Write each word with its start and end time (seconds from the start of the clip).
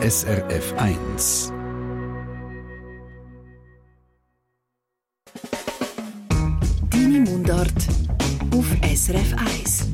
SRF 0.00 0.74
1. 0.76 1.52
Deine 6.88 7.18
Mundart 7.18 7.72
auf 8.54 8.66
SRF 8.94 9.34
1. 9.36 9.88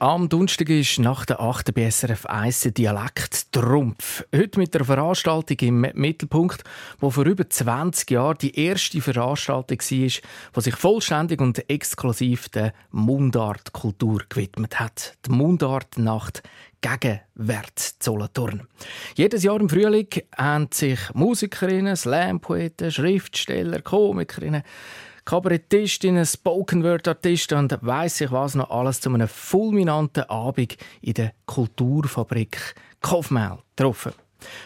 Am 0.00 0.28
Donnerstag 0.28 0.68
ist 0.70 0.98
nach 0.98 1.24
der 1.24 1.38
8. 1.38 1.72
bei 1.72 1.88
SRF 1.88 2.26
1 2.26 2.62
der 2.62 2.72
Dialekt 2.72 3.52
Trumpf. 3.52 4.24
Heute 4.34 4.58
mit 4.58 4.74
einer 4.74 4.84
Veranstaltung 4.84 5.58
im 5.60 5.80
Mittelpunkt, 5.94 6.64
wo 6.98 7.10
vor 7.10 7.24
über 7.24 7.48
20 7.48 8.10
Jahren 8.10 8.38
die 8.38 8.58
erste 8.58 9.00
Veranstaltung 9.00 9.78
war, 9.78 9.86
die 9.86 10.60
sich 10.60 10.74
vollständig 10.74 11.40
und 11.40 11.70
exklusiv 11.70 12.48
der 12.48 12.72
Mundartkultur 12.90 14.22
gewidmet 14.28 14.80
hat. 14.80 15.16
Die 15.26 15.30
Mundartnacht 15.30 16.42
Gegenwert 16.82 17.94
Solothurn. 18.02 18.66
Jedes 19.14 19.42
Jahr 19.44 19.58
im 19.58 19.70
Frühling 19.70 20.08
haben 20.36 20.68
sich 20.70 20.98
Musikerinnen, 21.14 21.96
Slampoeten, 21.96 22.90
Schriftsteller, 22.92 23.80
Komikerinnen 23.80 24.62
Kabarettistinnen, 25.24 26.26
Spoken-Word-Artisten 26.26 27.56
und 27.56 27.78
weiss 27.82 28.20
ich 28.20 28.32
was 28.32 28.56
noch 28.56 28.70
alles 28.70 29.00
zu 29.00 29.10
einem 29.10 29.28
fulminanten 29.28 30.24
Abend 30.24 30.76
in 31.00 31.14
der 31.14 31.32
Kulturfabrik 31.46 32.74
Kaufmehl 33.00 33.58
getroffen. 33.76 34.12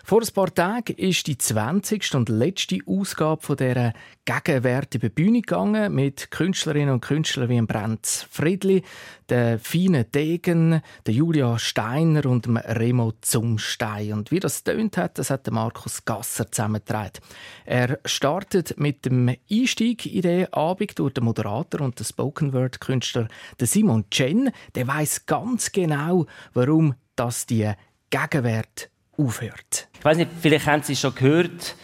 Vor 0.05 0.21
ein 0.21 0.29
paar 0.35 0.55
Tagen 0.55 0.97
ist 0.97 1.27
die 1.27 1.39
20. 1.39 2.15
und 2.15 2.29
letzte 2.29 2.79
Ausgabe 2.87 3.43
von 3.43 3.57
dieser 3.57 3.93
Gegenwert 4.25 4.95
über 4.95 5.09
Bühne 5.09 5.41
gegangen 5.41 5.95
mit 5.95 6.31
Künstlerinnen 6.31 6.95
und 6.95 7.01
Künstlern 7.01 7.49
wie 7.49 7.61
Brent 7.63 8.27
Friedli, 8.31 8.83
der 9.29 9.59
feinen 9.59 10.11
Degen, 10.13 10.83
der 11.07 11.15
Julia 11.15 11.59
Steiner 11.59 12.27
und 12.27 12.49
Remo 12.49 13.13
Zumstein. 13.21 14.13
Und 14.13 14.31
wie 14.31 14.41
das 14.41 14.65
tönt 14.65 14.97
hat, 14.97 15.19
das 15.19 15.31
hat 15.31 15.51
Markus 15.51 16.05
Gasser 16.05 16.51
zusammengetragen. 16.51 17.21
Er 17.65 17.99
startet 18.05 18.79
mit 18.79 19.05
dem 19.05 19.35
Einstieg 19.51 20.07
in 20.07 20.23
den 20.23 20.53
Abend 20.53 20.99
durch 20.99 21.15
den 21.15 21.25
Moderator 21.25 21.81
und 21.83 21.99
den 21.99 22.05
Spoken 22.05 22.53
Word 22.53 22.81
Künstler 22.81 23.29
Simon 23.61 24.09
Chen. 24.11 24.51
Der 24.75 24.87
weiß 24.87 25.27
ganz 25.27 25.73
genau, 25.73 26.27
warum 26.53 26.95
das 27.17 27.47
die 27.47 27.71
Gegenwert 28.11 28.91
aufhört. 29.19 29.89
Ich 29.99 30.05
weiß 30.05 30.17
nicht, 30.17 30.31
vielleicht 30.41 30.67
haben 30.67 30.83
Sie 30.83 30.97
schon 30.97 31.15
gehört, 31.15 31.75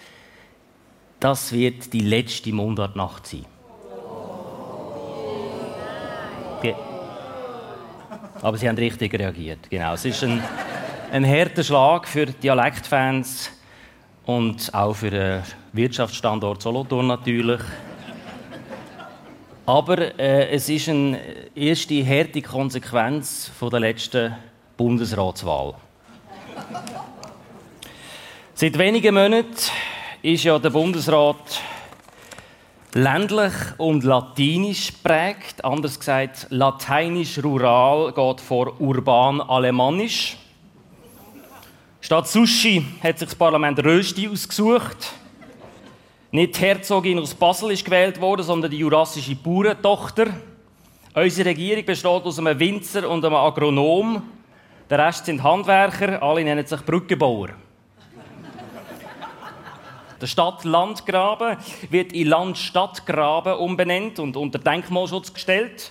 das 1.21 1.53
wird 1.53 1.93
die 1.93 2.01
letzte 2.01 2.53
Mundartnacht 2.53 3.27
sein. 3.27 3.47
Aber 8.43 8.57
Sie 8.57 8.69
haben 8.69 8.77
richtig 8.77 9.15
reagiert. 9.15 9.71
Genau. 9.71 9.95
Es 9.95 10.05
ist 10.05 10.25
ein, 10.25 10.43
ein 11.13 11.25
harter 11.25 11.63
Schlag 11.63 12.09
für 12.09 12.27
Dialektfans 12.27 13.51
und 14.27 14.75
auch 14.75 14.95
für 14.95 15.11
den 15.11 15.43
Wirtschaftsstandort 15.73 16.61
Solothurn 16.61 17.07
natürlich. 17.07 17.61
Aber 19.65 20.19
äh, 20.19 20.51
es 20.51 20.69
ist 20.69 20.89
eine 20.89 21.21
erste 21.55 22.05
harte 22.05 22.43
Konsequenz 22.43 23.49
von 23.57 23.71
der 23.71 23.79
letzten 23.79 24.35
Bundesratswahl. 24.77 25.75
Seit 28.63 28.79
wenigen 28.79 29.17
Monaten 29.17 29.57
ist 30.23 30.45
ja 30.45 30.57
der 30.57 30.71
Bundesrat 30.71 31.61
ländlich 32.93 33.53
und 33.77 34.05
latinisch 34.05 34.93
prägt. 35.03 35.65
Anders 35.65 35.99
gesagt, 35.99 36.47
lateinisch-rural 36.51 38.13
geht 38.13 38.41
vor 38.41 38.81
urban-alemannisch. 38.81 40.37
Statt 42.01 42.29
Sushi 42.29 42.87
hat 43.03 43.19
sich 43.19 43.31
das 43.31 43.35
Parlament 43.35 43.85
Rösti 43.85 44.29
ausgesucht. 44.29 45.13
Nicht 46.31 46.57
die 46.57 46.61
Herzogin 46.61 47.19
aus 47.19 47.35
Basel 47.35 47.73
ist 47.73 47.85
gewählt 47.85 48.21
worden, 48.21 48.45
sondern 48.45 48.71
die 48.71 48.79
jurassische 48.79 49.35
Bauerntochter. 49.35 50.27
Unsere 51.15 51.49
Regierung 51.49 51.85
besteht 51.85 52.07
aus 52.07 52.39
einem 52.39 52.61
Winzer 52.61 53.11
und 53.11 53.25
einem 53.25 53.35
Agronom. 53.35 54.23
Der 54.89 55.05
Rest 55.05 55.27
sind 55.27 55.43
Handwerker, 55.43 56.23
alle 56.23 56.45
nennen 56.45 56.65
sich 56.65 56.81
Brückenbauer. 56.83 57.49
Der 60.23 60.29
Stadt-Landgraben 60.29 61.57
wird 61.91 62.13
in 62.13 62.29
Land-Stadtgraben 62.29 63.55
umbenannt 63.55 64.21
und 64.21 64.37
unter 64.37 64.61
Denkmalschutz 64.61 65.35
gestellt. 65.35 65.91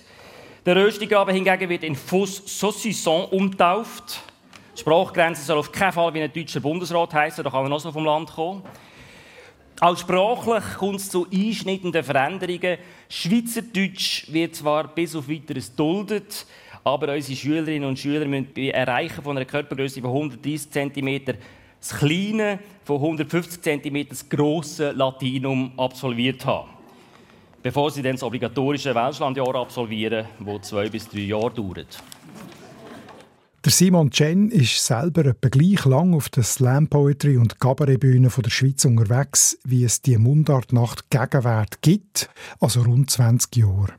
Der 0.64 0.74
Röstigraben 0.74 1.34
hingegen 1.34 1.68
wird 1.68 1.84
in 1.84 1.94
Fos 1.94 2.42
Saucisson 2.46 3.26
umtauft. 3.26 4.22
Die 4.74 4.80
Sprachgrenze 4.80 5.42
soll 5.42 5.58
auf 5.58 5.70
keinen 5.70 5.92
Fall 5.92 6.14
wie 6.14 6.22
ein 6.22 6.32
deutscher 6.32 6.60
Bundesrat 6.60 7.12
heißen, 7.12 7.44
da 7.44 7.50
kann 7.50 7.64
man 7.64 7.74
auch 7.74 7.80
so 7.80 7.92
vom 7.92 8.06
Land 8.06 8.32
kommen. 8.32 8.62
Auch 9.80 9.98
sprachlich 9.98 10.78
kommt 10.78 11.00
es 11.00 11.10
zu 11.10 11.26
einschneidenden 11.30 12.02
Veränderungen. 12.02 12.78
Schweizerdeutsch 13.10 14.32
wird 14.32 14.56
zwar 14.56 14.88
bis 14.88 15.14
auf 15.14 15.28
weiteres 15.28 15.76
duldet, 15.76 16.46
aber 16.84 17.12
unsere 17.12 17.36
Schülerinnen 17.36 17.86
und 17.86 17.98
Schüler 17.98 18.24
müssen 18.24 18.48
bei 18.54 18.70
Erreichen 18.70 19.22
von 19.22 19.36
einer 19.36 19.44
Körpergröße 19.44 20.00
von 20.00 20.10
130 20.10 20.70
cm 20.70 21.36
das 21.82 21.98
kleine, 21.98 22.60
von 22.84 22.96
150 22.96 23.60
cm 23.60 24.08
das 24.08 24.28
grosse 24.28 24.92
Latinum 24.92 25.72
absolviert 25.76 26.46
haben. 26.46 26.70
Bevor 27.62 27.90
sie 27.90 28.02
dann 28.02 28.12
das 28.12 28.22
obligatorische 28.22 28.94
Welschlandjahr 28.94 29.54
absolvieren, 29.54 30.26
das 30.40 30.68
zwei 30.68 30.88
bis 30.88 31.08
drei 31.08 31.20
Jahre 31.20 31.52
dauert. 31.52 32.02
Der 33.64 33.70
Simon 33.70 34.10
Chen 34.10 34.50
ist 34.50 34.84
selber 34.84 35.24
etwa 35.26 35.48
gleich 35.48 35.84
lang 35.84 36.14
auf 36.14 36.28
der 36.28 36.42
Slam 36.42 36.88
Poetry 36.88 37.36
und 37.36 37.60
Kabarettbühne 37.60 38.28
der 38.28 38.50
Schweiz 38.50 38.84
unterwegs, 38.84 39.56
wie 39.64 39.84
es 39.84 40.02
die 40.02 40.18
Mundartnacht 40.18 41.10
Gegenwert 41.10 41.80
gibt, 41.80 42.28
also 42.58 42.82
rund 42.82 43.10
20 43.10 43.54
Jahre. 43.54 43.92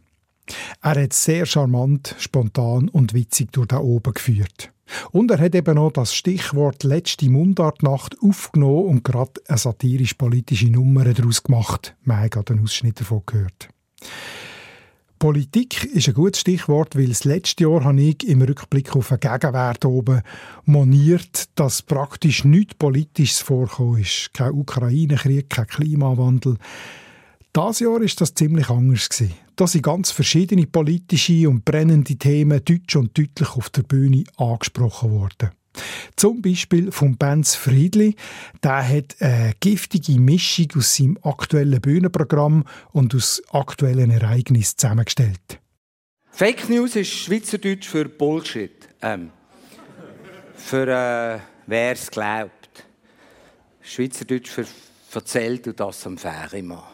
Er 0.81 1.01
hat 1.01 1.13
sehr 1.13 1.45
charmant, 1.45 2.15
spontan 2.19 2.89
und 2.89 3.13
witzig 3.13 3.53
durch 3.53 3.67
da 3.67 3.77
oben 3.77 4.13
geführt. 4.13 4.72
Und 5.11 5.31
er 5.31 5.39
hat 5.39 5.55
eben 5.55 5.75
noch 5.75 5.91
das 5.91 6.13
Stichwort 6.13 6.83
letzte 6.83 7.29
Mundartnacht 7.29 8.17
aufgenommen 8.21 8.85
und 8.85 9.03
gerade 9.03 9.41
eine 9.47 9.57
satirisch-politische 9.57 10.69
Nummer 10.69 11.05
daraus 11.05 11.43
gemacht. 11.43 11.95
Haben 12.07 12.29
gerade 12.29 12.53
einen 12.53 12.63
Ausschnitt 12.63 12.99
davon 12.99 13.23
gehört. 13.25 13.69
Politik 15.23 15.85
ist 15.85 16.09
ein 16.09 16.15
gutes 16.15 16.41
Stichwort, 16.41 16.97
weil 16.97 17.07
das 17.07 17.23
letzte 17.23 17.63
Jahr 17.63 17.85
habe 17.85 18.01
ich 18.01 18.27
im 18.27 18.41
Rückblick 18.41 18.93
auf 18.93 19.09
einen 19.09 19.21
Gegenwert 19.21 19.85
oben 19.85 20.21
moniert, 20.65 21.47
dass 21.55 21.81
praktisch 21.81 22.43
nichts 22.43 22.75
Politisches 22.75 23.39
vorkommen 23.39 24.01
ist. 24.01 24.31
Kein 24.33 24.51
Ukraine-Krieg, 24.51 25.49
kein 25.49 25.67
Klimawandel. 25.67 26.57
Das 27.53 27.79
Jahr 27.79 28.01
ist 28.01 28.19
das 28.19 28.33
ziemlich 28.33 28.69
anders 28.69 29.07
gewesen. 29.07 29.33
Da 29.55 29.67
sind 29.67 29.83
ganz 29.83 30.11
verschiedene 30.11 30.65
politische 30.65 31.47
und 31.47 31.63
brennende 31.63 32.15
Themen 32.15 32.63
deutsch 32.63 32.95
und 32.95 33.17
deutlich 33.17 33.49
auf 33.55 33.69
der 33.69 33.83
Bühne 33.83 34.23
angesprochen 34.37 35.11
worden. 35.11 35.51
Zum 36.15 36.41
Beispiel 36.41 36.91
von 36.91 37.17
Benz 37.17 37.55
Friedli. 37.55 38.15
Der 38.63 38.87
hat 38.87 39.15
eine 39.19 39.53
giftige 39.59 40.19
Mischung 40.19 40.67
aus 40.77 40.95
seinem 40.95 41.17
aktuellen 41.23 41.81
Bühnenprogramm 41.81 42.65
und 42.91 43.15
aus 43.15 43.41
aktuellen 43.51 44.11
Ereignissen 44.11 44.77
zusammengestellt. 44.77 45.59
Fake 46.29 46.69
News 46.69 46.95
ist 46.95 47.11
Schweizerdeutsch 47.11 47.87
für 47.87 48.09
Bullshit. 48.09 48.89
Ähm, 49.01 49.29
für 50.55 50.87
äh, 50.87 51.39
wer 51.67 51.91
es 51.91 52.09
glaubt. 52.09 52.85
Schweizerdeutsch 53.81 54.49
für 54.49 54.65
«verzählt 55.09 55.65
du 55.65 55.73
das 55.73 56.05
am 56.07 56.17
Ferienmann» 56.17 56.92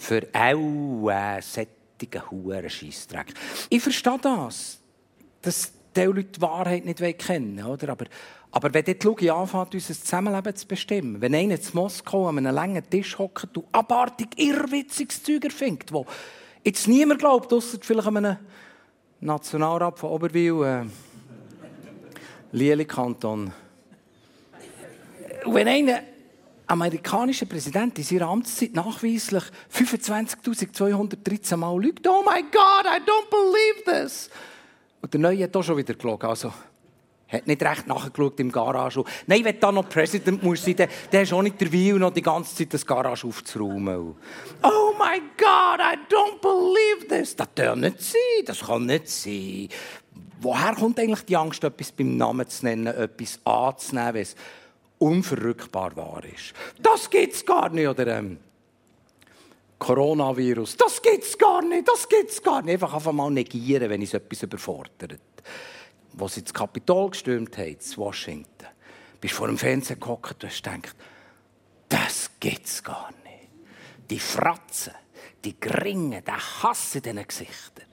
für 0.00 0.22
äh, 0.34 1.40
solchen 1.42 2.30
huren 2.30 2.70
Scheissdreck. 2.70 3.34
Ich 3.68 3.82
verstehe 3.82 4.18
das, 4.20 4.78
dass 5.42 5.72
die 5.94 6.04
Leute 6.04 6.24
die 6.24 6.40
Wahrheit 6.40 6.84
nicht 6.84 7.18
kennen 7.18 7.62
oder? 7.64 7.90
Aber, 7.90 8.06
aber 8.50 8.74
wenn 8.74 8.84
die 8.84 8.96
Lugi 9.02 9.28
anfängt, 9.28 9.74
unser 9.74 9.94
Zusammenleben 9.94 10.56
zu 10.56 10.66
bestimmen, 10.66 11.20
wenn 11.20 11.34
einer 11.34 11.60
zu 11.60 11.76
Moskau 11.76 12.28
an 12.28 12.38
einem 12.38 12.54
langen 12.54 12.88
Tisch 12.88 13.18
hockt 13.18 13.56
und 13.56 13.66
abartig 13.72 14.28
irrwitziges 14.36 15.22
Zeug 15.22 15.44
erfindet, 15.44 15.92
wo 15.92 16.06
jetzt 16.64 16.88
niemand 16.88 17.20
glaubt, 17.20 17.52
ausser 17.52 17.78
vielleicht 17.80 18.08
einem 18.08 18.36
Nationalrat 19.20 19.98
von 19.98 20.10
Oberwil, 20.10 20.64
äh, 20.64 20.86
Lili-Kanton. 22.52 23.52
Wenn 25.44 25.68
einer 25.68 26.00
amerikanischer 26.70 27.46
Präsident 27.46 27.98
in 27.98 28.04
seiner 28.04 28.28
Amtszeit 28.28 28.74
nachweislich 28.74 29.44
25.213 29.74 31.56
Mal 31.56 31.80
lügt. 31.80 32.06
Oh 32.06 32.22
my 32.24 32.42
God, 32.42 32.86
I 32.86 33.00
don't 33.04 33.28
believe 33.30 33.84
this. 33.84 34.30
Und 35.02 35.12
der 35.12 35.20
Neue 35.20 35.44
hat 35.44 35.56
auch 35.56 35.62
schon 35.62 35.76
wieder 35.76 35.94
gelogen. 35.94 36.26
Also, 36.28 36.52
hat 37.28 37.46
nicht 37.46 37.62
recht 37.62 37.86
nachgeschaut 37.86 38.40
im 38.40 38.50
Garage. 38.50 39.04
Nein, 39.26 39.44
wenn 39.44 39.60
da 39.60 39.70
noch 39.70 39.88
Präsident 39.88 40.42
muss 40.42 40.64
sein, 40.64 40.76
hast 41.12 41.30
du 41.30 41.36
auch 41.36 41.42
nicht 41.42 41.60
der 41.60 41.70
Will, 41.70 41.98
noch 41.98 42.12
die 42.12 42.22
ganze 42.22 42.54
Zeit 42.56 42.74
das 42.74 42.84
Garage 42.84 43.26
aufzuräumen. 43.26 44.16
Oh 44.62 44.92
my 44.98 45.20
God, 45.36 45.80
I 45.80 45.96
don't 46.12 46.40
believe 46.40 47.06
this. 47.08 47.36
Das 47.36 47.48
darf 47.54 47.76
nicht 47.76 48.00
sein, 48.02 48.44
das 48.46 48.60
kann 48.60 48.86
nicht 48.86 49.08
sein. 49.08 49.68
Woher 50.40 50.74
kommt 50.74 50.98
eigentlich 50.98 51.24
die 51.24 51.36
Angst, 51.36 51.62
etwas 51.62 51.92
beim 51.92 52.16
Namen 52.16 52.48
zu 52.48 52.64
nennen, 52.64 52.86
etwas 52.86 53.38
anzunehmen, 53.44 54.26
unverrückbar 55.00 55.96
wahr 55.96 56.22
ist? 56.24 56.52
Das 56.80 57.10
gibt's 57.10 57.44
gar 57.44 57.70
nicht. 57.70 57.88
Oder 57.88 58.18
ähm, 58.18 58.38
Coronavirus, 59.78 60.76
das 60.76 61.00
gibt's 61.00 61.36
gar 61.36 61.62
nicht, 61.62 61.88
das 61.88 62.08
gibt's 62.08 62.42
gar 62.42 62.62
nicht. 62.62 62.74
Einfach 62.74 62.94
einfach 62.94 63.12
mal 63.12 63.30
negieren, 63.30 63.90
wenn 63.90 64.02
es 64.02 64.14
etwas 64.14 64.42
überfordert. 64.42 65.20
Wo 66.12 66.28
sie 66.28 66.40
ins 66.40 66.52
Kapitol 66.52 67.10
gestürmt 67.10 67.56
haben, 67.56 67.68
in 67.68 67.96
Washington, 67.96 68.66
bist 69.20 69.34
vor 69.34 69.48
dem 69.48 69.58
Fernseher 69.58 69.96
gehockt 69.96 70.44
und 70.44 70.50
hast 70.50 70.62
gedacht, 70.62 70.94
das 71.88 72.30
gibt's 72.38 72.82
gar 72.82 73.10
nicht. 73.24 73.48
Die 74.10 74.18
Fratzen, 74.18 74.94
die 75.44 75.58
Gringen, 75.58 76.22
der 76.24 76.62
Hass 76.62 76.94
in 76.94 77.02
diesen 77.02 77.26
Gesichtern. 77.26 77.86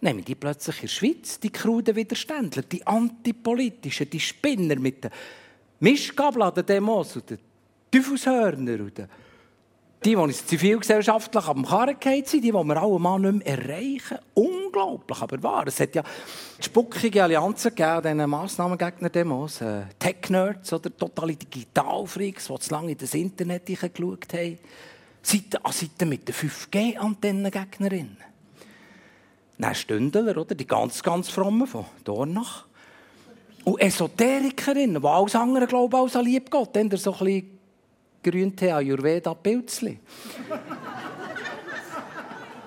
Nehmen 0.00 0.24
die 0.24 0.34
plötzlich 0.34 0.76
in 0.76 0.82
der 0.82 0.88
Schweiz, 0.88 1.38
die 1.38 1.50
kruden 1.50 1.94
Widerständler, 1.94 2.62
die 2.62 2.84
Antipolitischen, 2.84 4.10
die 4.10 4.18
Spinner 4.18 4.76
mit 4.76 5.04
den 5.04 5.12
Mischgabeln 5.82 6.42
an 6.42 6.54
den 6.54 6.66
Demos 6.66 7.16
und 7.16 7.28
den 7.28 7.38
Teufelshörner 7.90 8.80
und 8.80 8.96
den 8.96 9.08
die, 10.04 10.10
die 10.10 10.16
uns 10.16 10.46
zivilgesellschaftlich 10.46 11.46
am 11.46 11.64
Karren 11.64 11.96
sind, 12.02 12.32
die, 12.32 12.40
die 12.40 12.52
wir 12.52 12.82
alle 12.82 12.98
mal 12.98 13.18
nicht 13.18 13.44
mehr 13.44 13.58
erreichen. 13.58 14.18
Unglaublich, 14.34 15.22
aber 15.22 15.42
wahr. 15.42 15.66
Es 15.66 15.78
hat 15.78 15.94
ja 15.94 16.02
spuckige 16.58 17.22
Allianzen 17.22 17.74
gegeben, 17.74 18.02
diesen 18.02 18.30
Massnahmengegner-Demos. 18.30 19.60
Äh, 19.60 19.82
Tech-Nerds 19.98 20.72
oder 20.72 20.96
totale 20.96 21.36
Digitalfreaks, 21.36 22.48
die 22.48 22.58
zu 22.58 22.74
lange 22.74 22.92
in 22.92 22.98
das 22.98 23.14
Internet 23.14 23.66
geschaut 23.66 24.32
haben. 24.34 24.58
Seite 25.22 25.64
an 25.64 25.72
Seite 25.72 26.06
mit 26.06 26.26
den 26.26 26.34
5G-Antennengegnerinnen. 26.34 28.16
Dann 29.58 29.74
Stündler, 29.76 30.36
oder? 30.36 30.56
Die 30.56 30.66
ganz, 30.66 31.02
ganz 31.02 31.28
frommen 31.28 31.68
von 31.68 31.84
Dornach. 32.02 32.66
Und 33.64 33.80
Esoterikerinnen, 33.80 35.00
die 35.00 35.08
alles 35.08 35.34
andere 35.36 35.66
glauben 35.66 35.94
als 35.94 36.16
an 36.16 36.24
Liebgott. 36.24 36.74
Dann 36.74 36.90
so 36.96 37.12
ein 37.12 37.18
bisschen 37.18 37.58
Grüntee 38.22 38.72
Ayurveda 38.72 39.34
Pilzli. 39.34 39.98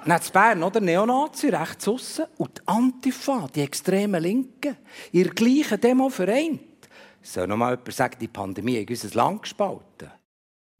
Dann 0.05 0.21
in 0.21 0.31
Bern, 0.31 0.63
oder? 0.63 0.79
Neonazi, 0.79 1.49
rechts 1.49 1.87
aussen. 1.87 2.25
Und 2.37 2.59
die 2.59 2.67
Antifa, 2.67 3.47
die 3.53 3.61
extremen 3.61 4.21
Linken, 4.21 4.77
ihr 5.11 5.29
gleichen 5.29 5.81
Demo 5.81 6.09
vereint. 6.09 6.61
Soll 7.21 7.47
noch 7.47 7.57
mal 7.57 7.71
jemand 7.71 7.93
sagen, 7.93 8.17
die 8.21 8.27
Pandemie 8.27 8.81
hat 8.81 8.89
unser 8.89 9.15
Land 9.15 9.41
gespalten? 9.41 10.11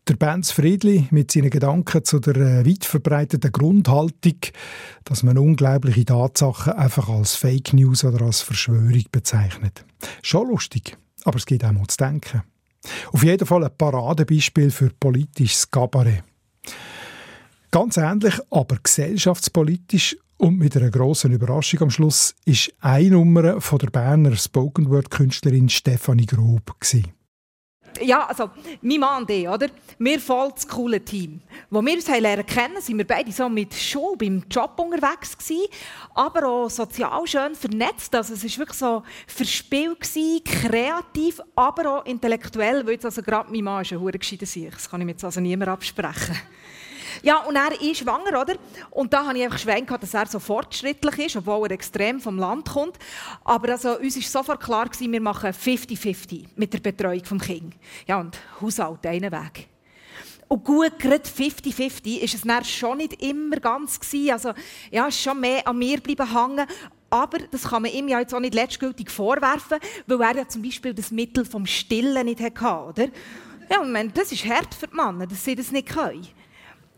Der 0.07 0.17
Benz 0.17 0.51
Friedli 0.51 1.07
mit 1.09 1.31
seinen 1.31 1.49
Gedanken 1.49 2.05
zu 2.05 2.19
der 2.19 2.35
äh, 2.35 2.63
weit 2.63 2.85
verbreiteten 2.85 3.51
Grundhaltung, 3.51 4.37
dass 5.03 5.23
man 5.23 5.39
unglaubliche 5.39 6.05
Tatsachen 6.05 6.73
einfach 6.73 7.09
als 7.09 7.33
Fake 7.33 7.73
News 7.73 8.03
oder 8.03 8.23
als 8.23 8.41
Verschwörung 8.41 9.05
bezeichnet. 9.11 9.83
Schon 10.21 10.49
lustig, 10.49 10.95
aber 11.23 11.37
es 11.37 11.47
geht 11.47 11.65
auch 11.65 11.71
mal 11.71 11.87
zu 11.87 11.97
denken. 11.97 12.43
Auf 13.13 13.23
jeden 13.23 13.47
Fall 13.47 13.63
ein 13.63 13.75
Paradebeispiel 13.75 14.69
für 14.69 14.91
politisches 14.91 15.71
Kabarett. 15.71 16.23
Ganz 17.71 17.97
ähnlich, 17.97 18.35
aber 18.51 18.77
gesellschaftspolitisch 18.83 20.17
und 20.37 20.59
mit 20.59 20.77
einer 20.77 20.91
grossen 20.91 21.31
Überraschung 21.31 21.81
am 21.81 21.89
Schluss 21.89 22.35
ist 22.45 22.71
eine 22.79 23.09
Nummer 23.09 23.59
von 23.59 23.79
der 23.79 23.87
Berner 23.87 24.35
Spoken 24.35 24.87
Word 24.91 25.09
Künstlerin 25.09 25.67
Stefanie 25.67 26.27
Grob 26.27 26.79
gewesen 26.79 27.11
ja, 28.01 28.25
also, 28.25 28.49
mein 28.81 28.99
Mann 28.99 29.23
und 29.23 29.31
oder? 29.31 29.67
Wir 29.99 30.19
voll 30.19 30.51
das 30.53 30.67
coole 30.67 31.03
Team. 31.03 31.41
Wo 31.69 31.81
wir 31.81 31.93
uns 31.93 32.07
lernen 32.07 32.45
kennen, 32.45 32.81
sind 32.81 32.97
wir 32.97 33.05
beide 33.07 33.31
so 33.31 33.47
mit 33.49 33.73
Schule 33.73 34.17
beim 34.17 34.43
Job 34.49 34.77
unterwegs 34.77 35.37
gewesen, 35.37 35.67
aber 36.13 36.47
auch 36.47 36.69
sozial 36.69 37.25
schön 37.25 37.55
vernetzt. 37.55 38.13
Also, 38.15 38.33
es 38.33 38.43
war 38.43 38.57
wirklich 38.59 38.77
so 38.77 39.03
verspielt 39.27 39.99
kreativ, 40.45 41.41
aber 41.55 41.99
auch 41.99 42.05
intellektuell, 42.05 42.85
weil 42.85 42.93
jetzt 42.93 43.05
also 43.05 43.21
gerade 43.21 43.51
mein 43.51 43.63
Mann 43.63 43.81
ist 43.81 43.93
ein 43.93 44.05
gescheiter 44.19 44.45
Das 44.71 44.89
kann 44.89 45.01
ich 45.01 45.05
mir 45.05 45.11
jetzt 45.11 45.23
also 45.23 45.39
niemand 45.39 45.69
absprechen. 45.69 46.35
Ja, 47.23 47.39
und 47.43 47.55
er 47.55 47.79
ist 47.81 47.97
schwanger, 47.97 48.41
oder? 48.41 48.55
Und 48.91 49.13
da 49.13 49.25
habe 49.25 49.37
ich 49.37 49.43
einfach 49.43 49.59
Schwein 49.59 49.85
gehabt, 49.85 50.03
dass 50.03 50.13
er 50.13 50.27
so 50.27 50.39
fortschrittlich 50.39 51.27
ist, 51.27 51.35
obwohl 51.35 51.67
er 51.67 51.71
extrem 51.71 52.19
vom 52.19 52.37
Land 52.37 52.69
kommt. 52.69 52.97
Aber 53.43 53.69
also, 53.69 53.97
uns 53.97 54.15
war 54.15 54.23
sofort 54.23 54.61
klar, 54.61 54.85
gewesen, 54.85 55.11
wir 55.11 55.21
machen 55.21 55.51
50-50 55.51 56.45
mit 56.55 56.73
der 56.73 56.79
Betreuung 56.79 57.21
des 57.21 57.47
Kindes. 57.47 57.79
Ja, 58.07 58.19
und 58.19 58.37
Haushalt, 58.61 59.05
einen 59.05 59.31
Weg. 59.31 59.67
Und 60.47 60.63
gut, 60.63 60.99
gerade 60.99 61.23
50-50 61.23 62.19
ist 62.19 62.35
es 62.35 62.41
dann 62.41 62.63
schon 62.63 62.97
nicht 62.97 63.21
immer 63.21 63.57
ganz 63.57 63.99
gewesen. 63.99 64.31
Also, 64.31 64.53
ja, 64.91 65.07
es 65.07 65.15
ist 65.15 65.23
schon 65.23 65.39
mehr 65.39 65.67
an 65.67 65.77
mir 65.77 65.99
bleiben 65.99 66.31
hängen. 66.31 66.67
Aber 67.09 67.39
das 67.39 67.63
kann 67.63 67.83
man 67.83 67.91
ihm 67.91 68.07
ja 68.07 68.19
jetzt 68.19 68.33
auch 68.33 68.39
nicht 68.39 68.53
letztgültig 68.53 69.09
vorwerfen, 69.09 69.79
weil 70.05 70.21
er 70.21 70.35
ja 70.37 70.47
zum 70.47 70.61
Beispiel 70.61 70.93
das 70.93 71.11
Mittel 71.11 71.45
vom 71.45 71.65
Stillen 71.65 72.25
nicht 72.25 72.41
hatte, 72.41 72.89
oder? 72.89 73.07
Ja, 73.69 73.81
meine, 73.83 74.09
das 74.09 74.31
ist 74.31 74.45
hart 74.45 74.73
für 74.75 74.87
die 74.87 74.95
Männer, 74.95 75.25
dass 75.25 75.43
sie 75.43 75.55
das 75.55 75.71
nicht 75.71 75.89
können. 75.89 76.27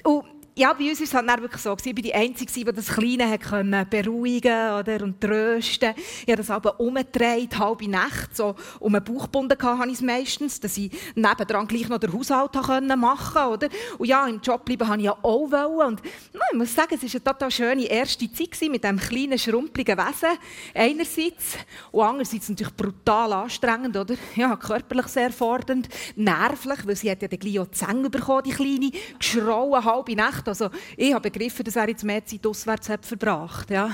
Und 0.07 0.36
ja, 0.57 0.73
bei 0.73 0.89
uns 0.89 0.99
war 0.99 1.21
es 1.21 1.29
halt 1.29 1.41
wirklich 1.41 1.61
so. 1.61 1.75
Ich 1.79 1.85
war 1.85 1.93
die 1.93 2.13
Einzige, 2.13 2.51
die 2.51 2.63
das 2.63 2.87
Kleine 2.87 3.37
können 3.37 3.87
beruhigen 3.87 4.71
oder, 4.71 5.03
und 5.03 5.21
trösten 5.21 5.93
Ich 5.95 6.27
habe 6.27 6.37
das 6.37 6.49
aber 6.49 6.79
umgedreht, 6.79 7.57
halbe 7.59 7.87
Nacht, 7.87 8.35
so 8.35 8.55
um 8.79 8.93
den 8.93 9.03
Bauch 9.03 9.27
hatte 9.27 9.87
ich 9.89 9.93
es 9.93 10.01
meistens, 10.01 10.59
dass 10.59 10.77
ich 10.77 10.91
nebendran 11.13 11.67
gleich 11.67 11.87
noch 11.89 11.99
den 11.99 12.11
Haushalt 12.11 12.55
machen 12.97 13.33
konnte. 13.33 13.69
Und 13.99 14.07
ja, 14.07 14.25
im 14.25 14.41
Job 14.41 14.65
bleiben 14.65 14.87
wollte 14.87 15.03
ich 15.03 15.09
auch. 15.09 15.37
Wollen. 15.51 15.87
Und 15.87 16.01
na, 16.33 16.41
ich 16.51 16.57
muss 16.57 16.73
sagen, 16.73 16.95
es 16.95 17.03
war 17.03 17.09
eine 17.09 17.23
total 17.23 17.51
schöne 17.51 17.85
erste 17.85 18.31
Zeit 18.31 18.59
mit 18.69 18.83
diesem 18.83 18.99
kleinen, 18.99 19.37
schrumpeligen 19.37 19.97
Wesen 19.97 20.39
einerseits 20.73 21.57
und 21.91 22.01
andererseits 22.03 22.49
natürlich 22.49 22.75
brutal 22.75 23.31
anstrengend, 23.33 23.95
oder? 23.95 24.15
Ja, 24.35 24.55
körperlich 24.55 25.07
sehr 25.07 25.31
fordernd, 25.31 25.87
nervlich, 26.15 26.79
weil 26.85 26.95
sie 26.95 27.11
hat 27.11 27.21
ja 27.21 27.27
den 27.27 27.39
gleich 27.39 27.59
auch 27.59 27.67
die 27.67 27.77
Zähne 27.77 28.09
bekommen, 28.09 28.43
die 28.43 28.51
Kleine, 28.51 28.91
geschrauen, 29.19 29.85
halbe 29.85 30.15
Nacht 30.15 30.46
also 30.47 30.69
ich 30.95 31.13
habe 31.13 31.29
begriffen, 31.29 31.63
dass 31.63 31.75
er 31.75 31.89
jetzt 31.89 32.03
mehr 32.03 32.25
Zeit 32.25 32.45
auswärts 32.45 32.89
hat 32.89 33.05
verbracht. 33.05 33.69
Ja. 33.69 33.91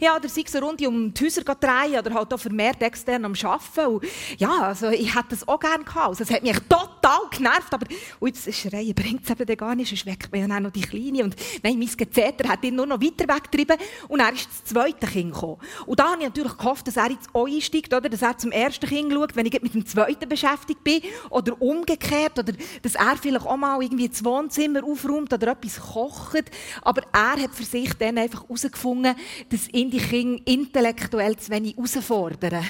Ja, 0.00 0.16
oder 0.16 0.28
sei 0.28 0.42
es 0.46 0.54
eine 0.56 0.66
um 0.66 0.76
die 0.76 1.24
Häuser 1.24 1.42
drehen 1.42 1.98
oder 1.98 2.14
halt 2.14 2.32
auch 2.32 2.38
vermehrt 2.38 2.82
extern 2.82 3.24
am 3.24 3.34
Arbeiten. 3.42 3.94
Und 3.94 4.04
ja, 4.38 4.62
also 4.62 4.88
ich 4.90 5.14
hätte 5.14 5.28
das 5.30 5.46
auch 5.46 5.60
gerne 5.60 5.84
gehabt. 5.84 6.08
Also, 6.08 6.24
es 6.24 6.30
hat 6.30 6.42
mich 6.42 6.58
total 6.68 7.20
genervt, 7.30 7.72
aber 7.72 7.86
und 8.20 8.28
jetzt 8.28 8.54
Schreien 8.54 8.94
bringt 8.94 9.24
es 9.24 9.30
eben 9.30 9.56
gar 9.56 9.74
nicht, 9.74 9.88
sonst 9.88 10.06
weckt 10.06 10.32
man 10.32 10.48
ja 10.48 10.56
auch 10.56 10.60
noch 10.60 10.70
die 10.70 10.80
Kleine. 10.80 11.24
Und 11.24 11.36
nein, 11.62 11.78
mein 11.78 11.88
Gezeter 11.88 12.48
hat 12.48 12.64
ihn 12.64 12.76
nur 12.76 12.86
noch 12.86 13.00
weiter 13.00 13.32
weggetrieben 13.32 13.76
und 14.08 14.20
er 14.20 14.32
ist 14.32 14.48
das 14.48 14.64
zweite 14.64 15.06
Kind 15.06 15.32
gekommen. 15.32 15.58
Und 15.86 16.00
da 16.00 16.12
habe 16.12 16.22
ich 16.22 16.28
natürlich 16.28 16.56
gehofft, 16.56 16.86
dass 16.86 16.96
er 16.96 17.10
jetzt 17.10 17.28
auch 17.32 17.46
einsteigt, 17.46 17.92
oder? 17.92 18.08
dass 18.08 18.22
er 18.22 18.38
zum 18.38 18.52
ersten 18.52 18.86
Kind 18.86 19.12
schaut, 19.12 19.36
wenn 19.36 19.46
ich 19.46 19.60
mit 19.62 19.74
dem 19.74 19.86
zweiten 19.86 20.28
beschäftigt 20.28 20.82
bin. 20.84 21.00
Oder 21.30 21.60
umgekehrt, 21.60 22.38
oder 22.38 22.52
dass 22.82 22.94
er 22.94 23.16
vielleicht 23.20 23.46
auch 23.46 23.56
mal 23.56 23.82
irgendwie 23.82 24.08
das 24.08 24.24
Wohnzimmer 24.24 24.84
aufräumt 24.84 25.32
oder 25.32 25.52
etwas 25.52 25.80
kocht. 25.80 26.50
Aber 26.82 27.02
er 27.12 27.42
hat 27.42 27.54
für 27.54 27.64
sich 27.64 27.92
dann 27.94 28.18
einfach 28.18 28.44
herausgefunden, 28.44 29.14
dass 29.50 29.68
ihn 29.84 29.90
die 29.90 29.98
Kinder 29.98 30.42
intellektuell 30.46 31.36
zu 31.36 31.50
wenig 31.50 31.76
herausfordern. 31.76 32.64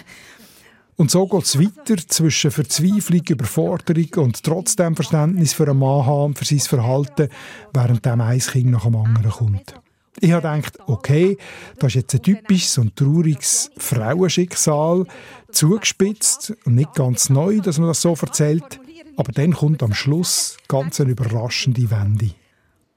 Und 0.96 1.10
so 1.10 1.26
geht 1.26 1.42
es 1.42 1.58
weiter 1.58 1.96
zwischen 2.06 2.50
Verzweiflung, 2.52 3.22
Überforderung 3.28 4.08
und 4.16 4.42
trotzdem 4.44 4.94
Verständnis 4.94 5.52
für 5.52 5.68
einen 5.68 5.78
Mann 5.78 6.06
haben, 6.06 6.36
für 6.36 6.44
sein 6.44 6.60
Verhalten, 6.60 7.28
während 7.72 8.04
dem 8.04 8.20
ein 8.20 8.38
Kind 8.38 8.70
nach 8.70 8.84
dem 8.84 8.96
anderen 8.96 9.30
kommt. 9.30 9.74
Ich 10.20 10.30
habe 10.30 10.42
gedacht, 10.42 10.78
okay, 10.86 11.36
das 11.80 11.88
ist 11.88 11.94
jetzt 11.94 12.14
ein 12.14 12.22
typisches 12.22 12.78
und 12.78 12.94
trauriges 12.94 13.72
Frauenschicksal, 13.76 15.06
zugespitzt 15.50 16.54
und 16.64 16.76
nicht 16.76 16.94
ganz 16.94 17.28
neu, 17.28 17.58
dass 17.60 17.78
man 17.78 17.88
das 17.88 18.00
so 18.00 18.14
erzählt. 18.14 18.78
Aber 19.16 19.32
dann 19.32 19.52
kommt 19.52 19.82
am 19.82 19.92
Schluss 19.92 20.56
ganz 20.68 21.00
eine 21.00 21.10
überraschende 21.10 21.90
Wende. 21.90 22.30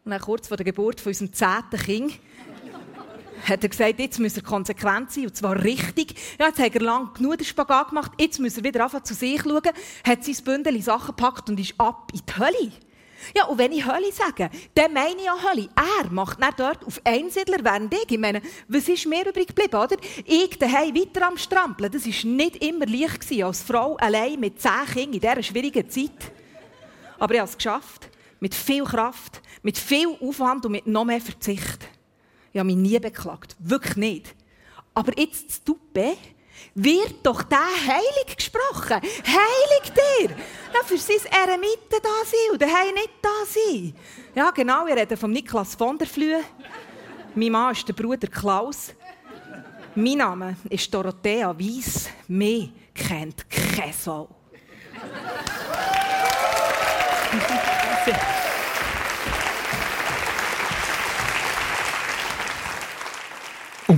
Und 0.06 0.12
dann 0.12 0.22
kurz 0.22 0.48
vor 0.48 0.58
der 0.58 0.66
Geburt 0.66 1.02
von 1.02 1.10
unserem 1.10 1.34
zehnten 1.34 1.80
Kind 1.80 2.20
hat 3.46 3.64
er 3.64 3.70
gesagt, 3.70 4.00
jetzt 4.00 4.20
muss 4.20 4.36
er 4.36 4.44
konsequent 4.44 5.12
sein, 5.12 5.26
und 5.26 5.36
zwar 5.36 5.64
richtig. 5.64 6.16
Ja, 6.40 6.48
jetzt 6.48 6.60
hat 6.60 6.76
er 6.76 6.82
lang 6.82 7.14
genug 7.14 7.38
den 7.38 7.46
Spagat 7.46 7.90
gemacht, 7.90 8.12
jetzt 8.20 8.40
muss 8.40 8.58
er 8.58 8.64
wieder 8.64 8.84
anfangen 8.84 9.06
zu 9.06 9.14
sich 9.14 9.42
schauen, 9.42 9.62
hat 10.06 10.24
sein 10.24 10.36
Bündel 10.44 10.82
Sachen 10.82 11.16
gepackt 11.16 11.50
und 11.50 11.60
ist 11.60 11.74
ab 11.78 12.12
in 12.14 12.22
die 12.28 12.40
Hölle. 12.40 12.72
Ja, 13.36 13.46
und 13.46 13.58
wenn 13.58 13.72
ich 13.72 13.86
Hölle 13.86 14.12
sage, 14.12 14.50
dann 14.76 14.94
meine 14.94 15.16
ich 15.18 15.26
ja 15.26 15.36
Hölle. 15.50 15.70
Er 15.76 16.12
macht 16.12 16.40
nicht 16.40 16.60
dort 16.60 16.86
auf 16.86 17.02
Einsiedler, 17.04 17.58
während 17.64 17.94
ich. 17.94 18.12
Ich 18.12 18.18
meine, 18.18 18.42
was 18.68 18.88
ist 18.88 19.06
mir 19.06 19.28
übrig 19.28 19.48
geblieben, 19.48 19.76
oder? 19.76 19.98
Ich 20.26 20.58
daheim 20.58 20.96
weiter 20.96 21.28
am 21.28 21.38
Strampeln. 21.38 21.92
Das 21.92 22.06
war 22.06 22.32
nicht 22.32 22.64
immer 22.64 22.86
leicht 22.86 23.22
gewesen, 23.22 23.44
als 23.44 23.64
Frau 23.64 23.98
allein 23.98 24.40
mit 24.40 24.62
zehn 24.62 24.86
Kindern 24.94 25.14
in 25.14 25.20
dieser 25.20 25.44
schwierigen 25.44 25.90
Zeit. 25.90 26.32
Aber 27.20 27.34
ich 27.34 27.40
habe 27.40 27.50
es 27.50 27.58
geschafft. 27.58 28.10
Mit 28.40 28.54
viel 28.54 28.84
Kraft, 28.84 29.42
mit 29.64 29.80
viel 29.80 30.10
Aufwand 30.22 30.66
und 30.68 30.74
mit 30.74 30.86
noch 30.86 31.06
mehr 31.06 31.20
Verzicht. 31.20 31.90
Ich 32.58 32.60
habe 32.60 32.74
mich 32.74 32.92
nie 32.92 32.98
beklagt. 32.98 33.56
Wirklich 33.60 33.98
nicht. 33.98 34.36
Aber 34.96 35.12
jetzt 35.16 35.52
zu 35.52 35.76
Tuppe 35.76 36.18
wird 36.74 37.14
doch 37.22 37.44
der 37.44 37.60
heilig 37.60 38.36
gesprochen. 38.36 39.00
Heilig 39.00 39.94
dir! 39.94 40.32
Ja, 40.74 40.84
für 40.84 40.98
sein 40.98 41.18
Eremiten 41.30 42.00
da 42.02 42.26
sein 42.26 42.52
und 42.52 42.60
daheim 42.60 42.96
nicht 42.96 43.12
da 43.22 43.30
sein. 43.46 43.94
Ja, 44.34 44.50
genau, 44.50 44.88
wir 44.88 44.96
reden 44.96 45.16
von 45.16 45.32
Niklas 45.32 45.76
von 45.76 46.00
der 46.00 46.08
Flühe. 46.08 46.40
Mein 47.36 47.52
Mann 47.52 47.74
ist 47.74 47.88
der 47.88 47.94
Bruder 47.94 48.28
Klaus. 48.28 48.92
Mein 49.94 50.18
Name 50.18 50.58
ist 50.68 50.92
Dorothea 50.92 51.56
Weiss. 51.60 52.10
Mehr 52.28 52.70
kennt 52.96 53.48
kein 53.52 53.94
Sau. 53.94 54.30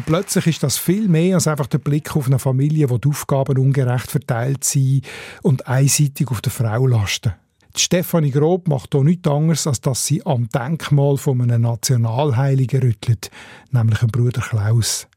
plötzlich 0.09 0.47
ist 0.47 0.63
das 0.63 0.79
viel 0.79 1.07
mehr 1.07 1.35
als 1.35 1.47
einfach 1.47 1.67
der 1.67 1.77
Blick 1.77 2.15
auf 2.15 2.25
eine 2.25 2.39
Familie, 2.39 2.89
wo 2.89 2.97
die 2.97 3.09
Aufgaben 3.09 3.59
ungerecht 3.59 4.09
verteilt 4.09 4.63
sind 4.63 5.05
und 5.43 5.67
einseitig 5.67 6.29
auf 6.31 6.41
der 6.41 6.51
Frau 6.51 6.87
lasten. 6.87 7.33
Die 7.75 7.79
Stefanie 7.79 8.31
Grob 8.31 8.67
macht 8.67 8.89
hier 8.91 9.03
nichts 9.03 9.29
anderes, 9.29 9.67
als 9.67 9.81
dass 9.81 10.03
sie 10.03 10.25
am 10.25 10.49
Denkmal 10.49 11.17
von 11.17 11.39
einem 11.39 11.61
Nationalheiligen 11.61 12.81
rüttelt, 12.81 13.29
nämlich 13.69 13.99
dem 13.99 14.07
Bruder 14.07 14.41
Klaus. 14.41 15.07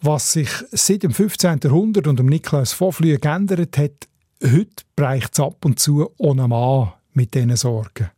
Was 0.00 0.32
sich 0.32 0.48
seit 0.70 1.02
dem 1.02 1.12
15. 1.12 1.60
Jahrhundert 1.62 2.06
und 2.06 2.18
dem 2.18 2.26
Niklaus 2.26 2.72
von 2.72 2.92
Flüe 2.92 3.18
geändert 3.18 3.76
hat, 3.76 4.08
heute 4.42 4.84
breicht 4.96 5.34
es 5.34 5.40
ab 5.40 5.62
und 5.66 5.78
zu 5.78 6.10
ohne 6.16 6.48
Mann 6.48 6.94
mit 7.12 7.34
diesen 7.34 7.54
Sorgen. 7.56 8.10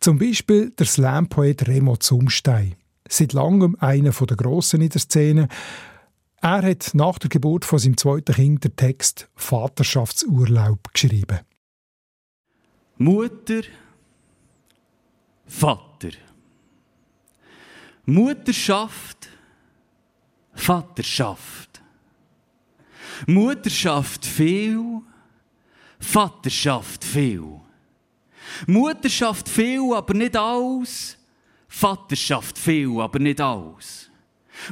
Zum 0.00 0.18
Beispiel 0.18 0.70
der 0.70 0.86
Slam-Poet 0.86 1.68
Remo 1.68 1.96
Zumstein 1.96 2.74
seit 3.12 3.32
langem 3.32 3.76
einer 3.80 4.12
der 4.12 4.36
Grossen 4.36 4.80
in 4.80 4.88
der 4.88 5.00
Szene. 5.00 5.48
Er 6.40 6.62
hat 6.62 6.90
nach 6.94 7.18
der 7.18 7.30
Geburt 7.30 7.64
von 7.64 7.78
seinem 7.78 7.96
zweiten 7.96 8.34
Kind 8.34 8.64
den 8.64 8.74
Text 8.74 9.28
Vaterschaftsurlaub 9.36 10.92
geschrieben. 10.92 11.40
Mutter, 12.96 13.62
Vater. 15.46 16.10
Mutterschaft, 18.04 19.28
Vaterschaft. 20.54 21.80
Mutterschaft 23.26 24.26
viel, 24.26 25.02
Vaterschaft 26.00 27.04
viel. 27.04 27.60
Mutterschaft 28.66 29.48
viel, 29.48 29.94
aber 29.94 30.14
nicht 30.14 30.36
alles. 30.36 31.18
Vaterschaft 31.74 32.58
viel, 32.58 33.00
aber 33.00 33.18
nicht 33.18 33.40
alles. 33.40 34.10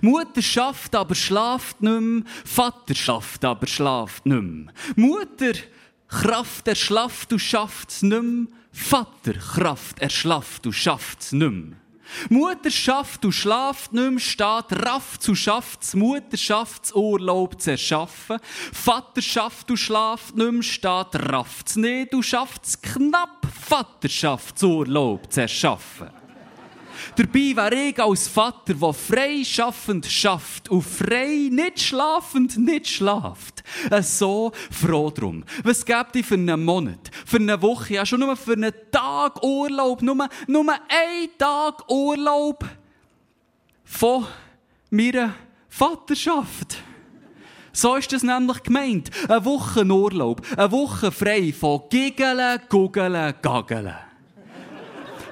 Mutter 0.03 0.43
schafft, 0.43 0.95
aber 0.95 1.15
schlaft 1.15 1.81
nicht 1.81 2.01
mehr. 2.01 2.23
Vater 2.45 2.95
schafft, 2.95 3.45
aber 3.45 3.67
schlaft 3.67 4.27
mehr. 4.27 4.67
Mutter 4.97 5.59
Kraft 6.09 6.69
erschlafft, 6.69 7.33
du 7.33 7.39
schafft's 7.39 8.03
mehr. 8.03 8.47
Vater 8.71 9.33
Kraft 9.33 9.99
erschlafft, 9.99 10.67
du 10.67 10.73
schafft's 10.73 11.33
nicht 11.33 11.51
mehr. 11.51 11.77
Mutter 12.29 12.71
schafft, 12.71 13.25
du 13.25 13.33
schlaft 13.33 13.93
mehr, 13.93 14.19
steht 14.19 14.73
raff 14.85 15.19
zu 15.19 15.35
schafft's, 15.35 15.95
Mutter 15.95 16.37
schafft's, 16.37 16.93
Urlaub 16.93 17.61
zu 17.61 17.73
erschaffen. 17.73 18.39
Vater 18.73 19.23
schafft, 19.23 19.71
du 19.71 19.77
schlaft 19.77 20.37
mehr, 20.37 20.63
steht 20.63 21.15
rafft's 21.15 21.77
nicht, 21.77 22.13
du 22.13 22.23
schafft's 22.23 22.81
knapp, 22.81 23.47
Vater 23.69 24.09
schafft's, 24.09 24.63
Urlaub 24.63 25.33
zu 25.33 25.41
erschaffen. 25.41 26.20
Dabei 27.17 27.57
wäre 27.57 27.75
ich 27.75 28.01
als 28.01 28.29
Vater, 28.29 28.75
der 28.75 28.93
frei 28.93 29.43
schaffend 29.45 30.07
schafft 30.07 30.69
und 30.69 30.83
frei 30.83 31.49
nicht 31.51 31.81
schlafend 31.81 32.59
nicht 32.59 32.89
schlaft, 32.89 33.63
so 34.03 34.53
froh 34.71 35.11
drum. 35.11 35.45
Was 35.63 35.85
gibt 35.85 36.17
ich 36.17 36.27
für 36.27 36.35
einen 36.35 36.65
Monat, 36.65 37.11
für 37.27 37.37
eine 37.37 37.61
Woche, 37.61 37.95
ja 37.95 38.07
schon 38.07 38.21
nur 38.21 38.37
für 38.37 38.53
einen 38.53 38.73
Tag 38.91 39.43
Urlaub, 39.43 40.03
nur, 40.03 40.29
nur 40.47 40.73
einen 40.73 41.39
Tag 41.39 41.91
Urlaub 41.91 42.65
von 43.85 44.27
meiner 44.91 45.35
Vaterschaft. 45.69 46.79
So 47.73 47.95
ist 47.95 48.13
das 48.13 48.23
nämlich 48.23 48.63
gemeint. 48.63 49.11
Eine 49.29 49.45
Woche 49.45 49.85
Urlaub, 49.85 50.43
eine 50.57 50.71
Woche 50.73 51.13
frei 51.13 51.53
von 51.53 51.83
Giggeln, 51.89 52.61
Guggeln, 52.69 53.35
Gaggeln. 53.41 54.10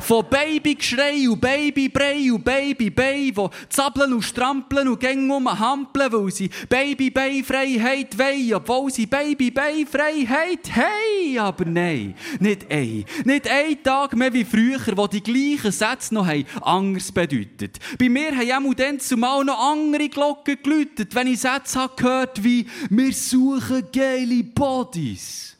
Von 0.01 0.25
Babygeschrei 0.29 1.29
und 1.29 1.41
Babybrei 1.41 2.33
und 2.33 2.45
Babybei, 2.45 3.33
die 3.37 3.49
zappeln 3.69 4.13
und 4.13 4.23
strampeln 4.23 4.89
und 4.89 5.01
gängen 5.01 5.31
um 5.31 5.47
hampeln, 5.59 6.13
weil 6.13 6.31
sie 6.31 6.51
Babybei-Freiheit 6.69 8.19
wollen, 8.19 8.55
obwohl 8.55 8.91
sie 8.91 9.07
Babybei-Freiheit 9.07 10.71
haben. 10.75 11.39
Aber 11.39 11.65
nein, 11.65 12.15
nicht 12.41 12.71
ein. 12.71 13.05
Nicht 13.25 13.51
ein 13.51 13.83
Tag 13.83 14.17
mehr 14.17 14.33
wie 14.33 14.45
früher, 14.45 14.81
wo 14.97 15.07
die 15.07 15.23
gleichen 15.23 15.73
Sätze 15.73 16.15
noch 16.15 16.27
haben, 16.27 16.47
anders 16.63 17.13
bedeutet. 17.13 17.79
Bei 17.99 18.09
mir 18.09 18.37
haben 18.37 18.69
auch 18.69 18.75
dann 18.75 19.01
zumal 19.01 19.45
noch 19.45 19.59
andere 19.59 20.09
Glocken 20.09 20.59
geläutet, 20.63 21.15
wenn 21.15 21.27
ich 21.27 21.41
Sätze 21.41 21.89
gehört 21.97 22.43
wie 22.43 22.67
«Wir 22.91 23.13
suchen 23.13 23.89
geile 23.93 24.45
Bodies» 24.45 25.58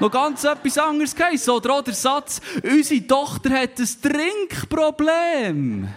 noch 0.00 0.10
ganz 0.10 0.44
etwas 0.44 0.78
anderes 0.78 1.14
geheißen. 1.14 1.52
Oder 1.52 1.82
der 1.82 1.94
Satz, 1.94 2.40
unsere 2.62 3.06
Tochter 3.06 3.50
hat 3.50 3.78
ein 3.78 3.88
Trinkproblem. 4.02 5.88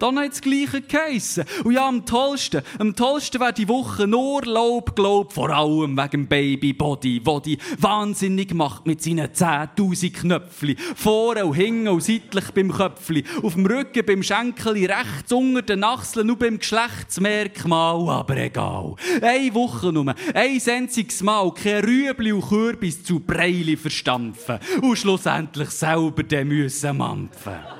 Dann 0.00 0.18
hat 0.18 0.32
es 0.32 0.40
gleiche 0.40 0.80
geheissen. 0.80 1.44
Und 1.62 1.74
ja, 1.74 1.86
am 1.86 2.06
tollsten, 2.06 2.62
am 2.78 2.96
tollsten 2.96 3.38
wäre 3.40 3.52
die 3.52 3.68
Woche 3.68 4.06
nur 4.06 4.42
Lob, 4.44 4.96
glaub, 4.96 5.32
vor 5.32 5.50
allem 5.50 5.96
wegen 5.96 6.10
dem 6.10 6.26
Babybody, 6.26 7.20
wo 7.22 7.38
die 7.38 7.58
wahnsinnig 7.78 8.54
macht 8.54 8.86
mit 8.86 9.02
seinen 9.02 9.28
10.000 9.28 10.12
Knöpfli. 10.12 10.76
Vorne 10.96 11.44
und 11.44 11.54
hinten 11.54 11.88
und 11.88 12.02
seitlich 12.02 12.50
beim 12.52 12.72
Köpfli. 12.72 13.24
Auf 13.42 13.54
dem 13.54 13.66
Rücken, 13.66 14.06
beim 14.06 14.22
Schenkeli, 14.22 14.86
rechts 14.86 15.32
unter 15.32 15.60
den 15.60 15.84
Achseln 15.84 16.30
und 16.30 16.38
beim 16.38 16.58
Geschlechtsmerkmal, 16.58 18.08
aber 18.08 18.36
egal. 18.38 18.94
Eine 19.20 19.54
Woche 19.54 19.92
nur, 19.92 20.14
ein 20.34 20.60
einziges 20.66 21.22
Mal, 21.22 21.52
kein 21.52 21.84
Rüebli 21.84 22.32
und 22.32 22.48
Kürbis 22.48 23.04
zu 23.04 23.20
Breili 23.20 23.76
verstampfen 23.76 24.58
und 24.80 24.96
schlussendlich 24.96 25.68
selber 25.70 26.22
den 26.22 26.48
müssen 26.48 26.96
mampfen. 26.96 27.79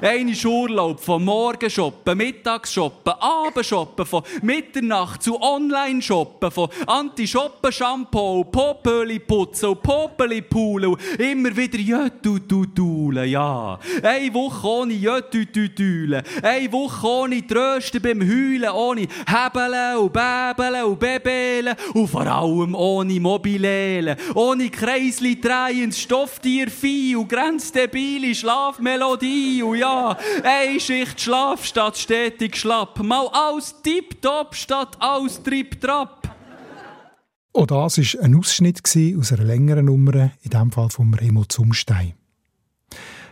Eine 0.00 0.32
Urlaub 0.44 1.00
von 1.00 1.24
Morgenshoppen, 1.24 2.16
Mittagsshoppen, 2.16 3.12
Abendshoppen, 3.18 4.06
von 4.06 4.22
Mitternacht 4.42 5.22
zu 5.22 5.40
Online-Shoppen, 5.40 6.50
von 6.50 6.68
Anti-Shoppen-Shampoo, 6.86 8.44
Popöli 8.44 9.18
putzen 9.18 9.70
und 9.70 9.82
Popeli 9.82 10.42
poolen 10.42 10.96
immer 11.18 11.56
wieder 11.56 11.78
Jötututule, 11.78 13.26
ja. 13.26 13.78
Eine 14.02 14.34
Woche 14.34 14.66
ohne 14.66 14.94
Jötututule, 14.94 16.22
eine 16.42 16.72
Woche 16.72 17.06
ohne 17.06 17.46
Trösten 17.46 18.02
beim 18.02 18.20
Heulen, 18.20 18.70
ohne 18.70 19.06
Hebeln 19.26 19.96
und 19.98 20.12
Bäbeln 20.12 20.84
und 20.84 20.98
Bebelen 20.98 21.74
und 21.94 22.08
vor 22.08 22.26
allem 22.26 22.74
ohne 22.74 23.20
Mobilelen, 23.20 24.16
ohne 24.34 24.70
Kreisli 24.70 25.40
drehend 25.40 25.94
Stofftier, 25.94 26.70
Vieh 26.70 27.16
und 27.16 27.28
grenzdebile 27.28 28.34
Schlafmelodie 28.34 29.62
und 29.62 29.73
ja, 29.74 30.16
eine 30.42 30.80
Schicht 30.80 31.20
Schlaf 31.20 31.64
statt 31.64 31.98
stetig 31.98 32.56
schlapp. 32.56 33.02
Mal 33.02 33.28
alles 33.32 33.74
tipptopp 33.82 34.54
statt 34.54 34.96
alles 35.00 35.42
tripp-trapp. 35.42 36.28
Auch 37.52 37.66
das 37.66 37.98
war 37.98 38.24
ein 38.24 38.34
Ausschnitt 38.34 38.80
aus 39.18 39.32
einer 39.32 39.44
längeren 39.44 39.84
Nummer, 39.86 40.32
in 40.42 40.50
diesem 40.50 40.72
Fall 40.72 40.90
vom 40.90 41.14
Remo 41.14 41.44
Zumstein. 41.44 42.14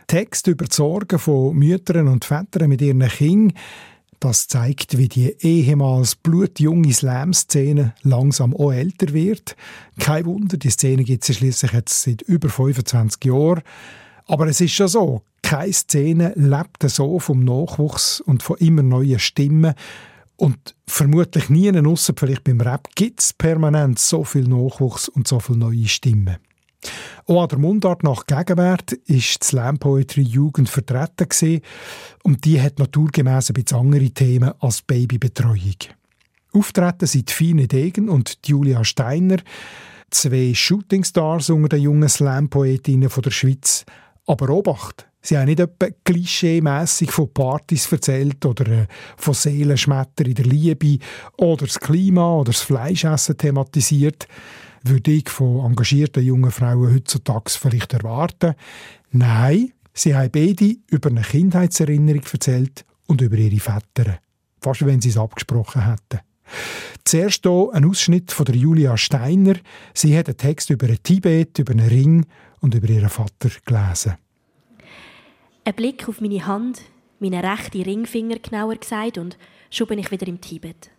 Text 0.06 0.46
über 0.46 0.66
die 0.66 0.74
Sorgen 0.74 1.18
von 1.18 1.56
Müttern 1.56 2.06
und 2.06 2.24
Vätern 2.24 2.68
mit 2.68 2.82
ihren 2.82 3.00
Kindern, 3.08 3.58
das 4.20 4.46
zeigt, 4.46 4.98
wie 4.98 5.08
die 5.08 5.34
ehemals 5.40 6.14
blutjunge 6.14 6.92
Slam-Szene 6.92 7.94
langsam 8.02 8.54
auch 8.54 8.70
älter 8.70 9.12
wird. 9.12 9.56
Kein 9.98 10.26
Wunder, 10.26 10.56
die 10.56 10.70
Szene 10.70 11.02
gibt 11.02 11.28
es 11.28 11.36
schließlich 11.36 11.72
jetzt 11.72 12.02
seit 12.02 12.22
über 12.22 12.48
25 12.48 13.24
Jahren. 13.24 13.62
Aber 14.26 14.46
es 14.46 14.60
ist 14.60 14.72
schon 14.72 14.88
so, 14.88 15.22
keine 15.42 15.72
Szene 15.72 16.32
lebt 16.36 16.82
so 16.88 17.18
vom 17.18 17.44
Nachwuchs 17.44 18.20
und 18.20 18.42
von 18.42 18.56
immer 18.58 18.82
neuen 18.82 19.18
Stimmen. 19.18 19.74
Und 20.36 20.74
vermutlich 20.86 21.50
nie 21.50 21.66
in 21.66 21.86
ausser 21.86 22.14
vielleicht 22.16 22.44
beim 22.44 22.60
Rap 22.60 22.88
gibt 22.94 23.20
es 23.20 23.32
permanent 23.32 23.98
so 23.98 24.24
viel 24.24 24.48
Nachwuchs 24.48 25.08
und 25.08 25.28
so 25.28 25.40
viele 25.40 25.58
neue 25.58 25.88
Stimmen. 25.88 26.38
Auch 27.26 27.42
an 27.42 27.48
der 27.48 27.58
Mundart 27.58 28.02
nach 28.02 28.26
Gegenwart 28.26 28.92
ist 28.92 29.42
die 29.42 29.46
Slam 29.46 29.78
Poetry 29.78 30.22
Jugend 30.22 30.68
vertreten 30.68 31.60
und 32.24 32.44
die 32.44 32.60
hat 32.60 32.78
naturgemäß 32.78 33.50
ein 33.50 33.54
bisschen 33.54 33.78
andere 33.78 34.10
Themen 34.10 34.52
als 34.58 34.82
Babybetreuung. 34.82 35.76
Auftreten 36.52 37.06
sind 37.06 37.30
Fine 37.30 37.68
Degen 37.68 38.08
und 38.08 38.38
Julia 38.44 38.84
Steiner, 38.84 39.38
zwei 40.10 40.52
Shootingstars 40.54 41.50
unter 41.50 41.68
den 41.68 41.82
jungen 41.82 42.08
Slam-Poetinnen 42.08 43.08
der 43.08 43.30
Schweiz. 43.30 43.84
Aber 44.26 44.50
Obacht, 44.50 45.06
Sie 45.24 45.38
haben 45.38 45.46
nicht 45.46 45.60
etwa 45.60 45.86
klischeemässig 46.04 47.12
von 47.12 47.32
Partys 47.32 47.90
erzählt 47.92 48.44
oder 48.44 48.66
äh, 48.66 48.86
von 49.16 49.34
Seelenschmetter 49.34 50.26
in 50.26 50.34
der 50.34 50.44
Liebe 50.44 50.98
oder 51.38 51.66
das 51.66 51.78
Klima 51.78 52.34
oder 52.34 52.50
das 52.50 52.62
Fleischessen 52.62 53.38
thematisiert, 53.38 54.26
würde 54.82 55.12
ich 55.12 55.28
von 55.28 55.64
engagierten 55.64 56.24
jungen 56.24 56.50
Frauen 56.50 56.92
heutzutage 56.92 57.50
vielleicht 57.50 57.92
erwarten. 57.92 58.54
Nein, 59.12 59.72
sie 59.94 60.16
haben 60.16 60.30
beide 60.32 60.74
über 60.90 61.10
eine 61.10 61.22
Kindheitserinnerung 61.22 62.24
erzählt 62.32 62.84
und 63.06 63.20
über 63.20 63.36
ihre 63.36 63.60
Väter. 63.60 64.18
Fast 64.60 64.84
wenn 64.84 65.00
sie 65.00 65.10
es 65.10 65.18
abgesprochen 65.18 65.86
hätten. 65.86 66.20
Zuerst 67.04 67.42
hier 67.42 67.70
ein 67.72 67.84
Ausschnitt 67.84 68.32
von 68.32 68.46
der 68.46 68.56
Julia 68.56 68.96
Steiner. 68.96 69.54
Sie 69.94 70.16
hat 70.16 70.28
einen 70.28 70.36
Text 70.36 70.70
über 70.70 70.86
ein 70.86 71.02
Tibet, 71.02 71.58
über 71.58 71.72
einen 71.72 71.88
Ring 71.88 72.26
und 72.60 72.74
über 72.74 72.88
ihren 72.88 73.08
Vater 73.08 73.50
gelesen. 73.64 74.16
Ein 75.64 75.74
Blick 75.74 76.08
auf 76.08 76.20
meine 76.20 76.46
Hand, 76.46 76.82
meine 77.20 77.42
rechte 77.42 77.84
Ringfinger 77.84 78.38
genauer 78.38 78.76
gesagt, 78.76 79.18
und 79.18 79.38
schon 79.70 79.86
bin 79.86 79.98
ich 79.98 80.10
wieder 80.10 80.26
im 80.26 80.40
Tibet. 80.40 80.90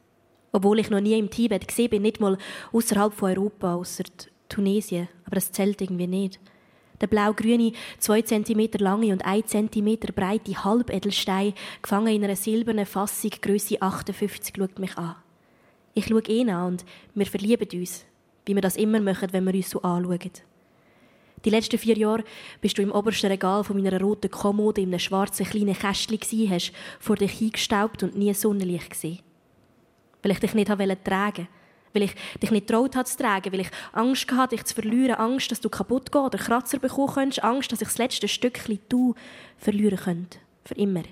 Obwohl 0.51 0.79
ich 0.79 0.89
noch 0.89 1.01
nie 1.01 1.17
im 1.17 1.29
Tibet 1.29 1.67
gesehen 1.67 1.89
bin, 1.89 2.03
nicht 2.03 2.19
mal 2.19 2.38
außerhalb 2.72 3.13
von 3.13 3.31
Europa, 3.31 3.75
außer 3.75 4.03
Tunesien, 4.48 5.10
aber 5.25 5.36
das 5.36 5.51
zählt 5.51 5.81
irgendwie 5.81 6.07
nicht. 6.07 6.39
Der 7.01 7.07
blau-grüne, 7.07 7.74
zwei 8.00 8.22
Zentimeter 8.22 8.79
lange 8.79 9.12
und 9.12 9.25
ein 9.25 9.45
Zentimeter 9.45 10.13
breite 10.13 10.63
Halbedelstein, 10.63 11.53
gefangen 11.81 12.15
in 12.15 12.24
einer 12.24 12.36
silbernen 12.36 12.86
Fassung, 12.86 13.31
Größe 13.41 13.81
58, 13.81 14.55
schaut 14.55 14.79
mich 14.79 14.98
an. 14.98 15.15
Ich 15.94 16.08
schaue 16.08 16.24
ihn 16.28 16.50
an 16.50 16.74
und 16.74 16.86
wir 17.14 17.26
verlieben 17.26 17.68
uns, 17.80 18.06
wie 18.46 18.56
wir 18.56 18.62
das 18.62 18.78
immer 18.78 19.00
machen, 19.00 19.30
wenn 19.32 19.44
wir 19.46 19.54
uns 19.54 19.70
so 19.70 19.82
anschauen. 19.82 20.32
Die 21.46 21.50
letzten 21.50 21.78
vier 21.78 21.98
Jahre 21.98 22.24
bist 22.62 22.78
du 22.78 22.82
im 22.82 22.92
obersten 22.92 23.28
Regal 23.28 23.64
von 23.64 23.82
meiner 23.82 24.00
roten 24.00 24.32
Kommode 24.32 24.82
in 24.82 24.90
einem 24.90 25.00
schwarzen 25.00 25.46
kleinen 25.46 25.78
Kästchen 25.78 26.20
gsi, 26.20 26.48
hast 26.50 26.72
vor 27.00 27.18
dich 27.18 27.34
hingestaubt 27.34 28.02
und 28.02 28.16
nie 28.16 28.34
Sonnenlicht 28.34 28.92
gesehen. 28.92 29.20
Weil 30.22 30.32
ich 30.32 30.40
dich 30.40 30.54
nicht 30.54 30.68
tragen 30.68 30.88
wollte 30.90 31.48
weil 31.94 32.04
ich 32.04 32.16
dich 32.42 32.52
nicht 32.52 32.68
traut 32.68 32.96
habe 32.96 33.06
zu 33.08 33.18
tragen, 33.18 33.54
weil 33.54 33.62
ich 33.62 33.70
Angst 33.92 34.32
hatte, 34.32 34.56
dich 34.56 34.66
zu 34.66 34.74
verlieren, 34.74 35.16
Angst, 35.16 35.52
dass 35.52 35.62
du 35.62 35.70
kaputt 35.70 36.12
gehen 36.12 36.22
oder 36.22 36.38
Kratzer 36.38 36.80
bekommen 36.80 37.14
könntest, 37.14 37.44
Angst, 37.44 37.72
dass 37.72 37.82
ich 37.82 37.88
das 37.88 37.98
letzte 37.98 38.28
Stückchen 38.28 38.80
du 38.90 39.16
verlieren 39.58 39.98
könnte. 39.98 40.40
Für 40.66 40.76
immer. 40.76 41.04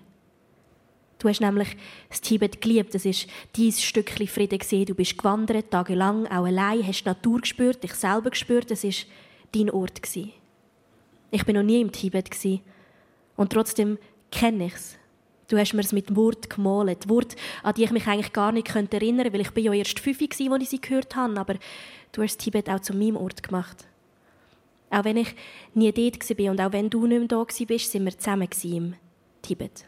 Du 1.21 1.29
hast 1.29 1.39
nämlich 1.39 1.77
das 2.09 2.19
Tibet 2.19 2.61
geliebt. 2.61 2.95
Das 2.95 3.05
ist 3.05 3.27
dein 3.55 3.71
Stückchen 3.71 4.27
Frieden 4.27 4.57
gesehen. 4.57 4.87
Du 4.87 4.95
bist 4.95 5.19
gewandert, 5.19 5.69
tagelang, 5.69 6.25
auch 6.25 6.45
allein, 6.45 6.85
hast 6.85 7.03
die 7.03 7.09
Natur 7.09 7.41
gespürt, 7.41 7.83
dich 7.83 7.93
selber 7.93 8.31
gespürt. 8.31 8.71
Das 8.71 8.83
ist 8.83 9.05
dein 9.51 9.69
Ort. 9.69 10.01
Ich 10.03 11.45
bin 11.45 11.55
noch 11.55 11.61
nie 11.61 11.79
im 11.79 11.91
Tibet. 11.91 12.31
Und 13.35 13.53
trotzdem 13.53 13.99
kenne 14.31 14.65
ich 14.65 14.73
es. 14.73 14.97
Du 15.47 15.59
hast 15.59 15.73
mir 15.73 15.81
es 15.81 15.91
mit 15.91 16.15
Wort 16.15 16.49
gemalt. 16.49 17.07
Wort, 17.07 17.35
an 17.61 17.75
die 17.75 17.83
ich 17.83 17.91
mich 17.91 18.07
eigentlich 18.07 18.33
gar 18.33 18.51
nicht 18.51 18.73
erinnern 18.75 19.25
könnte, 19.25 19.33
weil 19.33 19.41
ich 19.41 19.51
bin 19.51 19.65
ja 19.65 19.73
erst 19.73 19.99
fünf 19.99 20.21
war, 20.21 20.53
als 20.53 20.63
ich 20.63 20.69
sie 20.69 20.81
gehört 20.81 21.15
habe. 21.15 21.39
Aber 21.39 21.55
du 22.13 22.23
hast 22.23 22.39
Tibet 22.39 22.67
auch 22.67 22.79
zu 22.79 22.95
meinem 22.95 23.17
Ort 23.17 23.43
gemacht. 23.43 23.85
Auch 24.89 25.03
wenn 25.03 25.17
ich 25.17 25.35
nie 25.75 25.91
dort 25.91 26.27
war 26.39 26.51
und 26.51 26.61
auch 26.61 26.71
wenn 26.73 26.89
du 26.89 27.05
nicht 27.05 27.19
mehr 27.19 27.27
da 27.27 27.45
bist, 27.67 27.91
sind 27.91 28.05
wir 28.05 28.17
zusammen 28.17 28.49
im 28.63 28.95
Tibet. 29.43 29.85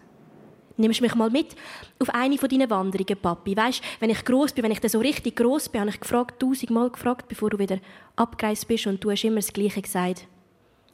Nimmst 0.76 1.02
mich 1.02 1.14
mal 1.14 1.30
mit 1.30 1.56
auf 2.00 2.10
eine 2.10 2.38
von 2.38 2.50
deinen 2.50 2.70
Wanderungen, 2.70 3.18
Papi? 3.22 3.56
Weißt, 3.56 3.82
wenn 4.00 4.10
ich 4.10 4.26
groß 4.26 4.54
bin, 4.54 4.64
wenn 4.64 4.72
ich 4.72 4.80
dann 4.80 4.90
so 4.90 5.00
richtig 5.00 5.36
groß 5.36 5.70
bin, 5.70 5.82
habe 5.82 5.92
ich 5.92 6.00
gefragt, 6.00 6.40
tausendmal 6.40 6.90
gefragt, 6.90 7.28
bevor 7.28 7.52
du 7.52 7.60
wieder 7.60 7.78
abgereist 8.16 8.68
bist 8.68 8.88
und 8.88 9.04
du 9.04 9.12
hast 9.12 9.24
immer 9.24 9.36
das 9.36 9.54
Gleiche 9.54 9.82
gesagt. 9.82 10.28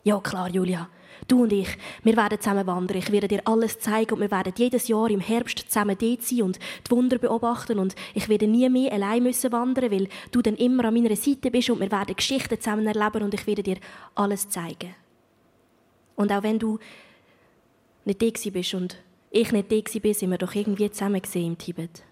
Ja, 0.03 0.19
klar, 0.19 0.49
Julia. 0.49 0.89
Du 1.27 1.43
und 1.43 1.53
ich, 1.53 1.67
wir 2.03 2.15
werden 2.15 2.39
zusammen 2.39 2.65
wandern. 2.67 2.97
Ich 2.97 3.11
werde 3.11 3.27
dir 3.27 3.41
alles 3.45 3.79
zeigen 3.79 4.13
und 4.13 4.21
wir 4.21 4.31
werden 4.31 4.53
jedes 4.55 4.87
Jahr 4.87 5.09
im 5.09 5.19
Herbst 5.19 5.59
zusammen 5.59 5.97
dort 5.99 6.23
sein 6.23 6.41
und 6.43 6.59
die 6.85 6.91
Wunder 6.91 7.17
beobachten 7.17 7.79
und 7.79 7.95
ich 8.13 8.29
werde 8.29 8.47
nie 8.47 8.69
mehr 8.69 8.93
allein 8.93 9.23
müssen 9.23 9.51
wandern, 9.51 9.91
weil 9.91 10.07
du 10.31 10.41
dann 10.41 10.55
immer 10.55 10.85
an 10.85 10.93
meiner 10.93 11.15
Seite 11.15 11.51
bist 11.51 11.69
und 11.69 11.81
wir 11.81 11.91
werden 11.91 12.15
Geschichten 12.15 12.59
zusammen 12.59 12.87
erleben 12.87 13.23
und 13.23 13.33
ich 13.33 13.45
werde 13.47 13.63
dir 13.63 13.77
alles 14.15 14.49
zeigen. 14.49 14.95
Und 16.15 16.31
auch 16.31 16.43
wenn 16.43 16.59
du 16.59 16.79
nicht 18.05 18.21
da 18.21 18.49
bist 18.51 18.73
und 18.73 18.97
ich 19.31 19.51
nicht 19.51 19.71
da 19.71 19.75
war, 19.75 20.13
sind 20.13 20.31
wir 20.31 20.37
doch 20.37 20.55
irgendwie 20.55 20.89
zusammen 20.89 21.21
im 21.33 21.57
Tibet. 21.57 22.03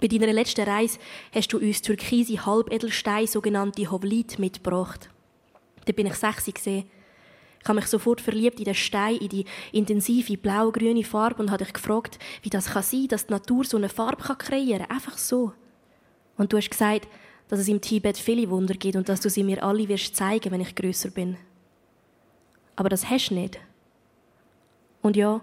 Bei 0.00 0.08
deiner 0.08 0.32
letzten 0.32 0.68
Reise 0.68 0.98
hast 1.32 1.52
du 1.52 1.58
uns 1.58 1.82
türkise 1.82 2.44
Halbedelsteine, 2.44 3.26
sogenannte 3.26 3.90
Hovlit, 3.90 4.38
mitgebracht. 4.38 5.08
Da 5.84 5.92
bin 5.92 6.06
ich 6.06 6.14
sechs. 6.14 6.46
Ich 6.46 6.84
habe 7.64 7.76
mich 7.76 7.86
sofort 7.86 8.20
verliebt 8.20 8.58
in 8.58 8.64
den 8.64 8.74
Stein, 8.74 9.16
in 9.16 9.28
die 9.28 9.44
intensive 9.72 10.36
blau-grüne 10.36 11.04
Farbe 11.04 11.42
und 11.42 11.50
habe 11.50 11.64
dich 11.64 11.72
gefragt, 11.72 12.18
wie 12.42 12.50
das 12.50 12.66
kann 12.66 12.82
sein, 12.82 13.08
dass 13.08 13.26
die 13.26 13.32
Natur 13.32 13.64
so 13.64 13.76
eine 13.76 13.88
Farbe 13.88 14.22
kreieren 14.36 14.86
kann. 14.86 14.96
Einfach 14.96 15.16
so. 15.16 15.52
Und 16.36 16.52
du 16.52 16.56
hast 16.56 16.70
gesagt, 16.70 17.08
dass 17.48 17.60
es 17.60 17.68
im 17.68 17.80
Tibet 17.80 18.18
viele 18.18 18.50
Wunder 18.50 18.74
gibt 18.74 18.96
und 18.96 19.08
dass 19.08 19.20
du 19.20 19.30
sie 19.30 19.44
mir 19.44 19.62
alle 19.62 19.88
wirst 19.88 20.16
zeigen, 20.16 20.50
wenn 20.50 20.60
ich 20.60 20.74
größer 20.74 21.10
bin. 21.10 21.36
Aber 22.76 22.88
das 22.88 23.08
hast 23.08 23.30
du 23.30 23.34
nicht. 23.34 23.58
Und 25.00 25.16
ja, 25.16 25.40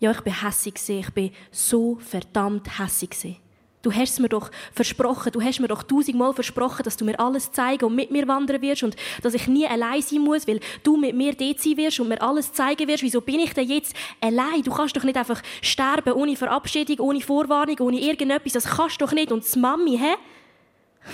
ja, 0.00 0.10
ich 0.10 0.20
bin 0.20 0.42
hässig 0.42 0.74
ich 0.88 1.10
bin 1.10 1.32
so 1.50 1.96
verdammt 1.96 2.78
hässig 2.78 3.40
Du 3.80 3.92
hast 3.92 4.18
mir 4.18 4.28
doch 4.28 4.50
versprochen, 4.72 5.30
du 5.30 5.40
hast 5.40 5.60
mir 5.60 5.68
doch 5.68 5.84
tausendmal 5.84 6.34
versprochen, 6.34 6.82
dass 6.82 6.96
du 6.96 7.04
mir 7.04 7.18
alles 7.20 7.52
zeigen 7.52 7.84
und 7.84 7.94
mit 7.94 8.10
mir 8.10 8.26
wandern 8.26 8.60
wirst 8.60 8.82
und 8.82 8.96
dass 9.22 9.34
ich 9.34 9.46
nie 9.46 9.66
allein 9.66 10.02
sein 10.02 10.20
muss, 10.20 10.48
weil 10.48 10.58
du 10.82 10.96
mit 10.96 11.14
mir 11.14 11.32
dort 11.32 11.60
sein 11.60 11.76
wirst 11.76 12.00
und 12.00 12.08
mir 12.08 12.20
alles 12.20 12.52
zeigen 12.52 12.88
wirst. 12.88 13.04
Wieso 13.04 13.20
bin 13.20 13.38
ich 13.38 13.54
denn 13.54 13.68
jetzt 13.68 13.94
allein? 14.20 14.62
Du 14.64 14.72
kannst 14.72 14.96
doch 14.96 15.04
nicht 15.04 15.16
einfach 15.16 15.40
sterben 15.62 16.14
ohne 16.14 16.34
Verabschiedung, 16.34 16.98
ohne 16.98 17.20
Vorwarnung, 17.20 17.78
ohne 17.78 18.00
irgendetwas. 18.00 18.54
Das 18.54 18.66
kannst 18.66 19.00
du 19.00 19.06
doch 19.06 19.12
nicht. 19.12 19.30
Und 19.30 19.44
die 19.54 19.58
Mami, 19.58 19.96
hä? 19.96 20.14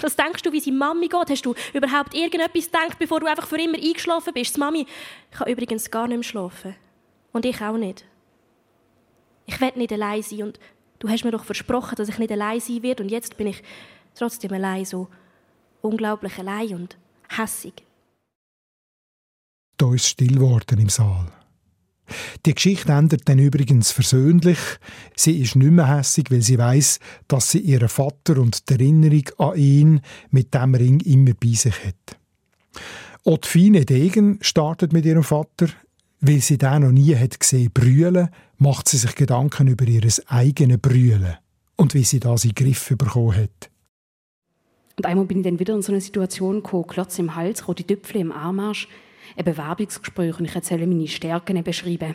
Was 0.01 0.17
denkst 0.17 0.43
du, 0.43 0.51
wie 0.51 0.61
sie 0.61 0.73
Mami 0.73 1.09
geht? 1.09 1.31
Hast 1.31 1.45
du 1.45 1.55
überhaupt 1.75 2.15
irgendetwas 2.15 2.65
gedacht, 2.65 2.99
bevor 2.99 3.21
du 3.21 3.27
einfach 3.27 3.47
für 3.47 3.61
immer 3.61 3.77
eingeschlafen 3.77 4.33
bist? 4.33 4.57
Die 4.57 4.61
Mami 4.61 4.87
kann 5.31 5.49
übrigens 5.49 5.91
gar 5.91 6.09
nicht 6.09 6.17
mehr 6.17 6.25
schlafen. 6.25 6.75
Und 7.33 7.45
ich 7.45 7.61
auch 7.61 7.77
nicht. 7.77 8.07
Ich 9.47 9.61
will 9.61 9.73
nicht 9.77 9.93
allein 9.93 10.23
sein 10.23 10.43
und 10.43 10.61
du 10.99 11.09
hast 11.09 11.25
mir 11.25 11.31
doch 11.31 11.45
versprochen, 11.45 11.97
dass 11.97 12.09
ich 12.09 12.19
nicht 12.19 12.33
allein 12.33 12.61
sein 12.61 12.83
werde 12.83 13.03
und 13.03 13.11
jetzt 13.11 13.37
bin 13.37 13.49
ich 13.49 13.63
trotzdem 14.15 14.53
allein, 14.53 14.85
so 14.85 15.09
unglaublich 15.83 16.39
allein 16.39 16.75
und 16.75 16.97
hässig. 17.29 17.75
Da 19.77 19.93
ist 19.93 20.07
still 20.07 20.35
geworden 20.35 20.79
im 20.79 20.89
Saal. 20.89 21.31
Die 22.45 22.55
Geschichte 22.55 22.93
endet 22.93 23.29
dann 23.29 23.39
übrigens 23.39 23.91
versöhnlich. 23.91 24.59
Sie 25.17 25.41
ist 25.41 25.57
nicht 25.57 25.71
mehr 25.71 25.89
hässig, 25.97 26.31
weil 26.31 26.43
sie 26.43 26.59
weiß, 26.59 27.01
dass 27.29 27.51
sie 27.51 27.61
ihren 27.61 27.89
Vater 27.89 28.39
und 28.39 28.69
die 28.69 28.75
Erinnerung 28.75 29.25
an 29.39 29.57
ihn 29.57 30.01
mit 30.31 30.55
dem 30.55 30.75
Ring 30.75 31.01
immer 31.01 31.33
bei 31.35 31.53
sich 31.55 31.75
hat. 31.85 32.19
Ottfine 33.25 33.87
Degen 33.87 34.39
startet 34.43 34.93
mit 34.93 35.07
ihrem 35.07 35.25
Vater, 35.25 35.69
weil 36.21 36.41
sie 36.41 36.59
den 36.59 36.83
noch 36.83 36.93
nie 36.93 37.17
hat 37.17 37.41
gesehen 37.41 37.71
brüllen, 37.73 38.29
macht 38.65 38.89
sie 38.89 38.97
sich 38.97 39.15
Gedanken 39.15 39.69
über 39.69 39.85
ihr 39.85 40.09
eigenes 40.27 40.79
Brüllen 40.79 41.37
und 41.77 41.93
wie 41.93 42.03
sie 42.03 42.19
das 42.19 42.47
in 42.47 42.53
den 42.53 42.65
Griff 42.65 42.95
bekommen 42.97 43.37
hat. 43.37 43.71
Und 44.97 45.05
einmal 45.05 45.27
bin 45.27 45.41
ich 45.41 45.45
dann 45.45 45.59
wieder 45.59 45.75
in 45.75 45.83
so 45.83 45.93
eine 45.93 46.01
Situation 46.01 46.63
gekommen, 46.63 46.87
Klotz 46.87 47.19
im 47.19 47.35
Hals, 47.35 47.69
rote 47.69 47.85
Tüpfel 47.85 48.23
im 48.23 48.33
Armarsch, 48.33 48.89
ein 49.37 49.45
Bewerbungsgespräch 49.45 50.39
und 50.39 50.47
ich 50.47 50.55
erzähle 50.55 50.87
meine 50.87 51.07
Stärken 51.09 51.63
beschreiben. 51.63 52.15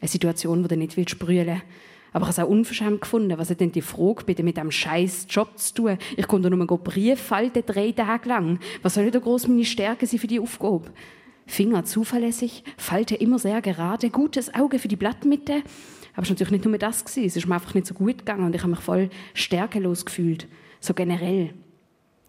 Eine 0.00 0.08
Situation, 0.08 0.64
wo 0.64 0.68
du 0.68 0.78
nicht 0.78 0.96
willst 0.96 1.18
brüllen 1.18 1.60
aber 2.14 2.24
ich 2.24 2.28
habe 2.28 2.42
es 2.42 2.46
auch 2.46 2.50
unverschämt 2.50 3.00
gefunden. 3.00 3.38
Was 3.38 3.48
hat 3.48 3.60
denn 3.60 3.72
die 3.72 3.80
Frage 3.80 4.24
bitte 4.26 4.42
mit 4.42 4.58
einem 4.58 4.70
scheiß 4.70 5.26
Job 5.30 5.58
zu 5.58 5.74
tun? 5.74 5.98
Ich 6.14 6.28
konnte 6.28 6.50
nur 6.50 6.66
Brief 6.78 7.18
falten, 7.18 7.62
drei 7.64 7.92
Tage 7.92 8.28
lang. 8.28 8.58
Was 8.82 8.94
soll 8.94 9.10
da 9.10 9.18
groß 9.18 9.48
meine 9.48 9.64
Stärke 9.64 10.06
sein 10.06 10.20
für 10.20 10.26
die 10.26 10.38
Aufgabe? 10.38 10.90
Finger 11.46 11.84
zuverlässig, 11.84 12.64
Falte 12.76 13.14
immer 13.14 13.38
sehr 13.38 13.60
gerade, 13.60 14.10
gutes 14.10 14.54
Auge 14.54 14.78
für 14.78 14.88
die 14.88 14.96
Blattmitte. 14.96 15.62
Aber 16.14 16.22
es 16.22 16.28
war 16.28 16.34
natürlich 16.34 16.50
nicht 16.52 16.64
nur 16.64 16.78
das. 16.78 17.04
Gewesen. 17.04 17.26
Es 17.26 17.36
ist 17.36 17.46
mir 17.46 17.54
einfach 17.54 17.74
nicht 17.74 17.86
so 17.86 17.94
gut 17.94 18.18
gegangen 18.18 18.44
und 18.44 18.54
ich 18.54 18.62
habe 18.62 18.70
mich 18.70 18.80
voll 18.80 19.10
stärkelos 19.34 20.04
gefühlt. 20.04 20.46
So 20.80 20.94
generell. 20.94 21.54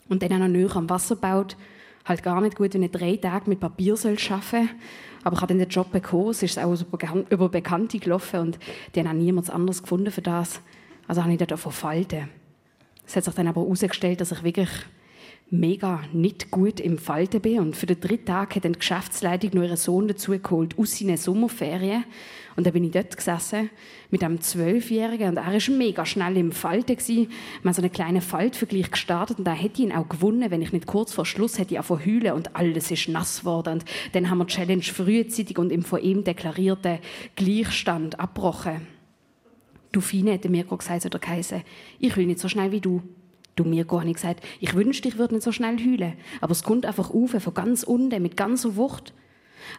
Und 0.10 0.23
dann 0.23 0.34
auch 0.34 0.39
noch 0.39 0.47
näher 0.47 0.76
am 0.76 0.89
Wasser 0.89 1.15
baut. 1.15 1.58
Halt 2.06 2.23
gar 2.23 2.41
nicht 2.41 2.58
gut, 2.58 2.73
wenn 2.73 2.84
ich 2.84 2.91
drei 2.91 3.15
Tage 3.15 3.49
mit 3.49 3.60
Papier 3.60 3.95
soll 3.95 4.17
arbeiten 4.30 4.69
Aber 5.23 5.36
ich 5.36 5.41
habe 5.41 5.47
dann 5.47 5.60
den 5.60 5.69
Job 5.69 5.91
bekommen. 5.91 6.30
Es 6.30 6.43
ist 6.43 6.60
auch 6.60 6.78
über 7.30 7.49
Bekannte 7.49 7.99
gelaufen 7.99 8.39
und 8.39 8.60
die 8.93 8.99
haben 8.99 9.08
auch 9.08 9.13
niemand 9.13 9.49
anderes 9.49 9.82
gefunden 9.82 10.12
für 10.12 10.21
das. 10.21 10.62
Also 11.08 11.23
habe 11.23 11.32
ich 11.32 11.38
dort 11.38 11.52
davon 11.52 11.71
Falten. 11.71 12.30
Es 13.06 13.15
hat 13.15 13.23
sich 13.23 13.34
dann 13.34 13.47
aber 13.47 13.62
herausgestellt, 13.62 14.21
dass 14.21 14.32
ich 14.32 14.43
wirklich 14.43 14.69
mega 15.54 16.02
nicht 16.12 16.50
gut 16.50 16.80
im 16.80 16.98
Falten 16.98 17.39
bin. 17.39 17.60
Und 17.60 17.76
für 17.76 17.86
den 17.86 18.00
dritten 18.00 18.26
Tag 18.26 18.56
hat 18.56 18.66
dann 18.66 18.74
die 18.74 18.80
Geschäftsleitung 18.80 19.52
noch 19.54 19.63
ihren 19.63 19.78
Sohn 19.78 20.08
dazugeholt 20.08 20.78
aus 20.78 20.98
seinen 20.98 21.18
Sommerferien. 21.18 22.04
Und 22.56 22.66
dann 22.66 22.74
bin 22.74 22.84
ich 22.84 22.92
dort 22.92 23.16
gesessen 23.16 23.70
mit 24.10 24.24
einem 24.24 24.42
Zwölfjährigen 24.42 25.30
und 25.30 25.38
er 25.38 25.54
war 25.54 25.76
mega 25.76 26.06
schnell 26.06 26.38
im 26.38 26.52
Falten. 26.52 26.98
Wir 27.08 27.28
haben 27.63 27.74
so 27.74 27.82
einen 27.82 27.92
kleinen 27.92 28.22
Faltvergleich 28.22 28.92
gestartet 28.92 29.39
und 29.39 29.46
da 29.46 29.54
hätte 29.54 29.82
ich 29.82 29.88
ihn 29.88 29.92
auch 29.92 30.10
gewonnen, 30.10 30.52
wenn 30.52 30.62
ich 30.62 30.72
nicht 30.72 30.86
kurz 30.86 31.13
vor 31.13 31.26
Schluss 31.26 31.58
hätte 31.58 31.76
ich 31.76 31.89
heulen 31.89 32.34
und 32.34 32.56
alles 32.56 32.92
ist 32.92 33.10
nass 33.10 33.42
geworden. 33.42 33.74
Und 33.74 33.86
dann 34.13 34.30
haben 34.30 34.39
wir 34.39 34.46
die 34.46 34.54
Challenge 34.54 34.84
frühzeitig 34.84 35.58
und 35.58 35.72
im 35.72 35.84
von 35.84 36.02
ihm 36.02 36.24
deklarierten 36.24 37.00
Gleichstand 37.36 38.20
abgebrochen. 38.20 38.88
Du 39.92 40.02
Fine, 40.02 40.32
hätte 40.32 40.50
mir 40.50 40.63
gesagt, 40.63 41.06
oder 41.06 41.20
geheißen, 41.20 41.62
ich 42.00 42.18
will 42.18 42.26
nicht 42.26 42.39
so 42.39 42.50
schnell 42.50 42.72
wie 42.72 42.82
du. 42.82 43.02
Du 43.56 43.63
mir 43.63 43.86
gar 43.86 44.04
nicht 44.04 44.16
gesagt, 44.16 44.44
ich 44.60 44.74
wünschte, 44.74 45.08
ich 45.08 45.18
würde 45.18 45.36
nicht 45.36 45.44
so 45.44 45.52
schnell 45.52 45.78
heulen. 45.78 46.13
Aber 46.42 46.52
es 46.52 46.63
kommt 46.63 46.86
einfach 46.86 47.12
auf, 47.12 47.32
von 47.32 47.54
ganz 47.54 47.84
unten, 47.84 48.22
mit 48.22 48.36
ganzer 48.36 48.76
Wucht. 48.76 49.13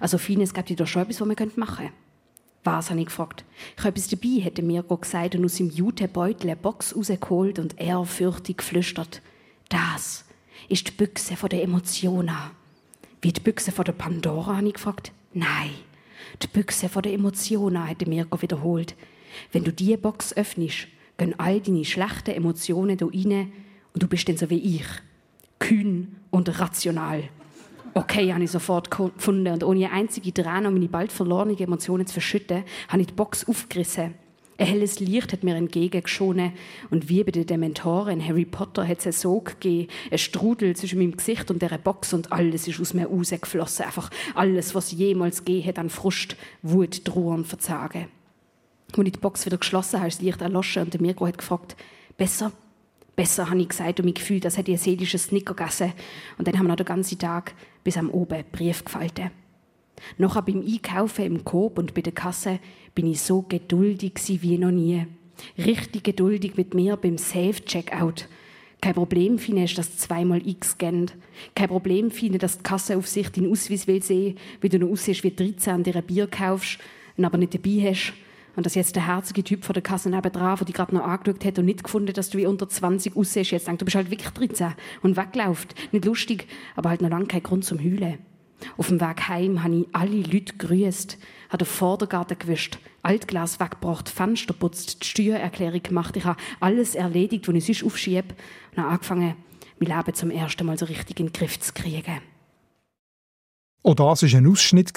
Also 0.00 0.18
vieles 0.18 0.54
gibt 0.54 0.70
es 0.70 0.76
da 0.76 0.86
schon 0.86 1.02
etwas, 1.02 1.20
was 1.20 1.26
man 1.26 1.36
machen 1.56 1.76
könnte. 1.76 1.92
Was, 2.62 2.90
habe 2.90 3.00
ich 3.00 3.06
gefragt. 3.06 3.44
Ich 3.76 3.84
habe 3.84 3.90
etwas 3.90 4.08
dabei, 4.08 4.40
hätte 4.40 4.62
Mirko 4.62 4.96
gesagt 4.96 5.34
und 5.34 5.44
aus 5.44 5.56
seinem 5.56 5.70
Jutebeutel 5.70 6.48
eine 6.48 6.56
Box 6.56 6.96
rausgeholt 6.96 7.58
und 7.58 7.78
ehrfürchtig 7.78 8.58
geflüstert. 8.58 9.20
Das 9.68 10.24
ist 10.68 10.88
die 10.88 10.92
Büchse 10.92 11.34
der 11.48 11.62
Emotionen. 11.62 12.34
Wie 13.20 13.32
die 13.32 13.40
Büchse 13.40 13.70
der 13.70 13.92
Pandora, 13.92 14.56
habe 14.56 14.68
ich 14.68 14.74
gefragt. 14.74 15.12
Nein, 15.34 15.70
die 16.42 16.46
Büchse 16.46 16.88
der 16.88 17.12
Emotionen, 17.12 17.86
hätte 17.86 18.08
Mirko 18.08 18.40
wiederholt. 18.40 18.94
Wenn 19.52 19.64
du 19.64 19.72
diese 19.72 19.98
Box 19.98 20.34
öffnest, 20.34 20.88
gehen 21.18 21.38
all 21.38 21.60
deine 21.60 21.84
schlechten 21.84 22.30
Emotionen 22.30 22.96
da 22.96 23.06
rein 23.06 23.52
und 23.94 24.02
du 24.02 24.08
bist 24.08 24.28
dann 24.28 24.36
so 24.36 24.50
wie 24.50 24.76
ich. 24.76 24.86
Kühn 25.58 26.16
und 26.30 26.60
rational. 26.60 27.24
Okay, 27.94 28.32
habe 28.32 28.42
ich 28.42 28.50
sofort 28.50 28.90
gefunden. 28.90 29.52
Und 29.52 29.62
ohne 29.62 29.90
einzige 29.92 30.34
Träne, 30.34 30.68
um 30.68 30.74
meine 30.74 30.88
bald 30.88 31.12
verlorenen 31.12 31.56
Emotionen 31.56 32.06
zu 32.06 32.14
verschütten, 32.14 32.64
habe 32.88 33.02
ich 33.02 33.06
die 33.06 33.14
Box 33.14 33.48
aufgerissen. 33.48 34.14
Ein 34.56 34.66
helles 34.66 35.00
Licht 35.00 35.32
hat 35.32 35.42
mir 35.42 35.56
entgegengeschonen 35.56 36.52
und 36.90 37.08
wie 37.08 37.24
bei 37.24 37.32
den 37.32 37.46
Dementoren 37.46 38.20
in 38.20 38.28
Harry 38.28 38.44
Potter 38.44 38.86
hat 38.86 38.98
es 38.98 39.06
einen 39.06 39.12
Sog 39.12 39.60
gegeben, 39.60 39.88
ein 40.12 40.18
Strudel 40.18 40.76
zwischen 40.76 41.00
meinem 41.00 41.16
Gesicht 41.16 41.50
und 41.50 41.60
der 41.60 41.76
Box 41.78 42.12
und 42.12 42.30
alles 42.30 42.68
ist 42.68 42.80
aus 42.80 42.94
mir 42.94 43.06
rausgeflossen. 43.06 43.86
Einfach 43.86 44.10
alles, 44.36 44.74
was 44.74 44.92
jemals 44.92 45.44
gegeben 45.44 45.68
hat 45.68 45.78
an 45.80 45.90
Frust, 45.90 46.36
Wut, 46.62 47.04
Trauer 47.04 47.34
und 47.34 47.48
Verzagen. 47.48 48.06
Als 48.96 49.06
ich 49.06 49.12
die 49.12 49.18
Box 49.18 49.44
wieder 49.44 49.58
geschlossen 49.58 49.98
habe, 49.98 50.08
ist 50.08 50.18
das 50.18 50.24
Licht 50.24 50.40
erloschen 50.40 50.84
und 50.84 50.94
der 50.94 51.00
Mirko 51.00 51.26
hat 51.26 51.38
gefragt, 51.38 51.74
besser? 52.16 52.52
Besser, 53.16 53.48
habe 53.48 53.60
ich 53.60 53.68
gesagt 53.68 54.00
und 54.00 54.06
mich 54.06 54.14
gefühlt, 54.14 54.44
als 54.44 54.56
hätte 54.56 54.72
ich 54.72 54.78
ein 54.78 54.82
seelisches 54.82 55.24
Snicker 55.24 55.54
gegessen. 55.54 55.92
Und 56.36 56.48
dann 56.48 56.58
haben 56.58 56.64
wir 56.64 56.70
noch 56.70 56.76
den 56.76 56.86
ganzen 56.86 57.18
Tag 57.18 57.54
bis 57.84 57.96
am 57.96 58.10
Oben 58.10 58.44
Brief 58.50 58.84
gefaltet. 58.84 59.30
Noch 60.18 60.40
beim 60.40 60.60
Einkaufen 60.60 61.24
im 61.24 61.44
Coop 61.44 61.78
und 61.78 61.94
bei 61.94 62.00
der 62.00 62.12
Kasse 62.12 62.58
bin 62.94 63.06
ich 63.06 63.20
so 63.20 63.42
geduldig 63.42 64.14
wie 64.26 64.58
noch 64.58 64.72
nie. 64.72 65.06
Richtig 65.58 66.04
geduldig 66.04 66.56
mit 66.56 66.74
mir 66.74 66.96
beim 66.96 67.18
Safe-Checkout. 67.18 68.28
Kein 68.80 68.94
Problem 68.94 69.38
finde 69.38 69.64
ich, 69.64 69.74
dass 69.74 69.96
zweimal 69.96 70.46
X 70.46 70.72
scannt. 70.72 71.14
Kein 71.54 71.68
Problem 71.68 72.10
finde 72.10 72.38
dass 72.38 72.58
die 72.58 72.64
Kasseaufsicht 72.64 73.36
deinen 73.36 73.50
Ausweis 73.50 73.86
will 73.86 74.02
sehen, 74.02 74.36
wie 74.60 74.68
du 74.68 74.78
noch 74.78 74.90
aussiehst 74.90 75.24
wie 75.24 75.30
13 75.30 75.76
und 75.76 75.86
dir 75.86 75.96
ein 75.96 76.04
Bier 76.04 76.26
kaufst 76.26 76.78
aber 77.22 77.38
nicht 77.38 77.54
dabei 77.54 77.90
hast. 77.90 78.12
Und 78.56 78.66
dass 78.66 78.74
jetzt 78.74 78.96
der 78.96 79.06
herzige 79.06 79.42
Typ 79.42 79.64
vor 79.64 79.72
der 79.72 79.82
Kasse 79.82 80.10
nebenan, 80.10 80.56
der 80.56 80.66
dich 80.66 80.74
gerade 80.74 80.94
noch 80.94 81.04
angeschaut 81.04 81.44
hat 81.44 81.58
und 81.58 81.64
nicht 81.64 81.84
gefunden, 81.84 82.12
dass 82.12 82.30
du 82.30 82.38
wie 82.38 82.46
unter 82.46 82.68
20 82.68 83.16
aussiehst, 83.16 83.50
jetzt 83.50 83.66
denkt, 83.66 83.80
du 83.80 83.84
bist 83.84 83.96
halt 83.96 84.10
wirklich 84.10 84.30
13 84.30 84.74
und 85.02 85.16
weggelaufen. 85.16 85.70
Nicht 85.92 86.04
lustig, 86.04 86.46
aber 86.76 86.90
halt 86.90 87.02
noch 87.02 87.10
lange 87.10 87.26
kein 87.26 87.42
Grund 87.42 87.64
zum 87.64 87.78
Heulen. 87.78 88.18
Auf 88.76 88.88
dem 88.88 89.00
Weg 89.00 89.28
heim 89.28 89.62
habe 89.62 89.80
ich 89.80 89.86
alle 89.92 90.22
Leute 90.22 90.54
gegrüßt, 90.56 91.18
habe 91.48 91.64
den 91.64 91.66
Vordergarten 91.66 92.38
gewischt, 92.38 92.78
Altglas 93.02 93.60
weggebracht, 93.60 94.08
Fenster 94.08 94.54
putzt, 94.54 95.02
die 95.02 95.06
Steuererklärung 95.06 95.82
gemacht. 95.82 96.16
Ich 96.16 96.24
habe 96.24 96.40
alles 96.60 96.94
erledigt, 96.94 97.46
was 97.48 97.54
ich 97.54 97.64
sonst 97.66 97.84
aufschiebe 97.84 98.34
und 98.72 98.82
habe 98.82 98.92
angefangen, 98.92 99.34
mein 99.78 99.96
Leben 99.96 100.14
zum 100.14 100.30
ersten 100.30 100.66
Mal 100.66 100.78
so 100.78 100.86
richtig 100.86 101.20
in 101.20 101.26
den 101.26 101.32
Griff 101.32 101.58
zu 101.60 101.72
kriegen. 101.72 102.20
Auch 103.86 103.94
das 103.94 104.22
war 104.22 104.38
ein 104.38 104.46
Ausschnitt. 104.46 104.92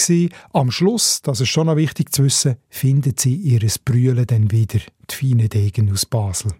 Am 0.53 0.71
Schluss, 0.71 1.21
das 1.21 1.41
ist 1.41 1.49
schon 1.49 1.67
noch 1.67 1.75
wichtig 1.75 2.13
zu 2.13 2.23
wissen, 2.23 2.55
findet 2.69 3.19
sie 3.19 3.35
ihres 3.35 3.79
Brühlen 3.79 4.25
dann 4.25 4.49
wieder, 4.49 4.79
die 5.09 5.13
feinen 5.13 5.49
Degen 5.49 5.91
aus 5.91 6.05
Basel. 6.05 6.53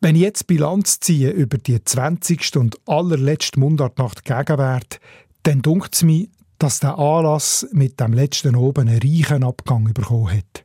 Wenn 0.00 0.14
ich 0.14 0.22
jetzt 0.22 0.46
Bilanz 0.46 1.00
ziehe 1.00 1.30
über 1.30 1.58
die 1.58 1.82
20. 1.82 2.56
und 2.56 2.76
allerletzte 2.86 3.58
Mundartnacht 3.58 4.24
Gegenwart, 4.24 5.00
dann 5.42 5.62
dunkt 5.62 5.94
es 5.96 6.02
mir, 6.04 6.28
dass 6.58 6.78
der 6.78 6.96
Anlass 6.96 7.66
mit 7.72 7.98
dem 7.98 8.12
letzten 8.12 8.54
oben 8.54 8.88
einen 8.88 9.00
reichen 9.00 9.42
Abgang 9.42 9.92
bekommen 9.92 10.30
hat. 10.30 10.64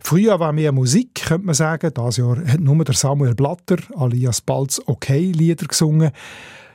Früher 0.00 0.38
war 0.38 0.52
mehr 0.52 0.72
Musik, 0.72 1.14
könnte 1.14 1.46
man 1.46 1.54
sagen. 1.54 1.92
Das 1.94 2.18
Jahr 2.18 2.44
hat 2.44 2.60
nur 2.60 2.84
der 2.84 2.94
Samuel 2.94 3.34
Blatter 3.34 3.78
alias 3.94 4.42
Balz 4.42 4.82
Okay 4.84 5.32
Lieder 5.32 5.66
gesungen. 5.66 6.10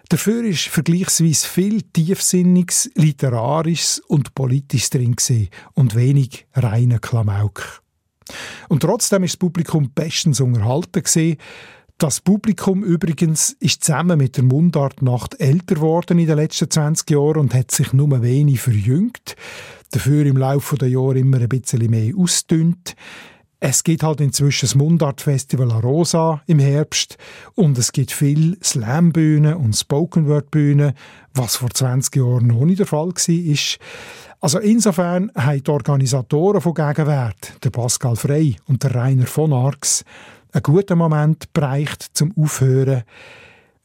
Dafür 0.10 0.44
ist 0.44 0.68
vergleichsweise 0.68 1.48
viel 1.48 1.82
Tiefsinniges, 1.82 2.91
Literarisches 2.96 4.00
und 4.00 4.36
Politisches 4.36 4.91
drin 4.91 5.15
und 5.74 5.96
wenig 5.96 6.46
reiner 6.54 7.00
Klamauk. 7.00 7.82
Und 8.70 8.82
trotzdem 8.82 9.24
ist 9.24 9.34
das 9.34 9.38
Publikum 9.38 9.91
bestens 9.94 10.39
unterhalten. 10.39 11.38
Das 11.98 12.20
Publikum 12.20 12.84
übrigens 12.84 13.56
ist 13.60 13.84
zusammen 13.84 14.18
mit 14.18 14.36
der 14.36 14.44
Mundartnacht 14.44 15.39
älter 15.39 15.76
geworden 15.76 16.20
in 16.20 16.28
den 16.28 16.36
letzten 16.36 16.70
20 16.70 17.10
Jahren 17.10 17.38
und 17.38 17.54
hat 17.54 17.72
sich 17.72 17.94
nur 17.94 18.22
wenig 18.22 18.60
verjüngt. 18.60 19.36
Dafür 19.91 20.26
im 20.26 20.38
Laufe 20.38 20.78
der 20.78 20.89
Jahre 20.89 21.20
immer 21.20 21.39
ein 21.39 21.48
bisschen 21.48 21.89
mehr 21.89 22.13
ausdünnt. 22.18 22.96
Es 23.60 23.84
gibt 23.84 24.04
halt 24.04 24.20
inzwischen 24.20 24.65
das 24.65 24.76
Mundart-Festival 24.76 25.72
Rosa 25.72 26.41
im 26.46 26.60
Herbst 26.60 27.18
und 27.54 27.78
es 27.78 27.91
gibt 27.91 28.12
viel 28.12 28.58
Slam-Bühnen 28.62 29.56
und 29.56 29.74
Spoken-Word-Bühnen, 29.74 30.94
was 31.34 31.56
vor 31.56 31.70
20 31.70 32.15
Jahren 32.18 32.48
noch 32.48 32.65
nicht 32.65 32.80
der 32.80 32.86
Fall 32.86 33.10
war. 33.10 33.58
Also 34.41 34.60
insofern 34.60 35.32
haben 35.36 35.63
die 35.63 35.72
Organisatoren 35.72 36.62
von 36.62 36.74
Gegenwert, 36.74 37.54
der 37.63 37.70
Pascal 37.70 38.15
Frey 38.15 38.58
und 38.68 38.84
der 38.84 38.94
Rainer 38.94 39.26
von 39.26 39.54
Arx, 39.54 40.04
einen 40.52 40.63
guten 40.63 40.98
Moment 40.98 41.52
bereicht 41.54 42.10
zum 42.13 42.34
Aufhören. 42.38 43.04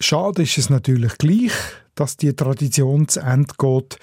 Schade 0.00 0.42
ist 0.42 0.58
es 0.58 0.70
natürlich 0.70 1.16
gleich, 1.18 1.52
dass 1.94 2.16
die 2.16 2.34
Tradition 2.34 3.08
zu 3.08 3.20
Ende 3.20 3.54
geht. 3.58 3.98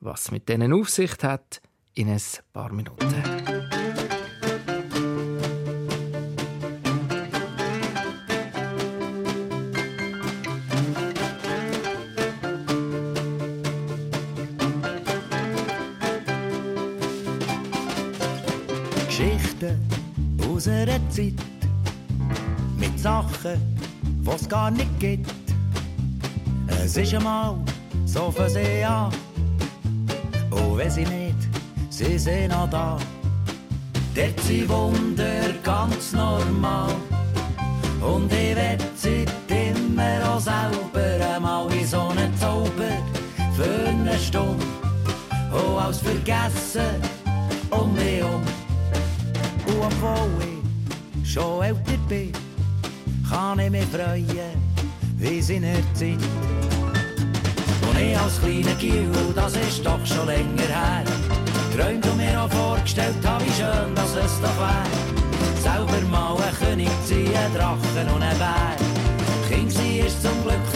Was 0.00 0.30
mit 0.30 0.48
denen 0.48 0.72
Aufsicht 0.72 1.22
hat, 1.22 1.60
in 1.92 2.08
ein 2.08 2.22
paar 2.54 2.72
Minuten. 2.72 3.41
Aus 20.62 20.68
einer 20.68 21.00
Zeit 21.10 21.34
mit 22.78 22.96
Sachen, 22.96 23.60
was 24.22 24.48
gar 24.48 24.70
nicht 24.70 25.00
gibt. 25.00 25.28
Es 26.84 26.96
ist 26.96 27.14
einmal 27.14 27.56
so 28.04 28.30
für 28.30 28.48
sie 28.48 28.84
an, 28.84 29.10
und 30.50 30.78
wenn 30.78 30.88
sie 30.88 31.04
nicht, 31.04 31.48
sie 31.90 32.16
sind 32.16 32.52
noch 32.52 32.70
da. 32.70 32.96
Dort 34.14 34.40
sind 34.40 34.68
Wunder 34.68 35.52
ganz 35.64 36.12
normal 36.12 36.94
und 38.00 38.32
ich 38.32 38.54
werd 38.54 38.84
sie 38.94 39.24
immer 39.48 40.30
auch 40.30 40.40
selber 40.40 41.34
einmal 41.34 41.72
wie 41.72 41.84
so 41.84 42.02
einen 42.02 42.32
Zauber 42.38 42.94
für 43.56 43.88
eine 43.88 44.16
Stunde 44.16 44.64
und 45.50 45.82
alles 45.82 45.98
vergessen 45.98 47.02
um 47.70 47.92
mich 47.94 48.22
um. 48.22 48.42
Und 49.66 49.86
obwohl 49.86 50.51
schon 51.32 51.62
älter 51.62 51.96
bin, 52.08 52.30
kann 53.28 53.58
ich 53.58 53.70
mich 53.70 53.86
freuen, 53.86 54.26
wie 55.16 55.38
es 55.38 55.48
in 55.48 55.62
der 55.62 55.76
Zeit. 55.94 56.18
Und 57.88 57.98
ich 57.98 58.18
als 58.18 58.38
kleiner 58.40 58.74
Giel, 58.78 59.08
das 59.34 59.56
ist 59.56 59.84
doch 59.84 60.04
schon 60.04 60.26
länger 60.26 60.68
her, 60.68 61.04
träumt 61.74 62.06
und 62.06 62.16
mir 62.18 62.38
auch 62.38 62.50
vorgestellt 62.50 63.24
habe, 63.24 63.44
wie 63.46 63.52
schön 63.52 63.94
dass 63.94 64.14
es 64.14 64.40
doch 64.42 64.58
wär. 64.58 64.84
Selber 65.62 66.06
mal 66.10 66.36
ein 66.36 66.54
König 66.54 66.90
ziehen, 67.06 67.32
Drachen 67.54 68.14
und 68.14 68.22
ein 68.22 68.38
Bär. 68.38 68.76
Kind 69.48 69.72
ist 69.72 70.20
zum 70.20 70.42
Glück 70.42 70.66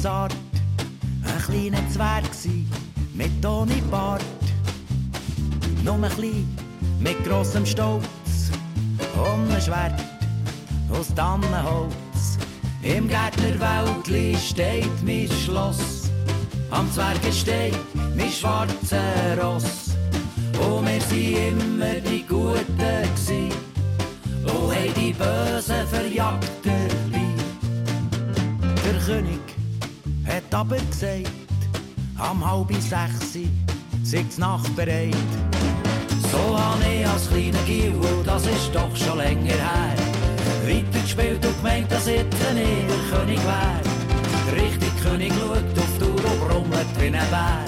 zart, 0.00 0.34
ein 1.24 1.42
kleiner 1.44 1.90
Zwerg 1.90 2.30
gsi, 2.30 2.66
mit 3.14 3.44
ohne 3.44 3.74
Bart. 3.90 4.24
Nur 5.84 5.94
ein 5.94 6.10
klein, 6.16 6.48
mit 6.98 7.22
grossem 7.24 7.66
Stolz, 7.66 8.50
und 9.14 9.52
ein 9.52 9.60
Schwert 9.60 10.00
aus 10.90 11.14
Tannenholz. 11.14 12.38
Im 12.82 13.08
Gärtnerwäldli 13.08 14.36
steht 14.38 15.04
mein 15.04 15.28
Schloss, 15.44 16.10
am 16.70 16.90
Zwergenstein 16.92 17.72
mein 18.16 18.30
schwarzer 18.30 19.36
Ross. 19.42 19.90
Und 20.58 20.86
wir 20.86 21.00
sind 21.02 21.60
immer 21.60 22.00
die 22.00 22.24
Guten 22.26 23.14
gsi, 23.14 23.50
und 24.44 24.74
haben 24.74 24.94
die 24.96 25.12
Bösen 25.12 25.86
verjagt 25.88 26.50
dabei. 26.64 27.26
Der 28.82 28.98
König 29.04 29.49
hat 30.50 30.54
aber 30.54 30.76
gesagt, 30.76 31.30
am 32.18 32.44
halb 32.44 32.72
sechs 34.02 34.38
Nacht 34.38 34.74
bereit. 34.74 35.14
So 36.30 36.58
habe 36.58 36.82
ich 36.92 37.06
als 37.06 37.28
kleiner 37.28 37.62
Gil, 37.66 37.94
das 38.24 38.46
ist 38.46 38.74
doch 38.74 38.94
schon 38.96 39.18
länger 39.18 39.52
her, 39.52 39.94
weitergespielt 40.64 41.44
und 41.46 41.56
gemeint, 41.58 41.90
dass 41.92 42.06
ich 42.06 42.22
der 42.22 42.28
König 43.10 43.38
wär. 43.44 43.80
Der 44.46 44.62
richtige 44.62 44.90
König 45.02 45.32
schaut 45.34 45.78
auf 45.78 45.98
die 45.98 46.04
Uhr 46.04 46.24
und 46.30 46.40
brummelt 46.40 46.86
wie 46.98 47.06
ein 47.06 47.12
Bär. 47.12 47.64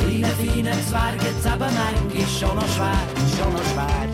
Ein 0.00 0.22
kleiner, 0.22 0.28
feiner 0.28 0.76
Zwerg, 0.86 1.22
jetzt 1.22 1.46
eben 1.46 1.58
manchmal 1.58 2.28
schon 2.38 2.56
noch 2.56 2.68
schwer, 2.74 3.02
schon 3.36 3.52
noch 3.52 3.66
schwer. 3.72 4.08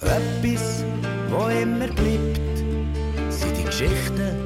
Etwas, 0.00 0.84
wo 1.30 1.48
immer 1.48 1.88
bleibt, 1.88 2.43
Geschichten, 3.76 4.36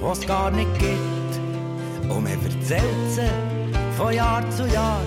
die 0.00 0.06
es 0.10 0.26
gar 0.26 0.50
nicht 0.50 0.78
gibt. 0.78 2.08
Und 2.08 2.24
man 2.24 2.32
erzählt 2.42 3.10
sie 3.10 3.28
von 3.98 4.14
Jahr 4.14 4.42
zu 4.50 4.66
Jahr, 4.66 5.02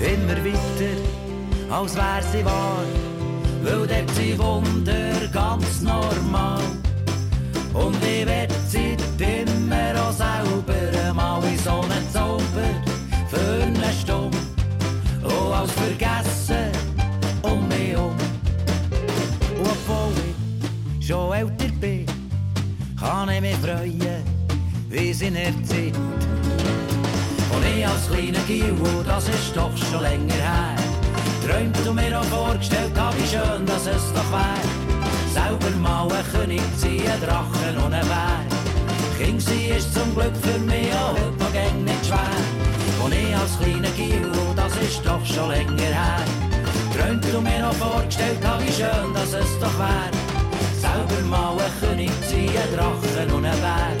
immer 0.00 0.42
weiter, 0.42 0.96
als 1.70 1.94
wär 1.94 2.22
sie 2.32 2.42
wahr. 2.42 2.84
Weil 3.62 3.86
dort 3.86 4.10
sind 4.14 4.38
Wunder 4.38 5.28
ganz 5.30 5.82
normal. 5.82 6.62
Und 7.74 7.96
ich 8.02 8.24
werd 8.24 8.52
sie 8.66 8.96
immer 9.18 10.00
auch 10.00 10.12
selber 10.12 11.12
mal 11.12 11.44
in 11.44 11.58
so 11.58 11.82
einen 11.82 12.10
Zauber 12.10 12.72
für 13.28 13.62
eine 13.62 13.92
Stunde. 13.92 14.38
Und 15.22 15.52
als 15.52 15.70
vergessen 15.72 16.72
um 17.42 17.68
mich 17.68 17.94
um. 17.94 18.16
Und 19.58 19.68
obwohl 19.68 20.14
ich 20.98 21.06
schon 21.06 21.30
älter 21.30 21.68
bin, 21.78 22.03
kann 23.04 23.28
ich 23.28 23.40
mich 23.42 23.56
freuen, 23.56 24.24
wie 24.88 25.12
sie 25.12 25.26
in 25.26 25.34
der 25.34 25.52
Zeit. 25.64 25.94
Und 27.54 27.64
ich 27.76 27.86
als 27.86 28.08
kleiner 28.08 28.44
Gil, 28.46 28.74
das 29.04 29.28
ist 29.28 29.54
doch 29.54 29.76
schon 29.76 30.02
länger 30.02 30.34
her, 30.34 30.76
träumt 31.46 31.86
und 31.86 31.96
mir 31.96 32.18
auch 32.18 32.24
vorgestellt 32.24 32.98
hab, 32.98 33.14
wie 33.18 33.26
schön 33.26 33.66
dass 33.66 33.86
es 33.86 34.12
doch 34.14 34.30
wär. 34.32 34.64
Selber 35.34 35.76
mal 35.82 36.08
ein 36.10 36.24
König 36.32 36.62
sein, 36.76 37.02
ein 37.12 37.20
Drachen 37.20 37.76
und 37.84 37.92
ein 37.92 38.06
Bär. 38.06 38.40
King 39.18 39.38
sein 39.38 39.76
ist 39.76 39.92
zum 39.92 40.14
Glück 40.14 40.36
für 40.40 40.58
mich 40.60 40.92
auch 40.94 41.12
heute 41.12 41.38
noch 41.38 41.52
gäng 41.52 41.84
nicht 41.84 42.06
schwer. 42.06 42.40
Und 43.04 43.12
ich 43.12 43.36
als 43.36 43.58
kleiner 43.58 43.90
Gil, 43.96 44.32
das 44.56 44.74
ist 44.76 45.04
doch 45.04 45.24
schon 45.26 45.50
länger 45.50 45.92
her, 46.00 46.24
träumt 46.96 47.34
und 47.34 47.44
mir 47.44 47.68
auch 47.68 47.74
vorgestellt 47.74 48.38
hab, 48.46 48.62
wie 48.62 48.72
schön 48.72 49.12
dass 49.12 49.34
es 49.34 49.58
doch 49.60 49.78
wär. 49.78 50.23
Selber 50.84 51.26
mal 51.28 51.56
ein 51.58 51.72
König 51.80 52.10
sein, 52.28 52.50
ein 52.50 52.76
Drachen 52.76 53.32
und 53.32 53.46
ein 53.46 53.58
Bär. 53.58 53.96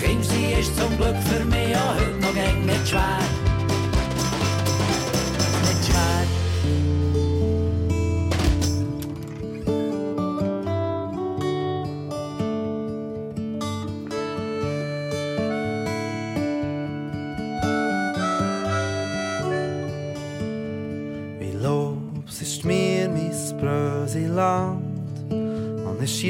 King 0.00 0.22
sein 0.22 0.60
ist 0.60 0.74
zum 0.74 0.96
Glück 0.96 1.16
für 1.28 1.44
mich 1.44 1.76
auch 1.76 1.94
heute 1.94 2.16
noch 2.20 2.32
nicht 2.64 2.88
schwer. 2.88 3.45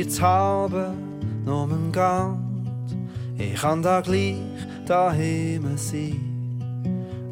Jetzt 0.06 0.22
halbe 0.22 0.94
nur 1.44 1.64
im 1.64 1.90
Gant. 1.90 2.38
Ich 3.36 3.60
kann 3.60 3.82
da 3.82 4.00
gleich 4.00 4.36
daheim 4.86 5.76
sein 5.76 6.20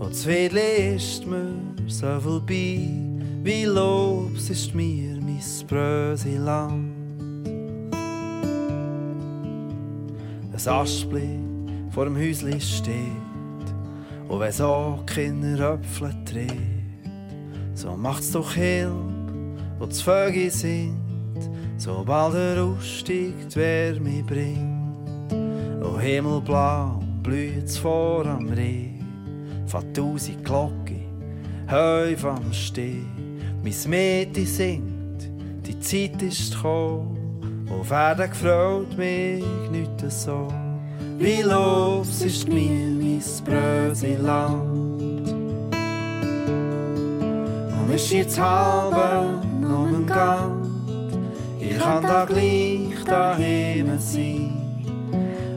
und 0.00 0.12
Zwiedli 0.12 0.96
ist 0.96 1.24
mir 1.24 1.54
so 1.86 2.18
vorbei. 2.18 2.80
Wie 3.44 3.64
Lobs 3.64 4.50
ist 4.50 4.74
mir 4.74 5.20
mein 5.20 5.40
Bröseland. 5.68 6.92
Ein 10.52 10.68
Aschbli 10.68 11.38
vor 11.90 12.06
dem 12.06 12.16
Häusli 12.16 12.60
steht 12.60 13.68
und 14.26 14.40
wenn 14.40 14.52
so 14.52 14.98
Kinder 15.06 15.74
Äpfel 15.74 16.12
dreht, 16.24 16.50
so 17.74 17.96
macht's 17.96 18.32
doch 18.32 18.52
Hilf, 18.52 18.90
wo 19.78 19.86
die 19.86 19.94
Vögel 19.94 20.50
sind, 20.50 21.03
sobald 21.76 22.34
er 22.34 22.62
aussteigt, 22.62 23.54
wer 23.54 24.00
mich 24.00 24.24
bringt. 24.24 25.32
O 25.82 25.98
Himmelblau 25.98 27.00
blüht's 27.22 27.76
vor 27.78 28.26
am 28.26 28.48
Reh, 28.48 28.90
von 29.66 29.92
tausend 29.92 30.44
Glocken, 30.44 31.06
häuf 31.70 32.24
am 32.24 32.52
Steh. 32.52 33.02
Mein 33.62 33.74
Mädchen 33.86 34.46
singt, 34.46 35.30
die 35.66 35.78
Zeit 35.80 36.22
ist 36.22 36.54
gekommen, 36.54 37.24
und 37.68 37.90
werden 37.90 38.30
gefreut 38.30 38.96
mich 38.96 39.44
nicht 39.70 40.10
so. 40.10 40.48
Wie 41.18 41.42
los 41.42 42.22
ist 42.22 42.48
mir 42.48 42.90
mein 42.90 43.22
Bröseland. 43.44 44.74
Und 47.80 47.94
ist 47.94 48.10
jetzt 48.10 48.38
halbe 48.40 49.40
noch 49.60 49.86
ein 49.86 50.06
Gang. 50.06 50.63
Ich 51.70 51.78
kann 51.78 52.02
da 52.02 52.24
gleich 52.24 53.04
daheim 53.06 53.98
sein. 53.98 54.52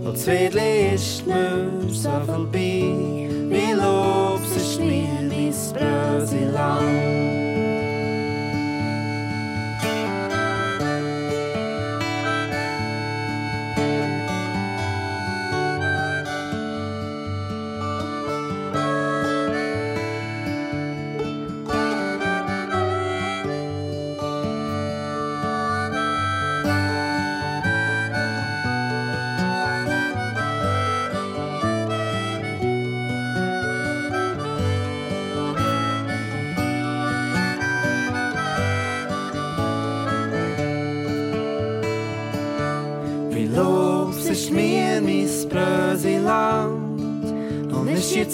Und 0.03 0.13
das 0.13 0.25
Wiedli 0.25 0.95
ist 0.95 1.25
mir 1.27 1.69
so 1.89 2.09
vorbei. 2.25 3.29
Wie 3.49 3.73
Lobs 3.73 4.55
ist 4.55 4.79
mir 4.79 5.07
mein 5.21 5.53
Bröseland. 5.73 7.26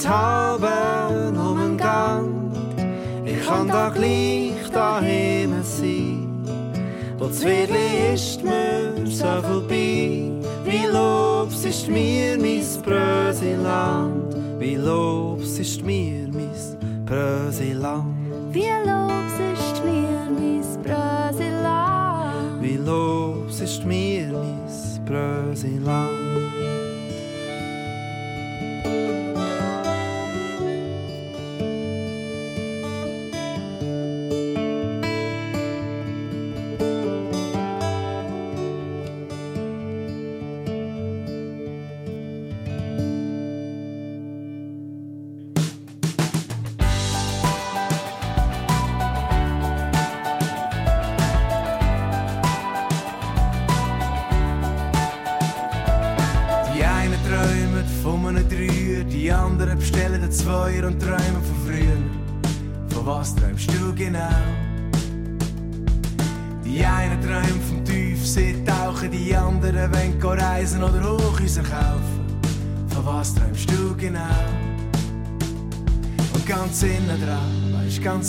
Und 0.05 1.37
um 1.37 1.57
ein 1.57 1.77
Gang. 1.77 2.51
Ich 3.25 3.45
kann 3.45 3.67
da 3.67 3.89
gleich 3.89 4.69
daheim 4.71 5.63
sein, 5.63 6.43
das 7.19 7.43
Wiedli 7.43 8.13
ist 8.13 8.43
mir 8.43 8.93
so 9.05 9.41
vorbei. 9.41 10.31
Wie 10.65 10.85
Lobs 10.91 11.63
ist 11.65 11.87
mir 11.87 12.37
mein 12.37 12.63
Bröseland, 12.83 14.35
wie 14.59 14.75
Lobs 14.75 15.59
ist 15.59 15.83
mir 15.83 16.27
mein 16.27 17.05
Bröseland. 17.05 18.05
Wie 18.51 18.69
Lobs 18.85 19.39
ist 19.53 19.83
mir 19.83 20.29
mein 20.29 20.61
Bröseland. 20.83 22.61
Wie 22.61 22.77
Lobs 22.77 23.61
ist 23.61 23.85
mir 23.85 24.31
mein 24.31 25.05
Bröseland. 25.05 26.82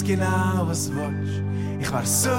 Genau, 0.04 0.66
was 0.66 0.90
du 0.90 0.96
willst. 0.96 1.42
Ich 1.80 1.92
wär 1.92 2.06
so 2.06 2.30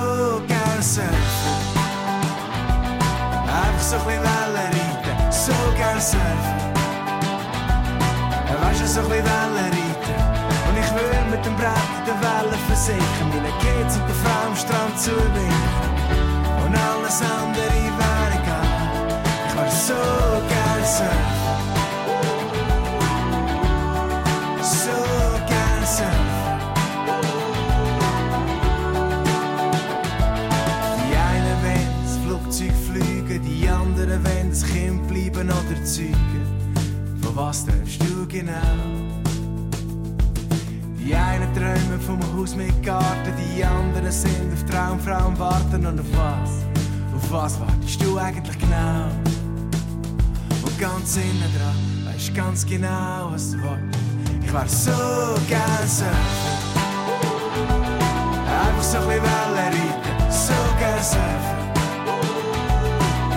sind 44.46 44.54
auf 44.54 44.66
Traumfrauen 44.70 45.40
warten 45.40 45.86
und 45.86 46.00
auf 46.00 46.06
was? 46.14 46.50
Auf 47.16 47.32
was 47.32 47.60
wartest 47.60 48.04
du 48.04 48.18
eigentlich 48.18 48.58
genau? 48.60 49.08
Und 50.62 50.80
ganz 50.80 51.18
innen 51.18 51.52
dran 51.58 52.14
weisst 52.14 52.34
ganz 52.36 52.66
genau, 52.66 53.32
was 53.32 53.52
du 53.52 53.58
willst. 53.58 54.00
Ich 54.44 54.54
wär 54.54 54.68
so 54.68 54.92
gern 55.48 55.88
surfen. 55.88 56.16
Einfach 58.48 58.84
so 58.84 58.98
ein 58.98 59.08
bisschen 59.08 59.24
Wellen 59.24 59.74
reiten, 59.74 60.32
so 60.32 60.54
gern 60.80 61.04
surfen. 61.04 61.58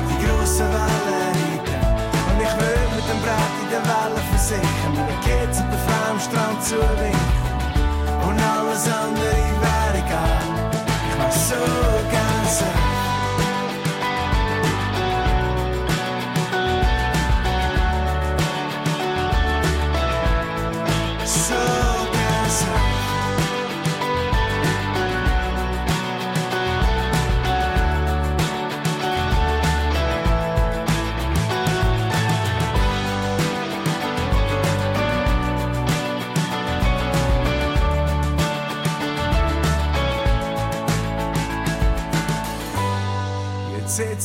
Die 0.09 0.27
grossen 0.27 0.69
Wellen 0.75 1.13
reiten. 1.25 1.81
Und 2.29 2.43
ich 2.43 2.55
will 2.61 2.85
mit 2.97 3.05
dem 3.09 3.21
Brett 3.23 3.55
in 3.63 3.69
den 3.71 3.85
Wellen 3.85 4.25
versinken. 4.31 4.91
Mit 4.91 5.09
den 5.09 5.21
Kids 5.23 5.61
und 5.61 5.71
der 5.71 5.79
Frau 5.79 6.13
am 6.13 6.21
Strand 6.21 6.63
zuwinken. 6.65 7.18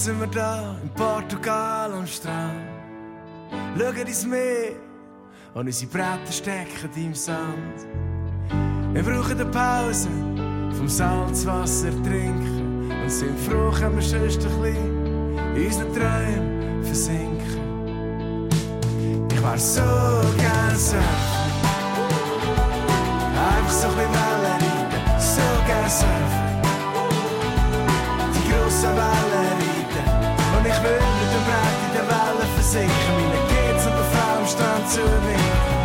Sitzen 0.04 0.20
wir 0.20 0.28
da 0.28 0.76
in 0.84 0.90
Portugal 0.90 1.94
am 1.94 2.06
Strand. 2.06 2.60
Schauen 3.78 3.96
ins 3.96 4.26
Meer 4.26 4.74
und 5.54 5.68
unsere 5.68 5.92
Bretter 5.92 6.30
stecken 6.30 6.90
im 6.98 7.16
Sand. 7.16 7.88
Wir 8.92 9.02
brauchen 9.02 9.40
eine 9.40 9.46
Pause 9.46 10.10
vom 10.76 10.90
Salzwasser 10.90 11.92
trinken 12.04 12.92
und 13.02 13.10
sind 13.10 13.40
froh, 13.40 13.72
können 13.72 13.96
wir 13.96 14.04
sonst 14.04 14.46
ein 14.46 14.62
bisschen 14.62 15.56
in 15.56 15.66
unseren 15.68 15.94
Träumen 15.94 16.84
versinken. 16.84 18.50
Ich 19.32 19.42
wär 19.42 19.58
so 19.58 19.82
gern 20.38 20.76
surfen. 20.76 21.00
Einfach 23.40 23.72
so 23.72 23.88
ein 23.88 23.96
bisschen 23.96 24.14
Wellen 24.14 24.64
so 25.18 25.48
gern 25.66 25.90
surfen. 25.90 26.62
Die 28.34 28.52
grossen 28.52 28.98
Wellen 28.98 29.53
Brett 31.46 31.80
in 31.86 31.92
den 31.98 32.06
Wellen 32.10 32.50
versinken. 32.56 33.14
Meine 33.16 33.42
Kids 33.52 33.86
und 33.88 33.96
der 34.00 34.08
Frau 34.12 34.32
am 34.40 34.48
Strand 34.48 34.86
zuwinken 34.90 35.68
und 35.76 35.83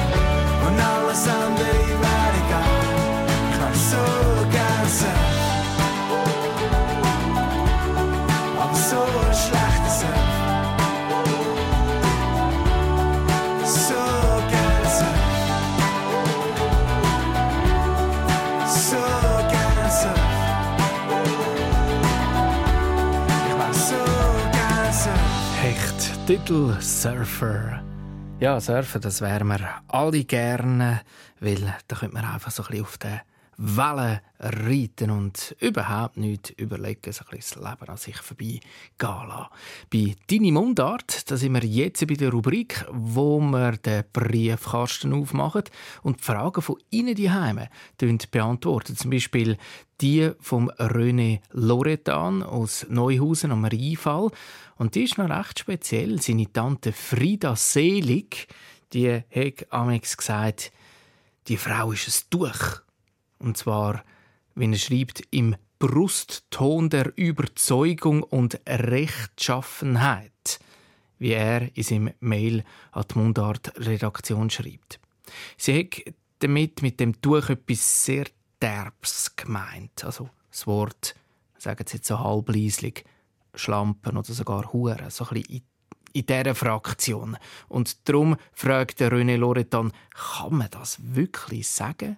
Titel 26.49 26.81
Surfer. 26.81 27.85
Ja, 28.41 28.59
Surfen, 28.59 29.03
das 29.03 29.21
wären 29.21 29.49
wir 29.49 29.69
alle 29.87 30.25
gerne, 30.25 31.03
weil 31.41 31.75
da 31.89 31.97
könnte 31.97 32.15
man 32.15 32.25
einfach 32.25 32.51
so 32.51 32.63
ein 32.63 32.69
bisschen 32.71 32.85
auf 32.85 32.97
den 32.97 33.21
Wellen 33.59 34.21
reiten 34.39 35.11
und 35.11 35.55
überhaupt 35.61 36.17
nicht 36.17 36.59
überlegen, 36.59 37.13
so 37.13 37.25
ein 37.25 37.37
bisschen 37.37 37.61
das 37.61 37.71
Leben 37.71 37.91
an 37.91 37.97
sich 37.99 38.17
vorbeigehen 38.17 38.63
lassen. 38.99 39.49
Bei 39.93 40.15
«Deine 40.31 40.53
Mundart» 40.53 41.31
da 41.31 41.37
sind 41.37 41.53
wir 41.53 41.65
jetzt 41.65 42.07
bei 42.07 42.15
der 42.15 42.31
Rubrik, 42.31 42.83
wo 42.91 43.41
wir 43.41 43.73
den 43.73 44.05
Briefkasten 44.11 45.13
aufmachen 45.13 45.65
und 46.03 46.21
die 46.21 46.25
Fragen 46.25 46.63
von 46.63 46.77
Ihnen 46.89 47.15
die 47.15 47.31
Heime 47.31 47.69
beantworten. 48.31 48.97
Zum 48.97 49.11
Beispiel 49.11 49.59
die 50.01 50.31
vom 50.41 50.71
René 50.71 51.41
Loretan 51.51 52.43
aus 52.43 52.87
Neuhausen 52.89 53.51
am 53.51 53.65
Rheinfall. 53.65 54.31
Und 54.79 54.95
die 54.95 55.05
ist 55.05 55.19
noch 55.19 55.29
recht 55.29 55.59
speziell. 55.59 56.23
Seine 56.23 56.51
Tante 56.53 56.93
Frida 56.93 57.57
Selig, 57.57 58.47
die 58.93 59.13
hat 59.13 59.73
amigs 59.73 60.17
gesagt, 60.17 60.73
die 61.49 61.57
Frau 61.57 61.93
ist 61.93 62.09
ein 62.09 62.31
Tuch. 62.31 62.83
Und 63.39 63.57
zwar, 63.57 64.05
wenn 64.55 64.73
er 64.73 64.79
schreibt, 64.79 65.23
im 65.31 65.57
Brustton 65.81 66.91
der 66.91 67.13
Überzeugung 67.17 68.23
und 68.23 68.61
Rechtschaffenheit, 68.67 70.61
wie 71.19 71.33
er 71.33 71.77
in 71.77 71.83
seinem 71.83 72.15
Mail 72.21 72.65
an 72.93 73.05
die 73.11 73.19
Mundart-Redaktion 73.19 74.51
schreibt. 74.51 75.01
Sie 75.57 75.79
hat 75.79 76.15
damit 76.39 76.83
mit 76.83 77.01
dem 77.01 77.21
Tuch 77.21 77.49
etwas 77.49 78.05
sehr 78.05 78.27
Derbs 78.63 79.35
gemeint. 79.37 80.05
Also 80.05 80.31
das 80.51 80.67
Wort, 80.67 81.15
sagen 81.59 81.85
Sie 81.87 81.97
jetzt 81.97 82.09
so 82.09 82.19
halbleislich, 82.19 83.05
Schlampen 83.55 84.17
oder 84.17 84.33
sogar 84.33 84.73
Huren, 84.73 85.11
so 85.11 85.25
ein 85.25 85.43
bisschen 85.43 85.63
in, 86.13 86.27
dieser 86.27 86.55
Fraktion. 86.55 87.37
Und 87.69 88.09
darum 88.09 88.37
fragt 88.53 89.01
René 89.01 89.37
Loretan, 89.37 89.93
kann 90.39 90.57
man 90.57 90.69
das 90.71 90.99
wirklich 91.01 91.69
sagen? 91.69 92.17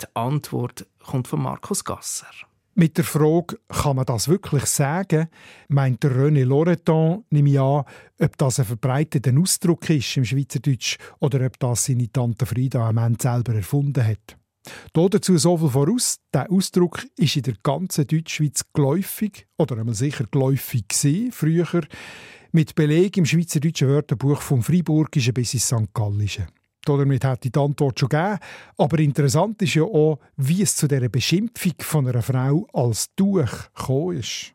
Die 0.00 0.06
Antwort 0.14 0.86
kommt 1.04 1.28
von 1.28 1.42
Markus 1.42 1.84
Gasser. 1.84 2.30
Mit 2.74 2.96
der 2.96 3.04
Frage, 3.04 3.58
kann 3.68 3.96
man 3.96 4.06
das 4.06 4.28
wirklich 4.28 4.64
sagen, 4.64 5.28
meint 5.68 6.02
René 6.02 6.44
Loretan, 6.44 7.24
nehme 7.28 7.50
ich 7.50 7.60
an, 7.60 7.84
ob 8.18 8.38
das 8.38 8.60
ein 8.60 8.64
verbreiteter 8.64 9.38
Ausdruck 9.38 9.90
ist 9.90 10.16
im 10.16 10.24
Schweizerdeutsch 10.24 10.96
oder 11.18 11.44
ob 11.44 11.58
das 11.58 11.84
seine 11.84 12.10
Tante 12.10 12.46
Frieda 12.46 12.88
am 12.88 12.96
Ende 12.96 13.18
selber 13.20 13.54
erfunden 13.54 14.06
hat. 14.06 14.38
Hier 14.94 15.08
dazu 15.08 15.36
so 15.38 15.56
viel 15.56 15.70
voraus, 15.70 16.18
der 16.32 16.50
Ausdruck 16.50 17.04
ist 17.16 17.36
in 17.36 17.42
der 17.42 17.54
ganzen 17.62 18.06
Deutschschweiz 18.06 18.64
geläufig, 18.72 19.46
oder 19.58 19.78
einmal 19.78 19.94
sicher 19.94 20.24
geläufig 20.30 20.86
gewesen, 20.88 21.32
früher, 21.32 21.82
mit 22.52 22.74
Beleg 22.74 23.16
im 23.16 23.24
Schweizerdeutschen 23.24 23.88
Wörterbuch 23.88 24.40
vom 24.42 24.62
Freiburgischen 24.62 25.34
bis 25.34 25.54
ins 25.54 25.66
St. 25.66 25.92
Gallischen. 25.94 26.46
Damit 26.84 27.24
hat 27.24 27.44
die 27.44 27.54
Antwort 27.54 28.00
schon 28.00 28.08
gegeben. 28.08 28.38
Aber 28.76 28.98
interessant 28.98 29.62
ist 29.62 29.74
ja 29.74 29.84
auch, 29.84 30.18
wie 30.36 30.62
es 30.62 30.76
zu 30.76 30.88
dieser 30.88 31.08
Beschimpfung 31.08 31.74
von 31.78 32.08
einer 32.08 32.22
Frau 32.22 32.66
als 32.72 33.14
Tuch 33.14 33.70
gekommen 33.74 34.18
ist. 34.18 34.52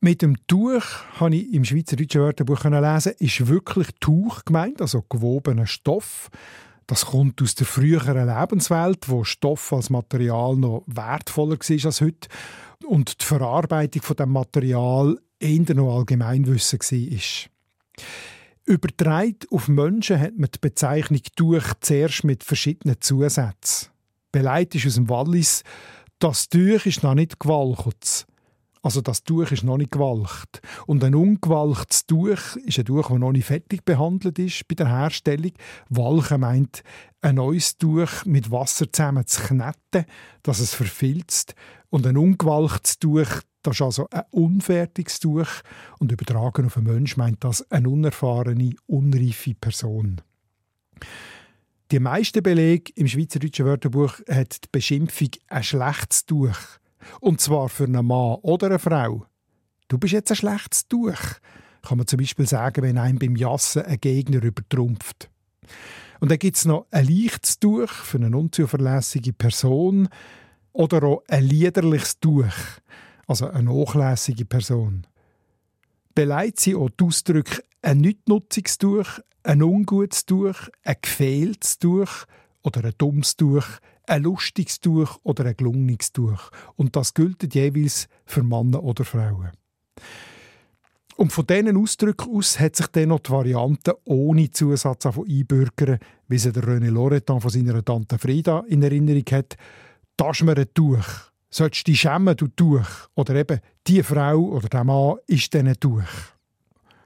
Mit 0.00 0.22
dem 0.22 0.36
Tuch 0.46 0.84
habe 1.18 1.34
ich 1.34 1.52
im 1.52 1.64
Schweizerdeutschen 1.64 2.20
Wörterbuch 2.20 2.64
lesen, 2.64 3.14
ist 3.18 3.46
wirklich 3.46 3.88
Tuch 4.00 4.44
gemeint, 4.44 4.80
also 4.80 5.02
gewobener 5.02 5.66
Stoff. 5.66 6.30
Das 6.86 7.06
kommt 7.06 7.40
aus 7.40 7.54
der 7.54 7.66
früheren 7.66 8.26
Lebenswelt, 8.26 9.08
wo 9.08 9.24
Stoff 9.24 9.72
als 9.72 9.90
Material 9.90 10.56
noch 10.56 10.84
wertvoller 10.86 11.56
war 11.58 11.84
als 11.86 12.00
heute 12.00 12.28
und 12.86 13.20
die 13.20 13.24
Verarbeitung 13.24 14.02
von 14.02 14.16
dem 14.16 14.32
Material 14.32 15.18
eher 15.38 15.74
noch 15.74 15.96
Allgemeinwissen 15.96 16.78
war. 16.78 17.50
Übertragen 18.66 19.38
auf 19.50 19.68
Menschen 19.68 20.20
hat 20.20 20.38
man 20.38 20.50
die 20.54 20.58
Bezeichnung 20.58 21.20
Tuch 21.36 21.74
zuerst 21.80 22.24
mit 22.24 22.44
verschiedenen 22.44 23.00
Zusätzen. 23.00 23.88
Beleidigt 24.32 24.86
ist 24.86 24.86
aus 24.86 24.94
dem 24.94 25.08
Wallis, 25.08 25.62
das 26.18 26.48
Tuch 26.48 26.86
ist 26.86 27.02
noch 27.02 27.14
nicht 27.14 27.38
gewalkt. 27.38 28.26
Also 28.84 29.00
das 29.00 29.24
Tuch 29.24 29.50
ist 29.50 29.64
noch 29.64 29.78
nicht 29.78 29.92
gewalcht. 29.92 30.60
Und 30.86 31.02
ein 31.02 31.14
ungewalchtes 31.14 32.04
Tuch 32.04 32.56
ist 32.66 32.78
ein 32.78 32.84
Tuch, 32.84 33.08
das 33.08 33.18
noch 33.18 33.32
nicht 33.32 33.46
fertig 33.46 33.82
behandelt 33.82 34.38
ist 34.38 34.68
bei 34.68 34.74
der 34.74 34.88
Herstellung. 34.88 35.52
Walchen 35.88 36.42
meint, 36.42 36.82
ein 37.22 37.36
neues 37.36 37.78
Tuch 37.78 38.26
mit 38.26 38.50
Wasser 38.50 38.92
zusammen 38.92 39.26
zu 39.26 39.40
kneten, 39.40 40.04
dass 40.42 40.60
es 40.60 40.74
verfilzt. 40.74 41.54
Und 41.88 42.06
ein 42.06 42.18
ungewalchtes 42.18 42.98
Tuch, 42.98 43.40
das 43.62 43.76
ist 43.76 43.80
also 43.80 44.06
ein 44.10 44.24
unfertiges 44.32 45.18
Tuch. 45.18 45.48
Und 45.98 46.12
übertragen 46.12 46.66
auf 46.66 46.76
einen 46.76 46.92
Mensch 46.92 47.16
meint 47.16 47.42
das 47.42 47.68
eine 47.70 47.88
unerfahrene, 47.88 48.74
unreife 48.86 49.54
Person. 49.54 50.20
Die 51.90 52.00
meisten 52.00 52.42
Belege 52.42 52.92
im 52.96 53.08
Schweizerdeutschen 53.08 53.64
Wörterbuch 53.64 54.20
hat 54.28 54.62
die 54.64 54.68
Beschimpfung 54.70 55.30
ein 55.48 55.62
schlechtes 55.62 56.26
Tuch 56.26 56.58
und 57.20 57.40
zwar 57.40 57.68
für 57.68 57.84
einen 57.84 58.06
Mann 58.06 58.38
oder 58.42 58.66
eine 58.66 58.78
Frau. 58.78 59.26
Du 59.88 59.98
bist 59.98 60.12
jetzt 60.12 60.30
ein 60.30 60.36
schlechtes 60.36 60.88
Tuch, 60.88 61.18
kann 61.82 61.98
man 61.98 62.06
zum 62.06 62.18
Beispiel 62.18 62.46
sagen, 62.46 62.82
wenn 62.82 62.98
einem 62.98 63.18
beim 63.18 63.36
Jassen 63.36 63.82
ein 63.82 64.00
Gegner 64.00 64.42
übertrumpft. 64.42 65.30
Und 66.20 66.30
dann 66.30 66.38
gibt 66.38 66.56
es 66.56 66.64
noch 66.64 66.86
ein 66.90 67.06
leichtes 67.06 67.58
Tuch 67.58 67.90
für 67.90 68.18
eine 68.18 68.36
unzuverlässige 68.36 69.32
Person 69.32 70.08
oder 70.72 71.02
auch 71.02 71.22
ein 71.28 71.44
liederliches 71.44 72.18
Tuch, 72.20 72.54
also 73.26 73.48
eine 73.48 73.70
nachlässige 73.70 74.44
Person. 74.44 75.06
Beleidigt 76.14 76.60
sie 76.60 76.74
auch 76.74 76.90
die 76.90 77.04
Ausdrücke 77.04 77.62
ein 77.82 77.98
nichtnutziges 77.98 78.78
Tuch, 78.78 79.20
ein 79.42 79.62
ungutes 79.62 80.24
Tuch, 80.24 80.68
ein 80.84 80.96
gefehltes 81.02 81.78
Tuch 81.78 82.24
oder 82.62 82.84
ein 82.84 82.94
dummes 82.96 83.36
Tuch, 83.36 83.66
ein 84.06 84.22
lustiges 84.22 84.80
Tuch 84.80 85.18
oder 85.22 85.46
ein 85.46 85.56
gelungenes 85.56 86.12
Tuch. 86.12 86.50
Und 86.76 86.96
das 86.96 87.14
gilt 87.14 87.54
jeweils 87.54 88.08
für 88.26 88.42
Männer 88.42 88.82
oder 88.82 89.04
Frauen. 89.04 89.50
Und 91.16 91.32
von 91.32 91.46
diesen 91.46 91.76
Ausdrücken 91.76 92.36
aus 92.36 92.58
hat 92.58 92.74
sich 92.74 92.88
dann 92.88 93.10
noch 93.10 93.20
die 93.20 93.30
Variante 93.30 93.96
ohne 94.04 94.50
Zusatz 94.50 95.06
einbürgern, 95.06 95.98
wie 96.26 96.38
sie 96.38 96.52
der 96.52 96.64
René 96.64 96.90
Loretan 96.90 97.40
von 97.40 97.50
seiner 97.50 97.84
Tante 97.84 98.18
Frieda 98.18 98.64
in 98.68 98.82
Erinnerung 98.82 99.24
hat. 99.30 99.56
Das 100.16 100.42
mir 100.42 100.56
ein 100.56 100.66
Tuch. 100.74 101.04
Sollst 101.50 101.86
du 101.86 101.92
dich 101.92 102.00
schämen, 102.00 102.36
du 102.36 102.48
Tuch. 102.48 103.08
Oder 103.14 103.36
eben, 103.36 103.60
die 103.86 104.02
Frau 104.02 104.38
oder 104.40 104.68
der 104.68 104.82
Mann 104.82 105.18
ist 105.28 105.54
dann 105.54 105.68
ein 105.68 105.78
Tuch. 105.78 106.33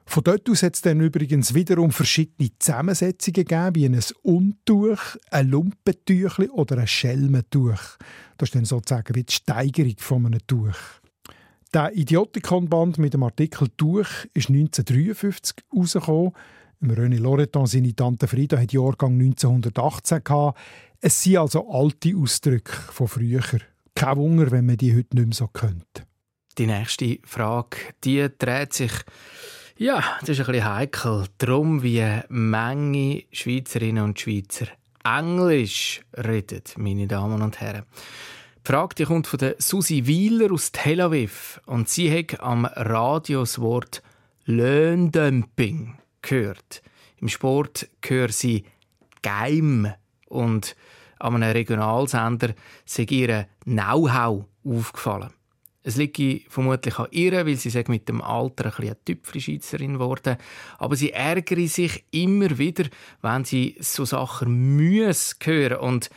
Von 0.08 0.24
dort 0.24 0.48
aus 0.48 0.62
hat 0.62 0.74
es 0.74 0.80
dann 0.80 1.00
übrigens 1.00 1.52
wiederum 1.52 1.90
verschiedene 1.90 2.48
Zusammensetzungen 2.58 3.44
gegeben, 3.44 3.74
wie 3.74 3.84
ein 3.84 4.00
Untuch, 4.22 5.16
ein 5.30 5.48
Lumpentüchli 5.48 6.48
oder 6.48 6.78
ein 6.78 6.86
Schelmentuch. 6.86 7.98
Das 8.38 8.48
ist 8.48 8.54
dann 8.54 8.64
sozusagen 8.64 9.14
wie 9.14 9.24
die 9.24 9.34
Steigerung 9.34 9.96
von 9.98 10.24
einem 10.24 10.40
Tuch. 10.46 10.78
Der 11.74 11.94
Idiotikon-Band 11.94 12.96
mit 12.96 13.12
dem 13.12 13.22
Artikel 13.22 13.68
Tuch 13.76 14.08
ist 14.32 14.48
1953 14.48 15.56
herausgekommen. 15.70 16.32
René 16.82 17.18
Loretan, 17.18 17.66
seine 17.66 17.94
Tante 17.94 18.26
Frieda, 18.28 18.58
hat 18.58 18.72
Jahrgang 18.72 19.12
1918 19.20 20.24
gehabt. 20.24 20.58
Es 21.02 21.22
sind 21.22 21.36
also 21.36 21.70
alte 21.70 22.16
Ausdrücke 22.16 22.72
von 22.72 23.08
früher. 23.08 23.42
Kein 23.94 24.16
Wunder, 24.16 24.50
wenn 24.52 24.64
man 24.64 24.78
die 24.78 24.96
heute 24.96 25.16
nicht 25.16 25.26
mehr 25.26 25.34
so 25.34 25.48
könnte. 25.48 26.06
Die 26.56 26.66
nächste 26.66 27.18
Frage, 27.24 27.76
die 28.04 28.26
dreht 28.38 28.72
sich 28.72 28.92
ja, 29.78 30.02
das 30.20 30.30
ist 30.30 30.40
ein 30.40 30.46
bisschen 30.46 30.74
heikel. 30.74 31.24
Darum, 31.38 31.82
wie 31.82 32.04
Menge 32.28 33.24
Schweizerinnen 33.32 34.04
und 34.04 34.18
Schweizer 34.18 34.66
Englisch 35.04 36.02
reden, 36.16 36.62
meine 36.76 37.06
Damen 37.06 37.40
und 37.40 37.60
Herren. 37.60 37.84
Die 38.66 38.72
Frage 38.72 38.96
die 38.96 39.04
kommt 39.04 39.28
von 39.28 39.38
Susi 39.58 40.06
Wieler 40.06 40.52
aus 40.52 40.72
Tel 40.72 41.00
Aviv 41.00 41.60
und 41.66 41.88
sie 41.88 42.12
hat 42.12 42.40
am 42.40 42.66
Radio 42.66 43.40
das 43.40 43.60
Wort 43.60 44.02
Löhndumping 44.44 45.96
gehört. 46.22 46.82
Im 47.18 47.28
Sport 47.28 47.88
gehört 48.00 48.32
sie 48.32 48.64
Geim 49.22 49.92
und 50.26 50.76
an 51.18 51.36
einem 51.36 51.52
Regionalsender 51.52 52.54
sei 52.84 53.06
ihr 53.10 53.46
Know-how 53.64 54.44
aufgefallen. 54.64 55.37
Es 55.82 55.96
liegt 55.96 56.52
vermutlich 56.52 56.98
an 56.98 57.06
ihr, 57.12 57.32
weil 57.46 57.56
sie 57.56 57.84
mit 57.88 58.08
dem 58.08 58.20
Alter 58.20 58.64
ein 58.64 58.70
bisschen 58.70 58.86
eine 58.88 59.04
Tüpfelschweizerin 59.04 59.94
geworden 59.94 60.36
Aber 60.78 60.96
sie 60.96 61.12
ärgere 61.12 61.66
sich 61.68 62.04
immer 62.10 62.58
wieder, 62.58 62.84
wenn 63.22 63.44
sie 63.44 63.76
so 63.80 64.04
Sachen 64.04 64.76
müssen 64.76 65.36
hören. 65.44 65.78
Und 65.78 66.10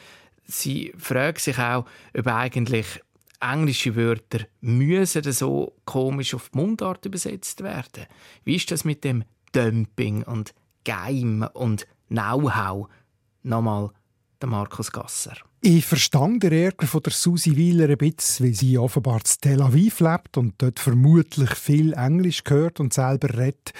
sie 0.45 0.93
fragt 0.97 1.41
sich 1.41 1.57
auch, 1.59 1.85
ob 2.17 2.27
eigentlich 2.27 3.01
englische 3.39 3.95
Wörter 3.95 4.45
müssen 4.61 5.31
so 5.31 5.73
komisch 5.85 6.33
auf 6.33 6.49
die 6.49 6.57
Mundart 6.57 7.05
übersetzt 7.05 7.63
werden. 7.63 8.05
Wie 8.43 8.55
ist 8.55 8.71
das 8.71 8.85
mit 8.85 9.03
dem 9.03 9.23
Dumping 9.51 10.23
und 10.23 10.53
Geim 10.85 11.47
und 11.53 11.87
Know-how? 12.09 12.87
Nochmal 13.43 13.91
Markus 14.47 14.91
Gasser. 14.91 15.33
Ich 15.61 15.85
verstand 15.85 16.43
den 16.43 16.53
Ärger 16.53 16.87
von 16.87 17.03
der 17.03 17.13
Susi 17.13 17.55
Wieler 17.55 17.89
ein 17.89 17.97
bisschen, 17.97 18.47
weil 18.47 18.53
sie 18.53 18.77
offenbar 18.77 19.17
in 19.17 19.41
Tel 19.41 19.61
Aviv 19.61 19.99
lebt 19.99 20.37
und 20.37 20.55
dort 20.57 20.79
vermutlich 20.79 21.51
viel 21.51 21.93
Englisch 21.93 22.41
hört 22.47 22.79
und 22.79 22.93
selber 22.93 23.37
redet. 23.37 23.73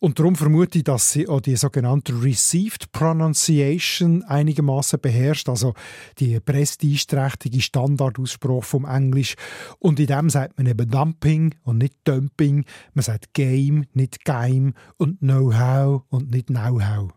Und 0.00 0.18
darum 0.18 0.36
vermute 0.36 0.78
ich, 0.78 0.84
dass 0.84 1.10
sie 1.10 1.28
auch 1.28 1.40
die 1.40 1.56
sogenannte 1.56 2.22
Received 2.22 2.92
Pronunciation 2.92 4.22
einigermaßen 4.22 5.00
beherrscht, 5.00 5.48
also 5.48 5.74
die 6.18 6.38
prestigeträchtige 6.38 7.60
Standardausspruch 7.60 8.62
vom 8.62 8.84
Englisch. 8.84 9.34
Und 9.80 9.98
in 9.98 10.06
dem 10.06 10.30
sagt 10.30 10.56
man 10.56 10.68
eben 10.68 10.88
Dumping 10.88 11.56
und 11.64 11.78
nicht 11.78 11.96
Dumping. 12.04 12.64
Man 12.94 13.02
sagt 13.02 13.34
Game, 13.34 13.86
nicht 13.92 14.24
Game 14.24 14.74
und 14.98 15.18
Know-how 15.18 16.04
und 16.10 16.30
nicht 16.30 16.46
Know-how. 16.46 17.10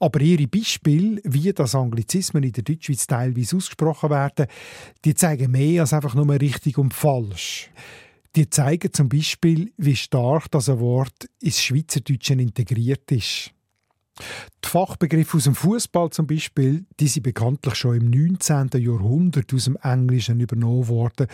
Aber 0.00 0.20
ihre 0.20 0.46
Beispiele, 0.46 1.20
wie 1.24 1.52
das 1.52 1.74
Anglizismen 1.74 2.44
in 2.44 2.52
der 2.52 2.62
Deutschschweiz 2.62 3.06
teilweise 3.06 3.56
ausgesprochen 3.56 4.10
werden, 4.10 4.46
die 5.04 5.14
zeigen 5.14 5.50
mehr 5.50 5.82
als 5.82 5.92
einfach 5.92 6.14
nur 6.14 6.28
richtig 6.40 6.78
und 6.78 6.94
falsch. 6.94 7.70
Die 8.36 8.48
zeigen 8.48 8.92
zum 8.92 9.08
Beispiel, 9.08 9.72
wie 9.76 9.96
stark 9.96 10.50
das 10.50 10.68
Wort 10.68 11.28
ins 11.40 11.62
Schweizerdeutsche 11.62 12.34
integriert 12.34 13.10
ist. 13.10 13.52
Die 14.64 14.68
Fachbegriffe 14.68 15.36
aus 15.36 15.44
dem 15.44 15.54
Fußball 15.54 16.10
zum 16.10 16.26
Beispiel, 16.26 16.84
die 17.00 17.08
sind 17.08 17.22
bekanntlich 17.22 17.74
schon 17.74 17.96
im 17.96 18.10
19. 18.10 18.70
Jahrhundert 18.74 19.52
aus 19.54 19.64
dem 19.64 19.76
Englischen 19.82 20.40
übernommen 20.40 20.88
worden 20.88 21.26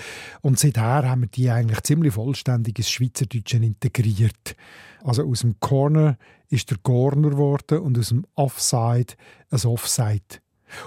und 0.43 0.59
seither 0.59 1.09
haben 1.09 1.23
wir 1.23 1.29
die 1.29 1.51
eigentlich 1.51 1.83
ziemlich 1.83 2.15
vollständig 2.15 2.79
ins 2.79 2.91
Schweizerdeutsche 2.91 3.57
integriert. 3.57 4.57
Also 5.03 5.29
aus 5.29 5.41
dem 5.41 5.59
Corner 5.61 6.17
ist 6.49 6.71
der 6.71 6.79
Corner 6.79 7.31
geworden 7.31 7.79
und 7.79 7.99
aus 7.99 8.09
dem 8.09 8.27
Offside 8.35 9.15
ein 9.51 9.61
Offside. 9.65 10.41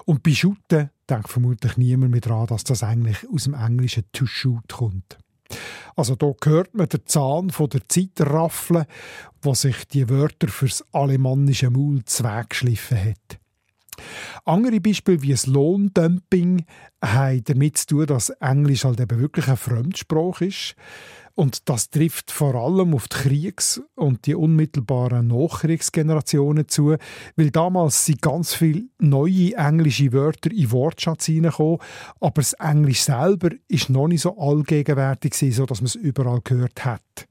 Und 0.05 0.23
bei 0.23 0.31
Shooten 0.31 0.89
denkt 1.09 1.29
vermutlich 1.29 1.77
niemand 1.77 2.11
mehr 2.11 2.21
daran, 2.21 2.47
dass 2.47 2.63
das 2.63 2.83
eigentlich 2.83 3.27
aus 3.29 3.43
dem 3.43 3.53
Englischen 3.53 4.03
to 4.11 4.25
shoot 4.25 4.67
kommt. 4.69 5.17
Also 5.95 6.15
da 6.15 6.31
hört 6.43 6.75
man 6.75 6.89
den 6.89 7.05
Zahn 7.05 7.49
von 7.49 7.69
der 7.69 7.87
Zeitraffel, 7.87 8.85
wo 9.41 9.53
sich 9.53 9.87
die 9.87 10.09
Wörter 10.09 10.47
fürs 10.47 10.83
alemannische 10.93 11.69
Maul 11.69 12.03
zweckgeschliffen 12.05 13.03
hat. 13.03 13.39
Andere 14.45 14.79
Beispiele 14.79 15.21
wie 15.21 15.31
das 15.31 15.47
Lohndumping 15.47 16.65
haben 17.03 17.43
damit 17.43 17.77
zu 17.77 17.87
tun, 17.87 18.05
dass 18.05 18.29
Englisch 18.29 18.85
halt 18.85 18.99
eben 18.99 19.19
wirklich 19.19 19.47
ein 19.47 19.57
Fremdsprache 19.57 20.45
ist. 20.45 20.75
Und 21.37 21.69
das 21.69 21.91
trifft 21.91 22.31
vor 22.31 22.55
allem 22.55 22.95
auf 22.95 23.07
die 23.07 23.17
Kriegs- 23.17 23.79
und 23.93 24.25
die 24.25 24.33
unmittelbaren 24.33 25.27
Nachkriegsgenerationen 25.27 26.67
zu, 26.67 26.95
weil 27.35 27.51
damals 27.51 28.05
sind 28.05 28.23
ganz 28.23 28.55
viele 28.55 28.85
neue 28.97 29.53
englische 29.53 30.11
Wörter 30.13 30.49
in 30.51 30.71
Wortschatz 30.71 31.27
hineingekommen, 31.27 31.77
aber 32.19 32.41
das 32.41 32.53
Englisch 32.53 33.03
selber 33.03 33.51
ist 33.67 33.91
noch 33.91 34.07
nicht 34.07 34.21
so 34.21 34.35
allgegenwärtig 34.35 35.35
so 35.35 35.67
dass 35.67 35.79
man 35.79 35.85
es 35.85 35.95
überall 35.95 36.41
gehört 36.43 36.83
hat. 36.83 37.27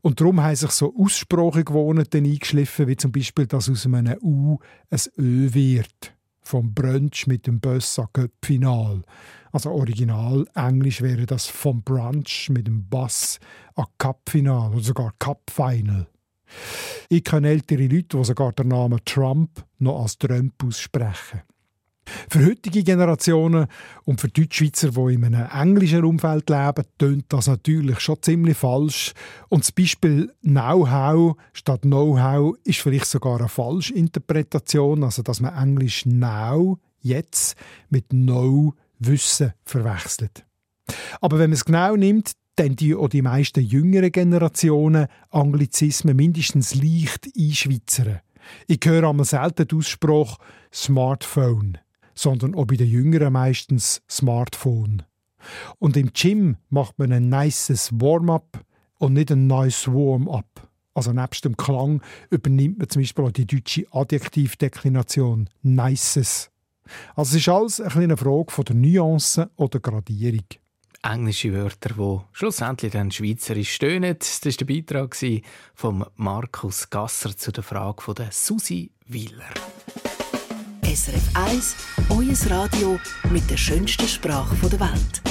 Und 0.00 0.22
darum 0.22 0.42
haben 0.42 0.56
sich 0.56 0.70
so 0.70 0.94
Aussprachegewohnheiten 0.96 2.24
eingeschliffen, 2.24 2.88
wie 2.88 2.96
zum 2.96 3.12
Beispiel, 3.12 3.46
dass 3.46 3.68
aus 3.68 3.84
einem 3.84 4.16
U 4.22 4.56
ein 4.88 5.00
Ö 5.18 5.52
wird. 5.52 6.14
Vom 6.42 6.72
Brunch 6.72 7.26
mit 7.26 7.46
dem 7.46 7.60
Böss 7.60 7.98
an 7.98 8.08
Köpfinal. 8.14 9.02
Also 9.52 9.70
original 9.70 10.46
Englisch 10.54 11.02
wäre 11.02 11.26
das 11.26 11.46
vom 11.46 11.82
Brunch 11.82 12.50
mit 12.50 12.66
dem 12.66 12.88
Bass 12.88 13.38
an 13.74 13.86
Cup-Final 13.98 14.72
oder 14.72 14.82
sogar 14.82 15.12
Cup-Final. 15.18 16.06
Ich 17.08 17.24
kenne 17.24 17.48
ältere 17.48 17.86
Leute, 17.86 18.16
die 18.16 18.24
sogar 18.24 18.52
den 18.52 18.68
Namen 18.68 19.00
Trump 19.04 19.64
noch 19.78 20.02
als 20.02 20.18
Trump 20.18 20.62
aussprechen. 20.64 21.42
Für 22.28 22.44
heutige 22.44 22.82
Generationen 22.82 23.66
und 24.04 24.20
für 24.20 24.28
Deutschschweizer, 24.28 24.90
die 24.90 25.14
in 25.14 25.24
einem 25.24 25.48
englischen 25.52 26.04
Umfeld 26.04 26.50
leben, 26.50 26.84
tönt 26.98 27.26
das 27.28 27.46
natürlich 27.46 28.00
schon 28.00 28.20
ziemlich 28.22 28.56
falsch. 28.56 29.12
Und 29.48 29.62
das 29.62 29.72
Beispiel 29.72 30.32
Know-how 30.42 31.36
statt 31.52 31.82
Know-how 31.82 32.56
ist 32.64 32.80
vielleicht 32.80 33.06
sogar 33.06 33.38
eine 33.38 33.48
Falschinterpretation, 33.48 35.04
also 35.04 35.22
dass 35.22 35.40
man 35.40 35.56
Englisch 35.56 36.04
Now 36.06 36.78
jetzt 37.00 37.56
mit 37.90 38.08
Know 38.08 38.74
Wissen 39.00 39.52
verwechselt. 39.64 40.46
Aber 41.20 41.38
wenn 41.38 41.50
man 41.50 41.54
es 41.54 41.64
genau 41.64 41.96
nimmt, 41.96 42.32
dann 42.56 42.76
die 42.76 42.94
auch 42.94 43.08
die 43.08 43.22
meisten 43.22 43.64
jüngeren 43.64 44.12
Generationen 44.12 45.06
Anglizismen 45.30 46.16
mindestens 46.16 46.74
leicht 46.74 47.28
einschweizern. 47.36 48.20
Ich 48.66 48.80
höre 48.84 49.08
einmal 49.08 49.26
selten 49.26 49.66
den 49.66 49.78
Ausspruch 49.78 50.38
Smartphone, 50.72 51.78
sondern 52.14 52.54
auch 52.54 52.66
bei 52.66 52.76
den 52.76 52.88
Jüngeren 52.88 53.32
meistens 53.32 54.02
Smartphone. 54.10 55.02
Und 55.78 55.96
im 55.96 56.12
Gym 56.12 56.56
macht 56.68 56.98
man 56.98 57.12
ein 57.12 57.28
nices 57.28 57.90
Warm-up 57.92 58.64
und 58.98 59.14
nicht 59.14 59.32
ein 59.32 59.46
nice 59.46 59.88
Warm-up. 59.88 60.68
Also 60.92 61.12
nebst 61.12 61.44
dem 61.44 61.56
Klang 61.56 62.02
übernimmt 62.30 62.78
man 62.78 62.88
zum 62.88 63.02
Beispiel 63.02 63.24
auch 63.24 63.32
die 63.32 63.46
deutsche 63.46 63.86
Adjektivdeklination 63.90 65.48
nices. 65.62 66.49
Also 67.14 67.36
es 67.36 67.42
ist 67.42 67.48
alles 67.48 67.80
eine 67.80 67.90
kleine 67.90 68.16
Frage 68.16 68.50
von 68.50 68.64
der 68.64 68.76
Nuance 68.76 69.50
oder 69.56 69.80
Gradierung. 69.80 70.44
Englische 71.02 71.52
Wörter, 71.54 71.94
die 71.94 72.20
schlussendlich 72.32 72.92
dann 72.92 73.10
schweizerisch 73.10 73.72
stöhnen. 73.72 74.16
Das 74.18 74.44
war 74.44 74.52
der 74.52 74.64
Beitrag 74.66 75.16
von 75.74 76.04
Markus 76.16 76.90
Gasser 76.90 77.34
zu 77.36 77.52
der 77.52 77.62
Frage 77.62 78.02
von 78.02 78.14
der 78.14 78.28
Susi 78.30 78.90
Wieler. 79.06 79.54
SRF 80.84 81.30
1, 81.34 81.76
euer 82.10 82.50
Radio 82.50 82.98
mit 83.30 83.48
der 83.48 83.56
schönsten 83.56 84.08
Sprache 84.08 84.56
der 84.68 84.80
Welt. 84.80 85.22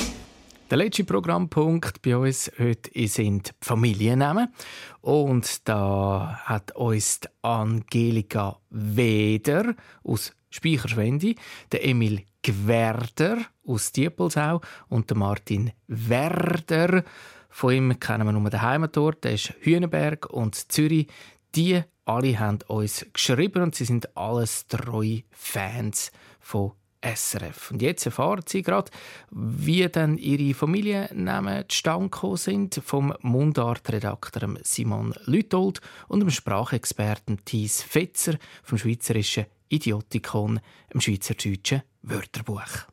Der 0.69 0.77
letzte 0.77 1.03
Programmpunkt 1.03 2.03
bei 2.03 2.15
uns 2.15 2.51
heute 2.59 2.91
sind 3.07 3.47
die 3.47 3.53
Familiennamen. 3.59 4.53
Und 5.01 5.67
da 5.67 6.41
hat 6.43 6.75
uns 6.75 7.21
Angelika 7.41 8.59
Weder 8.69 9.73
aus 10.03 10.31
Speicherschwendi, 10.49 11.35
der 11.71 11.85
Emil 11.85 12.23
Gwerder 12.41 13.37
aus 13.65 13.91
Diepolsau 13.91 14.61
und 14.87 15.09
der 15.09 15.17
Martin 15.17 15.71
Werder. 15.87 17.03
Von 17.49 17.73
ihm 17.73 17.99
kennen 17.99 18.25
wir 18.25 18.31
nur 18.31 18.49
den 18.49 18.61
Heimatort, 18.61 19.23
der 19.23 19.33
ist 19.33 19.53
Hüneberg 19.61 20.29
und 20.29 20.71
Zürich. 20.71 21.07
Die 21.55 21.81
alle 22.05 22.39
haben 22.39 22.59
uns 22.67 23.05
geschrieben 23.13 23.63
und 23.63 23.75
sie 23.75 23.85
sind 23.85 24.15
alles 24.17 24.67
treue 24.67 25.23
Fans 25.31 26.11
von 26.39 26.71
SRF. 27.01 27.71
Und 27.71 27.81
jetzt 27.81 28.05
erfahren 28.05 28.43
Sie 28.45 28.61
gerade, 28.61 28.91
wie 29.31 29.87
dann 29.87 30.17
Ihre 30.17 30.53
Familiennamen 30.53 31.65
zustande 31.69 32.09
gekommen 32.09 32.37
sind 32.37 32.81
vom 32.83 33.13
Mundartredakteur 33.21 34.55
Simon 34.63 35.13
Lütold 35.25 35.81
und 36.07 36.19
dem 36.19 36.29
Sprachexperten 36.29 37.45
Thies 37.45 37.81
Fetzer 37.81 38.35
vom 38.63 38.77
Schweizerischen 38.77 39.45
Idiotikon, 39.69 40.59
im 40.93 41.01
Schweizerdeutschen 41.01 41.83
Wörterbuch. 42.01 42.87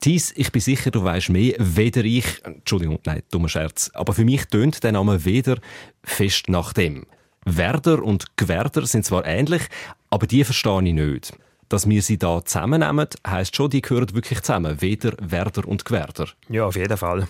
Thies, 0.00 0.32
ich 0.36 0.50
bin 0.50 0.60
sicher, 0.60 0.90
du 0.90 1.04
weißt 1.04 1.30
mehr, 1.30 1.54
weder 1.58 2.04
ich. 2.04 2.44
Entschuldigung, 2.44 2.98
nein, 3.06 3.22
dummer 3.30 3.48
Scherz. 3.48 3.90
Aber 3.94 4.12
für 4.12 4.24
mich 4.24 4.46
tönt 4.46 4.82
der 4.82 4.92
Name 4.92 5.24
weder 5.24 5.58
fest 6.02 6.48
nach 6.48 6.72
dem. 6.72 7.06
Werder 7.44 8.02
und 8.02 8.36
Gwerder 8.36 8.84
sind 8.86 9.04
zwar 9.04 9.24
ähnlich, 9.24 9.62
aber 10.10 10.26
die 10.26 10.42
verstehe 10.42 10.82
ich 10.84 10.92
nicht. 10.92 11.32
Dass 11.68 11.88
wir 11.88 12.02
sie 12.02 12.18
da 12.18 12.44
zusammennehmen, 12.44 13.06
heisst 13.26 13.54
schon, 13.56 13.70
die 13.70 13.80
gehören 13.80 14.12
wirklich 14.14 14.40
zusammen. 14.42 14.80
Weder 14.80 15.14
Werder 15.20 15.66
und 15.68 15.84
Gwerder. 15.84 16.28
Ja, 16.48 16.66
auf 16.66 16.76
jeden 16.76 16.96
Fall. 16.96 17.28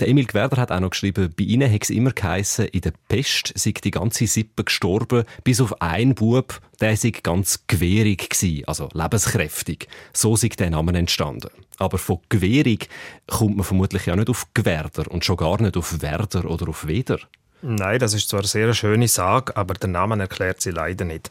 Der 0.00 0.08
Emil 0.08 0.26
Gwerder 0.26 0.56
hat 0.56 0.72
auch 0.72 0.80
noch 0.80 0.90
geschrieben, 0.90 1.32
bei 1.36 1.44
ihnen 1.44 1.72
hat 1.72 1.82
es 1.82 1.90
immer 1.90 2.12
geheissen, 2.12 2.66
in 2.66 2.80
der 2.80 2.92
Pest 3.08 3.52
sei 3.56 3.72
die 3.72 3.90
ganze 3.90 4.26
Sippe 4.26 4.64
gestorben, 4.64 5.24
bis 5.44 5.60
auf 5.60 5.80
einen 5.82 6.14
Bub, 6.14 6.60
der 6.80 6.96
sei 6.96 7.10
ganz 7.10 7.64
gewehrig 7.66 8.30
gsi, 8.30 8.64
also 8.66 8.88
lebenskräftig. 8.94 9.88
So 10.12 10.34
sei 10.34 10.48
der 10.48 10.70
Name 10.70 10.96
entstanden. 10.98 11.50
Aber 11.78 11.98
von 11.98 12.20
gewehrig 12.28 12.88
kommt 13.26 13.56
man 13.56 13.64
vermutlich 13.64 14.06
ja 14.06 14.16
nicht 14.16 14.30
auf 14.30 14.46
Gwerder 14.54 15.10
und 15.10 15.24
schon 15.24 15.36
gar 15.36 15.60
nicht 15.60 15.76
auf 15.76 16.00
Werder 16.00 16.50
oder 16.50 16.68
auf 16.68 16.86
Weder. 16.86 17.18
Nein, 17.60 18.00
das 18.00 18.14
ist 18.14 18.28
zwar 18.28 18.40
eine 18.40 18.48
sehr 18.48 18.74
schöne 18.74 19.08
Sage, 19.08 19.56
aber 19.56 19.74
der 19.74 19.88
Name 19.88 20.18
erklärt 20.18 20.60
sie 20.60 20.70
leider 20.70 21.04
nicht. 21.04 21.30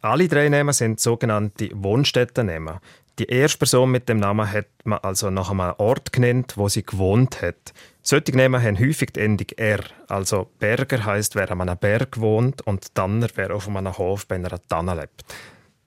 Alle 0.00 0.28
drei 0.28 0.48
Namen 0.48 0.74
sind 0.74 1.00
sogenannte 1.00 1.70
Wohnstättennamen. 1.72 2.80
Die 3.20 3.26
erste 3.26 3.58
Person 3.58 3.92
mit 3.92 4.08
dem 4.08 4.18
Namen 4.18 4.50
hat 4.50 4.66
man 4.82 4.98
also 4.98 5.30
nach 5.30 5.48
einem 5.48 5.74
Ort 5.78 6.12
genannt, 6.12 6.54
wo 6.56 6.68
sie 6.68 6.84
gewohnt 6.84 7.42
hat. 7.42 7.72
Solche 8.02 8.36
Namen 8.36 8.60
haben 8.60 8.78
häufig 8.78 9.12
die 9.12 9.20
Endung 9.20 9.46
R. 9.56 9.84
Also 10.08 10.50
Berger 10.58 11.04
heißt, 11.04 11.36
wer 11.36 11.48
an 11.52 11.60
einem 11.60 11.78
Berg 11.78 12.18
wohnt 12.18 12.62
und 12.62 12.92
Tanner, 12.94 13.28
wer 13.36 13.54
auf 13.54 13.68
einem 13.68 13.96
Hof 13.96 14.26
bei 14.26 14.34
einer 14.34 14.60
Tanne 14.68 14.96
lebt. 14.96 15.24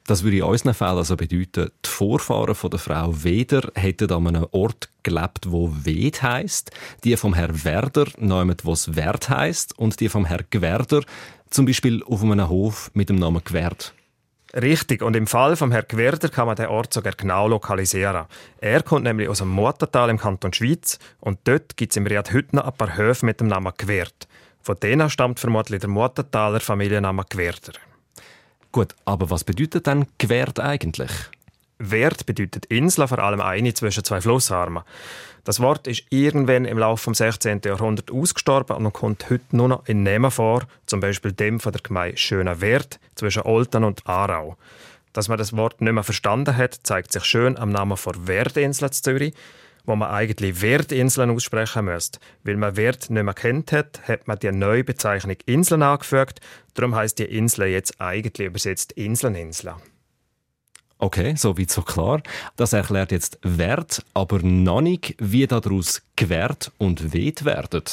Das 0.06 0.24
würde 0.24 0.38
in 0.38 0.44
unseren 0.44 0.74
Fällen 0.74 1.00
also 1.00 1.18
bedeuten, 1.18 1.70
die 1.86 1.90
Vorfahren 1.90 2.56
von 2.56 2.70
der 2.70 2.80
Frau 2.80 3.12
Weder 3.24 3.72
hätten 3.76 4.10
an 4.10 4.28
einem 4.28 4.48
Ort 4.52 4.90
gelebt, 5.04 5.52
wo 5.52 5.70
Wed 5.84 6.24
heißt, 6.24 6.72
die 7.04 7.18
vom 7.18 7.34
Herr 7.34 7.66
Werder 7.66 8.06
neumet, 8.18 8.66
was 8.66 8.96
Wert 8.96 9.28
heißt, 9.28 9.78
und 9.78 10.00
die 10.00 10.08
vom 10.08 10.24
Herr 10.24 10.44
Gwerder 10.50 11.04
zum 11.50 11.66
Beispiel 11.66 12.02
auf 12.04 12.24
einem 12.24 12.48
Hof 12.48 12.90
mit 12.94 13.10
dem 13.10 13.18
Namen 13.18 13.44
Gwerd. 13.44 13.94
Richtig, 14.60 15.04
und 15.04 15.16
im 15.16 15.28
Fall 15.28 15.56
vom 15.56 15.72
Herrn 15.72 15.86
Gwerder 15.88 16.30
kann 16.30 16.48
man 16.48 16.56
den 16.56 16.66
Ort 16.66 16.92
sogar 16.92 17.14
genau 17.14 17.48
lokalisieren. 17.48 18.26
Er 18.60 18.82
kommt 18.82 19.04
nämlich 19.04 19.30
aus 19.30 19.38
dem 19.38 19.50
Murtental 19.50 20.10
im 20.10 20.18
Kanton 20.18 20.52
Schweiz 20.52 20.98
und 21.20 21.40
dort 21.44 21.78
gibt 21.78 21.92
es 21.92 21.98
im 21.98 22.08
Riad 22.08 22.32
noch 22.54 22.66
ein 22.66 22.74
paar 22.74 22.98
Höfe 22.98 23.24
mit 23.24 23.40
dem 23.40 23.48
Namen 23.48 23.72
Gwerd. 23.78 24.28
Von 24.62 24.80
denen 24.80 25.12
stammt 25.12 25.40
vermutlich 25.40 25.82
der 25.82 25.90
Murtentaler 25.90 26.60
Familienname 26.60 27.24
Gwerder. 27.30 27.74
Gut, 28.72 28.96
aber 29.06 29.30
was 29.30 29.44
bedeutet 29.44 29.86
denn 29.86 30.08
Gwerd 30.18 30.60
eigentlich? 30.60 31.12
Wert 31.78 32.26
bedeutet 32.26 32.66
Insel, 32.66 33.08
vor 33.08 33.20
allem 33.20 33.42
eine 33.42 33.74
zwischen 33.76 34.04
zwei 34.04 34.22
Flussarmen. 34.22 34.84
Das 35.48 35.62
Wort 35.62 35.88
ist 35.88 36.04
irgendwann 36.10 36.66
im 36.66 36.78
Laufe 36.78 37.10
des 37.10 37.20
16. 37.20 37.62
Jahrhunderts 37.64 38.12
ausgestorben 38.12 38.76
und 38.76 38.92
kommt 38.92 39.30
heute 39.30 39.56
nur 39.56 39.70
noch 39.70 39.86
in 39.86 40.04
Namen 40.04 40.30
vor, 40.30 40.64
zum 40.88 41.00
Beispiel 41.00 41.32
dem 41.32 41.62
von 41.62 41.72
der 41.72 41.82
Gemeinde 41.82 42.18
Schöner 42.18 42.60
Wert 42.60 43.00
zwischen 43.16 43.44
Olten 43.44 43.86
und 43.86 44.06
Aarau. 44.06 44.58
Dass 45.14 45.30
man 45.30 45.38
das 45.38 45.56
Wort 45.56 45.80
nicht 45.80 45.94
mehr 45.94 46.04
verstanden 46.04 46.58
hat, 46.58 46.78
zeigt 46.84 47.14
sich 47.14 47.24
schön 47.24 47.58
am 47.58 47.70
Namen 47.70 47.96
von 47.96 48.28
Werdinsel 48.28 48.90
zu 48.90 49.02
Zürich, 49.02 49.34
wo 49.86 49.96
man 49.96 50.10
eigentlich 50.10 50.62
Werdinseln 50.62 51.30
aussprechen 51.30 51.86
müsste. 51.86 52.20
Weil 52.44 52.58
man 52.58 52.76
Wert 52.76 53.10
nicht 53.10 53.24
mehr 53.24 53.34
kennt 53.34 53.72
hat, 53.72 54.06
hat 54.06 54.28
man 54.28 54.40
die 54.40 54.52
neue 54.52 54.84
Bezeichnung 54.84 55.38
Inseln 55.46 55.82
angefügt. 55.82 56.42
Darum 56.74 56.94
heißt 56.94 57.20
die 57.20 57.24
Insel 57.24 57.68
jetzt 57.68 58.02
eigentlich 58.02 58.48
übersetzt 58.48 58.92
Inselninsel. 58.92 59.76
Okay, 61.00 61.36
so 61.36 61.58
weit 61.58 61.70
so 61.70 61.84
klar. 61.84 62.22
Das 62.56 62.74
erklärt 62.74 63.12
jetzt 63.12 63.38
Wert, 63.44 64.04
aber 64.14 64.40
noch 64.40 64.82
nicht, 64.82 65.16
wie 65.20 65.46
daraus 65.46 66.02
gewährt 66.16 66.72
und 66.78 67.14
weht 67.14 67.46
werden. 67.46 67.84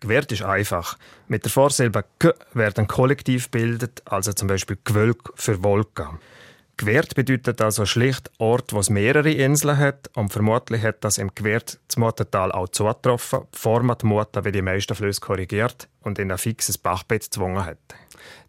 Gewährt 0.00 0.32
ist 0.32 0.42
einfach. 0.42 0.98
Mit 1.28 1.44
der 1.44 1.52
Vorsilbe 1.52 2.04
G 2.18 2.30
werden 2.52 2.86
Kollektiv 2.86 3.48
bildet, 3.50 4.02
also 4.04 4.32
zum 4.32 4.48
Beispiel 4.48 4.76
Gewölk 4.84 5.32
für 5.36 5.62
Wolke. 5.62 6.08
Gewährt 6.76 7.14
bedeutet 7.14 7.62
also 7.62 7.86
schlicht 7.86 8.30
Ort, 8.36 8.74
wo 8.74 8.80
es 8.80 8.90
mehrere 8.90 9.30
Inseln 9.30 9.78
hat 9.78 10.10
und 10.14 10.30
vermutlich 10.30 10.82
hat 10.82 11.02
das 11.04 11.16
im 11.16 11.34
Gewährt 11.34 11.78
das 11.88 11.96
Muttertal 11.96 12.52
auch 12.52 12.68
zugetroffen, 12.68 13.40
bevor 13.50 13.82
man 13.82 13.96
die 13.96 14.06
Mutter 14.06 14.44
wie 14.44 14.52
die 14.52 14.60
meisten 14.60 14.94
Flüsse 14.94 15.22
korrigiert 15.22 15.88
und 16.02 16.18
in 16.18 16.30
ein 16.30 16.36
fixes 16.36 16.76
Bachbett 16.76 17.22
gezwungen 17.22 17.64
hat. 17.64 17.78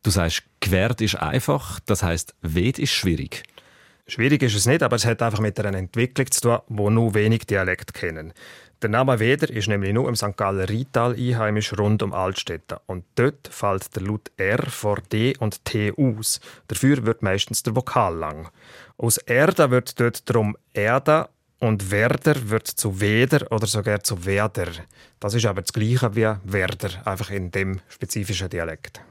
Du 0.04 0.10
sagst, 0.10 0.44
Gewährt 0.60 1.00
ist 1.00 1.16
einfach, 1.16 1.80
das 1.86 2.04
heißt, 2.04 2.36
Weht 2.42 2.80
ist 2.80 2.92
schwierig. 2.92 3.44
Schwierig 4.10 4.42
ist 4.42 4.56
es 4.56 4.66
nicht, 4.66 4.84
aber 4.84 4.96
es 4.96 5.06
hat 5.06 5.22
einfach 5.22 5.42
mit 5.42 5.60
einer 5.60 5.78
Entwicklung 5.78 6.32
zu 6.32 6.42
tun, 6.42 6.60
wo 6.70 6.90
nur 6.90 7.14
wenig 7.14 7.46
Dialekt 7.46 7.94
kennen. 7.94 8.34
Der 8.82 8.90
Name 8.90 9.20
Weder 9.20 9.50
ist 9.50 9.68
nämlich 9.68 9.92
nur 9.92 10.08
im 10.08 10.16
St. 10.16 10.38
Galler 10.38 10.70
Rital 10.70 11.16
einheimisch 11.16 11.78
rund 11.78 12.02
um 12.04 12.14
Altstädte. 12.14 12.80
Und 12.86 13.04
dort 13.16 13.50
fällt 13.50 13.96
der 13.96 14.04
Laut 14.04 14.32
R 14.38 14.66
vor 14.70 15.00
D 15.12 15.36
und 15.40 15.66
T 15.66 15.92
aus. 15.98 16.40
Dafür 16.68 17.06
wird 17.06 17.22
meistens 17.22 17.64
der 17.64 17.76
Vokal 17.76 18.16
lang. 18.16 18.50
Aus 18.98 19.18
Erda 19.18 19.72
wird 19.72 20.00
dort 20.00 20.30
drum 20.30 20.56
Erda 20.74 21.28
und 21.60 21.92
Werder 21.92 22.50
wird 22.50 22.68
zu 22.68 23.02
Weder 23.02 23.52
oder 23.52 23.68
sogar 23.68 24.04
zu 24.04 24.26
Werder. 24.26 24.68
Das 25.20 25.34
ist 25.34 25.46
aber 25.48 25.64
das 25.64 25.74
Gleiche 25.74 26.16
wie 26.16 26.32
Werder, 26.44 27.06
einfach 27.06 27.32
in 27.32 27.52
dem 27.52 27.82
spezifischen 27.90 28.50
Dialekt. 28.50 29.02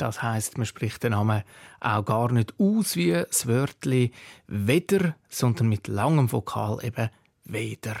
Das 0.00 0.22
heißt, 0.22 0.56
man 0.56 0.66
spricht 0.66 1.02
den 1.02 1.12
Namen 1.12 1.42
auch 1.78 2.04
gar 2.06 2.32
nicht 2.32 2.54
aus 2.58 2.96
wie 2.96 3.12
das 3.12 3.46
Wörtli 3.46 4.12
weder, 4.46 5.14
sondern 5.28 5.68
mit 5.68 5.88
langem 5.88 6.32
Vokal 6.32 6.78
eben 6.82 7.10
Weder. 7.44 7.96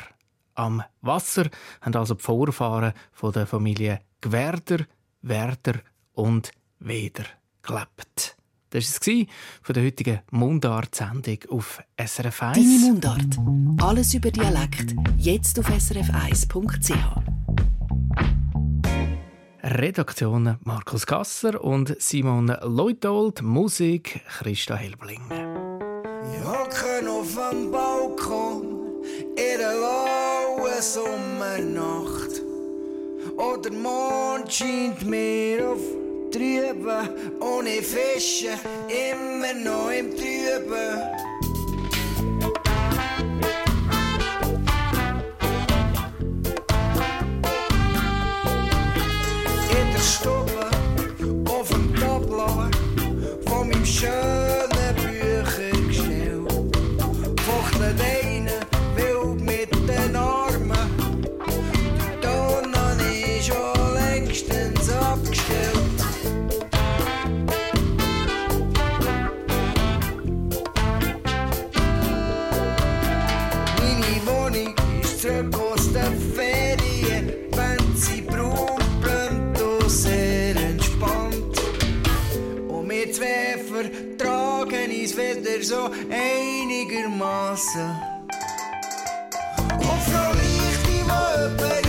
Am 0.54 0.82
Wasser 1.02 1.50
haben 1.82 1.94
also 1.94 2.14
die 2.14 2.22
Vorfahren 2.22 2.94
von 3.12 3.32
der 3.32 3.46
Familie 3.46 4.00
Gwerder, 4.22 4.86
Werder 5.20 5.80
und 6.14 6.52
Weder 6.78 7.24
gelebt. 7.60 8.36
Das 8.70 9.00
war 9.06 9.14
es 9.14 9.26
von 9.60 9.74
der 9.74 9.84
heutigen 9.84 10.20
Mundart-Sendung 10.30 11.38
auf 11.50 11.82
SRF 12.02 12.42
1. 12.42 12.56
Deine 12.56 12.78
Mundart. 12.78 13.82
Alles 13.82 14.14
über 14.14 14.30
Dialekt. 14.30 14.94
Jetzt 15.18 15.58
auf 15.58 15.68
srf1.ch. 15.68 16.94
Redaktion 19.70 20.58
Markus 20.64 21.06
Gasser 21.06 21.62
und 21.62 21.94
Simon 22.00 22.48
Leutold, 22.64 23.40
Musik 23.40 24.20
Christa 24.26 24.74
Helbling. 24.74 25.20
Ich 25.30 26.44
hocke 26.44 27.08
auf 27.08 27.38
dem 27.52 27.70
Balkon 27.70 29.04
in 29.36 29.58
der 29.58 29.74
lauen 29.74 30.82
Sommernacht. 30.82 32.42
Und 33.36 33.64
der 33.64 33.72
Mond 33.72 34.52
scheint 34.52 35.06
mir 35.06 35.70
auf 35.70 35.80
Trüben, 36.32 37.08
ohne 37.40 37.80
Fische, 37.80 38.58
immer 38.88 39.54
noch 39.54 39.92
im 39.92 40.10
Trüben. 40.10 41.29
Schönen 53.90 54.94
Büchergestell. 54.94 56.46
Fuchtelt 57.44 58.00
einer 58.00 58.60
wild 58.94 59.40
mit 59.40 59.72
den 59.88 60.16
Armen, 60.16 60.88
die 61.98 62.20
Tonne 62.20 63.36
ist 63.36 63.46
schon 63.48 63.94
längstens 63.94 64.90
abgestellt. 64.90 65.98
Meine 73.78 74.20
Wohnung 74.26 74.74
ist 75.02 75.20
zurück 75.20 75.79
wieder 85.60 85.64
so 85.64 85.90
einigermaßen. 86.10 87.90
Und 89.78 90.02
Frau 90.06 90.32
Lichti, 90.32 91.04
die 91.04 91.79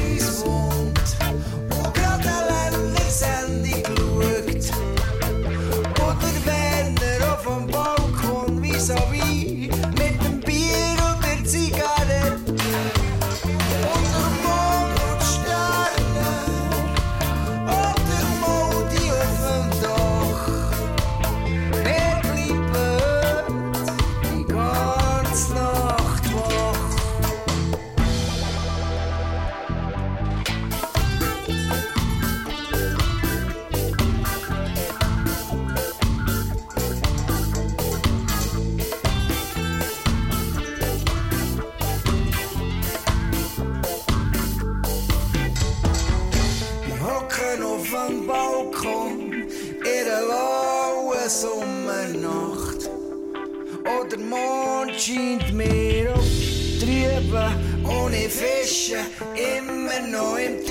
immer 59.98 60.08
noch 60.08 60.38
im 60.38 60.71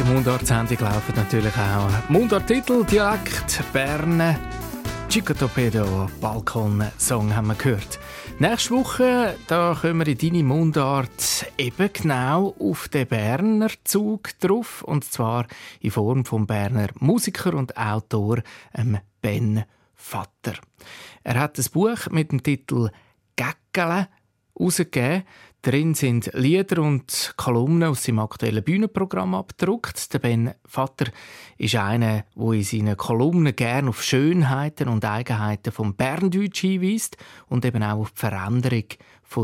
der 0.00 0.14
Mundart-Sendung 0.14 0.78
laufen 0.78 1.14
natürlich 1.14 1.54
auch 1.56 2.08
Mundart-Titel, 2.08 2.84
Dialekt, 2.86 3.62
Bern, 3.70 4.34
Chico 5.10 5.34
Torpedo, 5.34 6.08
Balkon-Song 6.22 7.36
haben 7.36 7.48
wir 7.48 7.54
gehört. 7.54 7.98
Nächste 8.38 8.70
Woche 8.76 9.36
da 9.46 9.76
kommen 9.78 9.98
wir 9.98 10.08
in 10.08 10.16
deine 10.16 10.42
Mundart 10.42 11.46
eben 11.58 11.90
genau 11.92 12.54
auf 12.58 12.88
den 12.88 13.08
Berner 13.08 13.68
Zug 13.84 14.38
drauf. 14.38 14.82
Und 14.82 15.04
zwar 15.04 15.46
in 15.80 15.90
Form 15.90 16.24
vom 16.24 16.46
Berner 16.46 16.88
Musiker 17.00 17.52
und 17.52 17.76
Autor 17.76 18.38
ähm, 18.74 18.98
Ben 19.20 19.64
Vater. 19.94 20.54
Er 21.24 21.38
hat 21.38 21.58
ein 21.58 21.66
Buch 21.72 22.08
mit 22.10 22.32
dem 22.32 22.42
Titel 22.42 22.88
«Gäckele» 23.36 24.08
herausgegeben. 24.56 25.24
Darin 25.62 25.92
sind 25.92 26.30
Lieder 26.32 26.80
und 26.80 27.34
Kolumnen 27.36 27.90
aus 27.90 28.04
seinem 28.04 28.20
aktuellen 28.20 28.64
Bühnenprogramm 28.64 29.34
abgedruckt. 29.34 30.10
Der 30.14 30.18
Ben 30.18 30.54
Vater 30.64 31.12
ist 31.58 31.74
einer, 31.74 32.24
der 32.34 32.52
in 32.52 32.62
seinen 32.62 32.96
Kolumnen 32.96 33.54
gerne 33.54 33.90
auf 33.90 34.02
Schönheiten 34.02 34.88
und 34.88 35.04
Eigenheiten 35.04 35.70
vom 35.70 35.94
Berndeutsch 35.94 36.62
hinweist 36.62 37.18
und 37.48 37.66
eben 37.66 37.82
auch 37.82 37.98
auf 37.98 38.12
die 38.12 38.20
Veränderung 38.20 38.84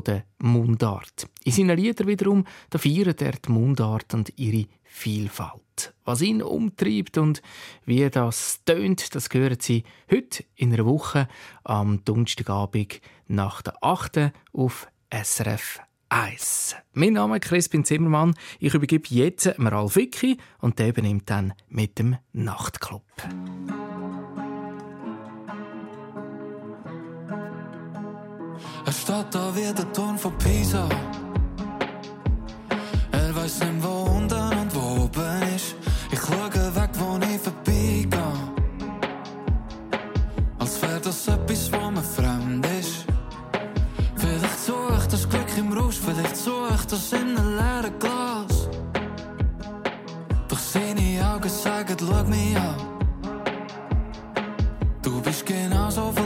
der 0.06 0.24
Mundart. 0.38 1.28
In 1.44 1.52
seinen 1.52 1.76
Liedern 1.76 2.06
wiederum 2.06 2.44
da 2.70 2.78
feiert 2.78 3.20
er 3.20 3.32
die 3.32 3.52
Mundart 3.52 4.14
und 4.14 4.32
ihre 4.36 4.68
Vielfalt. 4.84 5.92
Was 6.06 6.22
ihn 6.22 6.40
umtreibt 6.40 7.18
und 7.18 7.42
wie 7.84 8.08
das 8.08 8.64
tönt, 8.64 9.14
das 9.14 9.28
hören 9.30 9.58
Sie 9.60 9.84
heute 10.10 10.44
in 10.54 10.72
einer 10.72 10.86
Woche 10.86 11.28
am 11.62 12.02
Donnerstagabend 12.06 13.02
nach 13.28 13.60
der 13.60 13.74
8. 13.82 14.32
auf 14.54 14.88
SRF 15.12 15.85
1. 16.08 16.76
Mein 16.92 17.14
Name 17.14 17.36
ist 17.36 17.44
Crispin 17.44 17.84
Zimmermann. 17.84 18.34
Ich 18.58 18.74
übergebe 18.74 19.06
jetzt 19.08 19.54
Ralf 19.58 19.96
Wicki 19.96 20.38
und 20.60 20.78
der 20.78 20.88
übernimmt 20.88 21.28
dann 21.28 21.52
mit 21.68 21.98
dem 21.98 22.16
Nachtclub. 22.32 23.02
Er 28.84 28.92
steht 28.92 29.34
da 29.34 29.54
wie 29.56 29.74
der 29.74 29.92
Turm 29.92 30.16
von 30.16 30.36
Pisa. 30.38 30.88
Er 33.10 33.34
weiß 33.34 33.60
nicht, 33.60 33.82
wo 33.82 34.04
unten 34.16 34.45
Ich 46.48 46.84
das 46.86 47.12
in 47.12 47.36
einem 47.36 47.56
leeren 47.56 47.98
Glas. 47.98 48.68
Doch 50.46 50.58
seine 50.58 51.34
Augen 51.34 51.48
sagen, 51.48 51.96
schau 51.98 52.22
mich 52.24 52.56
an. 52.56 52.76
Du 55.02 55.20
bist 55.22 55.44
genauso 55.44 56.12
verloren 56.12 56.25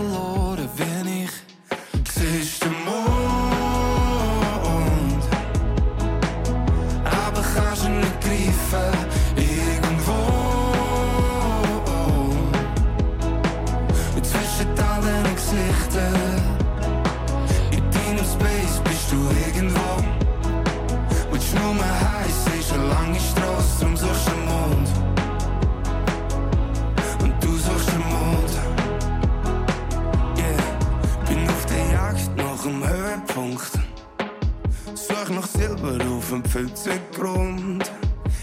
Silber 35.80 36.04
auf 36.16 36.28
dem 36.28 36.44
Pfützengrund. 36.44 37.90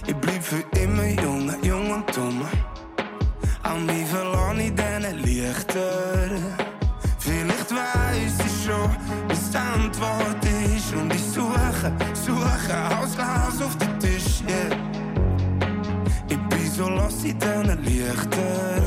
Ich 0.08 0.16
bleib 0.16 0.44
für 0.44 0.64
immer 0.80 1.08
jung, 1.22 1.52
jung 1.62 1.92
und 1.92 2.16
dumm. 2.16 2.42
An 3.64 3.86
mich 3.86 4.08
verlange 4.08 4.68
ich 4.68 4.74
diesen 4.74 5.20
Lichter. 5.24 6.30
Vielleicht 7.20 7.72
weiss 7.72 8.46
ich 8.46 8.66
schon, 8.66 8.90
was 9.28 9.52
die 9.52 9.58
Antwort 9.58 10.46
ist. 10.76 10.94
Und 10.96 11.14
ich 11.14 11.24
suche, 11.24 11.92
suche 12.14 12.98
Ausglas 12.98 13.62
auf 13.62 13.78
den 13.78 14.00
Tisch, 14.00 14.42
yeah. 14.48 14.78
Ich 16.30 16.38
bin 16.38 16.72
so 16.72 16.90
los 16.90 17.24
in 17.24 17.38
diesen 17.38 17.84
Lichtern. 17.84 18.87